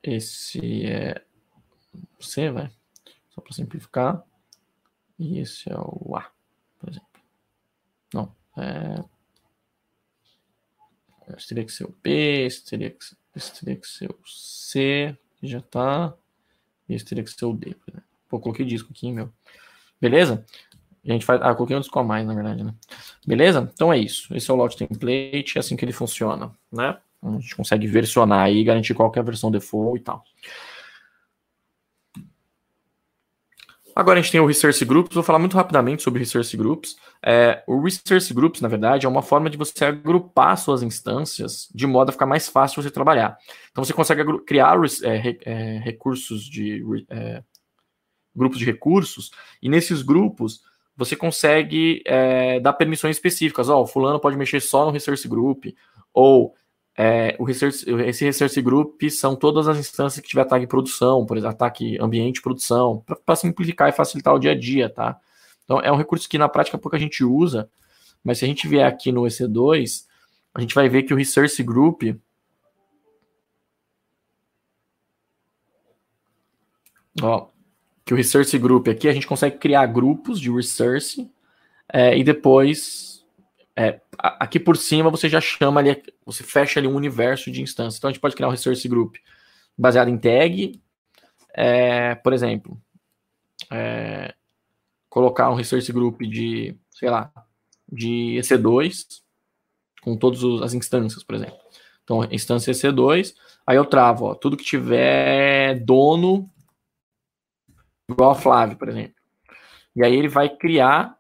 Esse 0.04 0.86
é 0.86 1.22
o 2.20 2.24
C, 2.24 2.52
vai. 2.52 2.70
Só 3.30 3.42
para 3.42 3.54
simplificar. 3.54 4.24
E 5.18 5.40
esse 5.40 5.72
é 5.72 5.78
o 5.78 6.16
A, 6.16 6.30
por 6.80 6.90
exemplo. 6.90 7.08
Não, 8.14 8.36
é 8.58 9.04
Esse 11.36 11.48
teria 11.48 11.66
que 11.66 11.72
ser 11.72 11.86
o 11.86 11.96
B, 12.04 12.46
esse 12.46 12.64
teria 12.66 12.90
que, 12.90 12.98
teria 13.60 13.76
que 13.76 13.88
ser 13.88 14.10
o 14.10 14.18
C, 14.26 15.18
que 15.38 15.48
já 15.48 15.62
tá. 15.62 16.14
Esse 16.88 17.06
teria 17.06 17.24
que 17.24 17.30
ser 17.30 17.46
o 17.46 17.54
D. 17.54 17.76
Pô, 18.30 18.40
coloquei 18.40 18.66
disco 18.66 18.92
aqui, 18.92 19.12
meu. 19.12 19.32
Beleza? 20.00 20.46
A 21.06 21.12
gente 21.12 21.26
faz. 21.26 21.42
Ah, 21.42 21.56
coloquei 21.56 21.76
um 21.76 21.80
disco 21.80 21.98
a 22.00 22.04
mais, 22.04 22.26
na 22.26 22.34
verdade, 22.34 22.64
né? 22.64 22.74
Beleza? 23.26 23.70
Então 23.74 23.92
é 23.92 23.98
isso. 23.98 24.36
Esse 24.36 24.52
é 24.52 24.54
o 24.54 24.58
Loud 24.58 24.76
Template, 24.76 25.58
é 25.58 25.60
assim 25.60 25.76
que 25.76 25.86
ele 25.86 25.94
funciona, 25.94 26.52
né? 26.72 26.98
A 27.22 27.32
gente 27.32 27.56
consegue 27.56 27.88
versionar 27.88 28.42
aí, 28.42 28.64
garantir 28.64 28.94
qual 28.94 29.12
é 29.16 29.20
a 29.20 29.24
versão 29.24 29.50
default 29.50 30.00
e 30.00 30.04
tal. 30.04 30.24
Agora 33.98 34.20
a 34.20 34.22
gente 34.22 34.32
tem 34.32 34.40
o 34.40 34.46
Resource 34.46 34.86
Groups, 34.86 35.16
vou 35.16 35.24
falar 35.24 35.40
muito 35.40 35.58
rapidamente 35.58 36.04
sobre 36.04 36.20
Resource 36.20 36.56
Groups. 36.56 36.98
É, 37.26 37.64
o 37.66 37.82
Resource 37.82 38.32
Groups, 38.32 38.62
na 38.62 38.68
verdade, 38.68 39.08
é 39.08 39.10
uma 39.10 39.24
forma 39.24 39.50
de 39.50 39.58
você 39.58 39.86
agrupar 39.86 40.56
suas 40.56 40.84
instâncias 40.84 41.68
de 41.74 41.88
modo 41.88 42.10
a 42.10 42.12
ficar 42.12 42.28
mais 42.28 42.48
fácil 42.48 42.84
você 42.84 42.92
trabalhar. 42.92 43.36
Então 43.72 43.84
você 43.84 43.94
consegue 43.94 44.24
criar 44.46 44.78
é, 45.04 45.38
é, 45.44 45.80
recursos 45.80 46.44
de 46.44 46.86
é, 47.10 47.42
grupos 48.36 48.60
de 48.60 48.66
recursos, 48.66 49.32
e 49.64 49.68
nesses 49.68 50.04
grupos 50.04 50.62
você 50.96 51.16
consegue 51.16 52.04
é, 52.06 52.60
dar 52.60 52.74
permissões 52.74 53.16
específicas. 53.16 53.68
Ó, 53.68 53.82
oh, 53.82 53.88
fulano 53.88 54.20
pode 54.20 54.38
mexer 54.38 54.60
só 54.60 54.86
no 54.86 54.92
Resource 54.92 55.28
Group, 55.28 55.66
ou 56.14 56.54
é, 57.00 57.36
o 57.38 57.44
research, 57.44 57.86
esse 58.08 58.26
Research 58.26 58.60
Group 58.62 59.04
são 59.12 59.36
todas 59.36 59.68
as 59.68 59.78
instâncias 59.78 60.20
que 60.20 60.28
tiver 60.28 60.46
tag 60.46 60.66
produção, 60.66 61.26
por 61.28 61.38
exemplo, 61.38 61.54
ataque 61.54 61.96
ambiente 62.02 62.42
produção, 62.42 63.04
para 63.24 63.36
simplificar 63.36 63.88
e 63.88 63.92
facilitar 63.92 64.34
o 64.34 64.40
dia 64.40 64.52
a 64.52 64.60
dia, 64.60 64.90
tá? 64.90 65.20
Então, 65.64 65.80
é 65.80 65.92
um 65.92 65.96
recurso 65.96 66.28
que 66.28 66.40
na 66.40 66.50
prática 66.50 66.78
pouca 66.78 66.98
gente 66.98 67.24
usa, 67.24 67.70
mas 68.24 68.40
se 68.40 68.46
a 68.46 68.48
gente 68.48 68.68
vier 68.68 68.88
aqui 68.88 69.12
no 69.12 69.22
EC2, 69.24 70.06
a 70.56 70.62
gente 70.62 70.74
vai 70.74 70.90
ver 70.90 71.04
que 71.04 71.14
o 71.14 71.18
Research 71.18 71.62
Group 71.62 72.02
ó, 77.22 77.48
que 78.04 78.14
o 78.14 78.18
Research 78.18 78.58
Group 78.58 78.88
aqui 78.88 79.08
a 79.08 79.14
gente 79.14 79.28
consegue 79.28 79.58
criar 79.58 79.86
grupos 79.86 80.40
de 80.40 80.52
research 80.52 81.30
é, 81.92 82.18
e 82.18 82.24
depois 82.24 83.17
é, 83.78 84.02
aqui 84.18 84.60
por 84.60 84.76
cima 84.76 85.12
você 85.12 85.30
já 85.30 85.40
chama 85.40 85.80
ali, 85.80 86.02
você 86.26 86.44
fecha 86.44 86.80
ali 86.80 86.88
um 86.88 86.96
universo 86.96 87.52
de 87.52 87.62
instâncias. 87.62 87.98
Então 87.98 88.10
a 88.10 88.12
gente 88.12 88.20
pode 88.20 88.36
criar 88.36 88.48
um 88.48 88.52
resource 88.52 88.88
group 88.88 89.18
baseado 89.78 90.08
em 90.08 90.18
tag, 90.18 90.82
é, 91.54 92.16
por 92.16 92.34
exemplo, 92.34 92.82
é, 93.72 94.34
colocar 95.08 95.52
um 95.52 95.56
resource 95.56 95.92
group 95.94 96.22
de, 96.22 96.76
sei 96.90 97.10
lá, 97.12 97.32
de 97.88 98.40
EC2 98.40 99.22
com 100.02 100.18
todas 100.18 100.42
as 100.64 100.74
instâncias, 100.74 101.24
por 101.24 101.36
exemplo. 101.36 101.60
Então, 102.04 102.24
instância 102.32 102.72
EC2, 102.72 103.36
aí 103.66 103.76
eu 103.76 103.86
travo, 103.86 104.26
ó, 104.26 104.34
tudo 104.34 104.58
que 104.58 104.64
tiver 104.64 105.80
dono 105.82 106.50
igual 108.10 108.32
a 108.32 108.36
Flávio, 108.36 108.78
por 108.78 108.90
exemplo. 108.90 109.16
E 109.96 110.04
aí 110.04 110.16
ele 110.16 110.30
vai 110.30 110.50
criar 110.50 111.17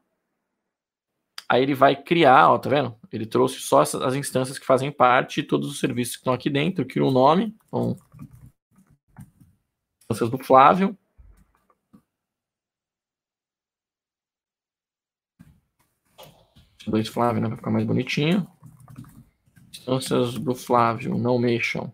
Aí 1.49 1.63
ele 1.63 1.73
vai 1.73 1.95
criar, 1.95 2.49
ó, 2.49 2.57
tá 2.59 2.69
vendo? 2.69 2.99
Ele 3.11 3.25
trouxe 3.25 3.59
só 3.61 3.81
as 3.81 4.15
instâncias 4.15 4.59
que 4.59 4.65
fazem 4.65 4.91
parte 4.91 5.41
de 5.41 5.47
todos 5.47 5.69
os 5.69 5.79
serviços 5.79 6.15
que 6.15 6.21
estão 6.21 6.33
aqui 6.33 6.49
dentro, 6.49 6.85
cria 6.85 7.05
um 7.05 7.11
nome, 7.11 7.55
então, 7.67 7.97
instâncias 10.01 10.29
do 10.29 10.37
Flávio. 10.37 10.97
Dois 16.85 17.07
Flávio, 17.07 17.41
né? 17.41 17.47
Vai 17.47 17.57
ficar 17.57 17.71
mais 17.71 17.85
bonitinho. 17.85 18.49
Instâncias 19.69 20.37
do 20.37 20.55
Flávio, 20.55 21.17
não 21.17 21.37
mexam. 21.37 21.93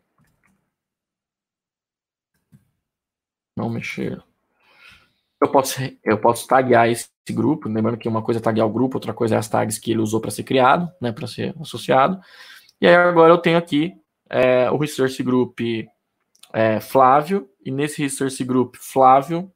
Não 3.56 3.70
mexer 3.70 4.24
eu 5.44 5.52
posso, 5.52 5.80
eu 6.04 6.18
posso 6.18 6.48
taguear 6.48 6.89
esse 6.89 7.08
grupo, 7.32 7.70
lembrando 7.70 7.98
que 7.98 8.08
uma 8.08 8.22
coisa 8.22 8.39
é 8.39 8.44
taguear 8.44 8.66
o 8.66 8.72
grupo, 8.72 8.98
outra 8.98 9.14
coisa 9.14 9.36
é 9.36 9.38
as 9.38 9.48
tags 9.48 9.78
que 9.78 9.91
ele 9.91 10.02
usou 10.02 10.20
para 10.20 10.32
ser 10.32 10.44
criado, 10.44 10.91
né, 11.00 11.12
para 11.12 11.28
ser 11.28 11.54
associado. 11.60 12.20
E 12.80 12.88
aí 12.88 12.96
agora 12.96 13.32
eu 13.32 13.38
tenho 13.38 13.58
aqui 13.58 13.94
é, 14.30 14.70
o 14.72 14.78
Resource 14.78 15.22
Group 15.22 15.60
é, 16.54 16.80
Flávio, 16.80 17.50
e 17.66 17.72
nesse 17.72 18.02
Resource 18.02 18.44
Group 18.44 18.76
Flávio, 18.78 19.52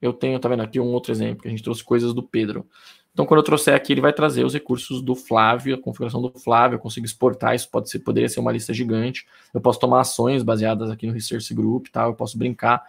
eu 0.00 0.12
tenho, 0.12 0.38
tá 0.38 0.48
vendo 0.48 0.62
aqui 0.62 0.80
um 0.80 0.92
outro 0.92 1.12
exemplo, 1.12 1.42
que 1.42 1.48
a 1.48 1.50
gente 1.50 1.62
trouxe 1.62 1.84
coisas 1.84 2.14
do 2.14 2.22
Pedro. 2.22 2.66
Então, 3.12 3.26
quando 3.26 3.38
eu 3.38 3.44
trouxer 3.44 3.74
aqui, 3.74 3.92
ele 3.92 4.00
vai 4.00 4.12
trazer 4.12 4.44
os 4.44 4.54
recursos 4.54 5.02
do 5.02 5.14
Flávio, 5.14 5.74
a 5.74 5.78
configuração 5.78 6.22
do 6.22 6.32
Flávio, 6.38 6.76
eu 6.76 6.80
consigo 6.80 7.04
exportar, 7.04 7.54
isso 7.54 7.68
pode 7.68 7.90
ser, 7.90 7.98
poderia 7.98 8.28
ser 8.28 8.40
uma 8.40 8.52
lista 8.52 8.72
gigante. 8.72 9.26
Eu 9.52 9.60
posso 9.60 9.80
tomar 9.80 10.00
ações 10.00 10.42
baseadas 10.42 10.90
aqui 10.90 11.06
no 11.06 11.12
Resource 11.12 11.52
Group, 11.52 11.88
tá? 11.88 12.04
eu 12.04 12.14
posso 12.14 12.38
brincar 12.38 12.82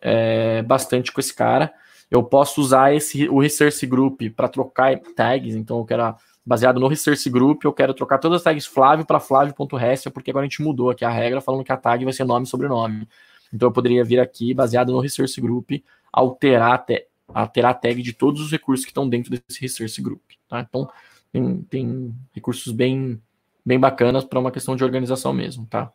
é, 0.00 0.62
bastante 0.62 1.10
com 1.10 1.20
esse 1.20 1.34
cara 1.34 1.72
eu 2.12 2.22
posso 2.22 2.60
usar 2.60 2.94
esse 2.94 3.26
o 3.30 3.40
Research 3.40 3.86
Group 3.86 4.20
para 4.36 4.46
trocar 4.46 4.98
tags, 5.16 5.54
então 5.54 5.78
eu 5.78 5.84
quero 5.86 6.14
baseado 6.44 6.78
no 6.78 6.86
Research 6.86 7.30
Group, 7.30 7.64
eu 7.64 7.72
quero 7.72 7.94
trocar 7.94 8.18
todas 8.18 8.36
as 8.36 8.42
tags 8.42 8.66
Flávio 8.66 9.06
para 9.06 9.18
Flávio.rest, 9.18 10.10
porque 10.10 10.30
agora 10.30 10.44
a 10.44 10.48
gente 10.48 10.60
mudou 10.60 10.90
aqui 10.90 11.06
a 11.06 11.10
regra 11.10 11.40
falando 11.40 11.64
que 11.64 11.72
a 11.72 11.76
tag 11.76 12.04
vai 12.04 12.12
ser 12.12 12.24
nome 12.24 12.44
e 12.44 12.48
sobrenome. 12.48 13.08
Então 13.50 13.68
eu 13.68 13.72
poderia 13.72 14.04
vir 14.04 14.20
aqui, 14.20 14.52
baseado 14.52 14.92
no 14.92 15.00
Research 15.00 15.40
Group, 15.40 15.70
alterar, 16.12 16.84
te, 16.84 17.06
alterar 17.28 17.70
a 17.70 17.74
tag 17.74 18.02
de 18.02 18.12
todos 18.12 18.42
os 18.42 18.50
recursos 18.50 18.84
que 18.84 18.90
estão 18.90 19.08
dentro 19.08 19.30
desse 19.30 19.62
Research 19.62 20.02
Group. 20.02 20.22
Tá? 20.46 20.60
Então 20.60 20.90
tem, 21.32 21.62
tem 21.62 22.14
recursos 22.34 22.74
bem, 22.74 23.18
bem 23.64 23.80
bacanas 23.80 24.22
para 24.22 24.38
uma 24.38 24.50
questão 24.50 24.76
de 24.76 24.84
organização 24.84 25.32
mesmo, 25.32 25.64
tá? 25.64 25.90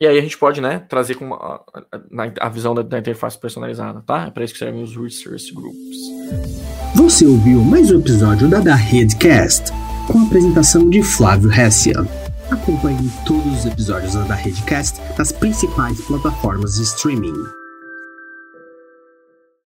E 0.00 0.06
aí 0.06 0.18
a 0.18 0.20
gente 0.20 0.36
pode, 0.36 0.60
né, 0.60 0.80
trazer 0.88 1.14
com 1.14 1.32
a, 1.34 1.60
a, 1.72 2.46
a 2.46 2.48
visão 2.48 2.74
da, 2.74 2.82
da, 2.82 2.98
interface 2.98 3.38
personalizada, 3.38 4.02
tá? 4.04 4.26
É 4.26 4.30
para 4.30 4.44
isso 4.44 4.52
que 4.52 4.58
servem 4.58 4.82
os 4.82 4.96
resource 4.96 5.52
groups. 5.54 5.96
Você 6.96 7.24
ouviu 7.24 7.60
mais 7.60 7.92
um 7.92 8.00
episódio 8.00 8.48
da 8.48 8.58
Da 8.58 8.74
Redcast, 8.74 9.70
com 10.08 10.18
a 10.18 10.22
apresentação 10.22 10.90
de 10.90 11.00
Flávio 11.00 11.50
Hessia. 11.52 12.04
Acompanhe 12.50 13.08
todos 13.24 13.60
os 13.60 13.66
episódios 13.66 14.14
da 14.14 14.34
Redcast 14.34 15.00
nas 15.16 15.30
principais 15.30 16.00
plataformas 16.00 16.74
de 16.74 16.82
streaming. 16.82 17.63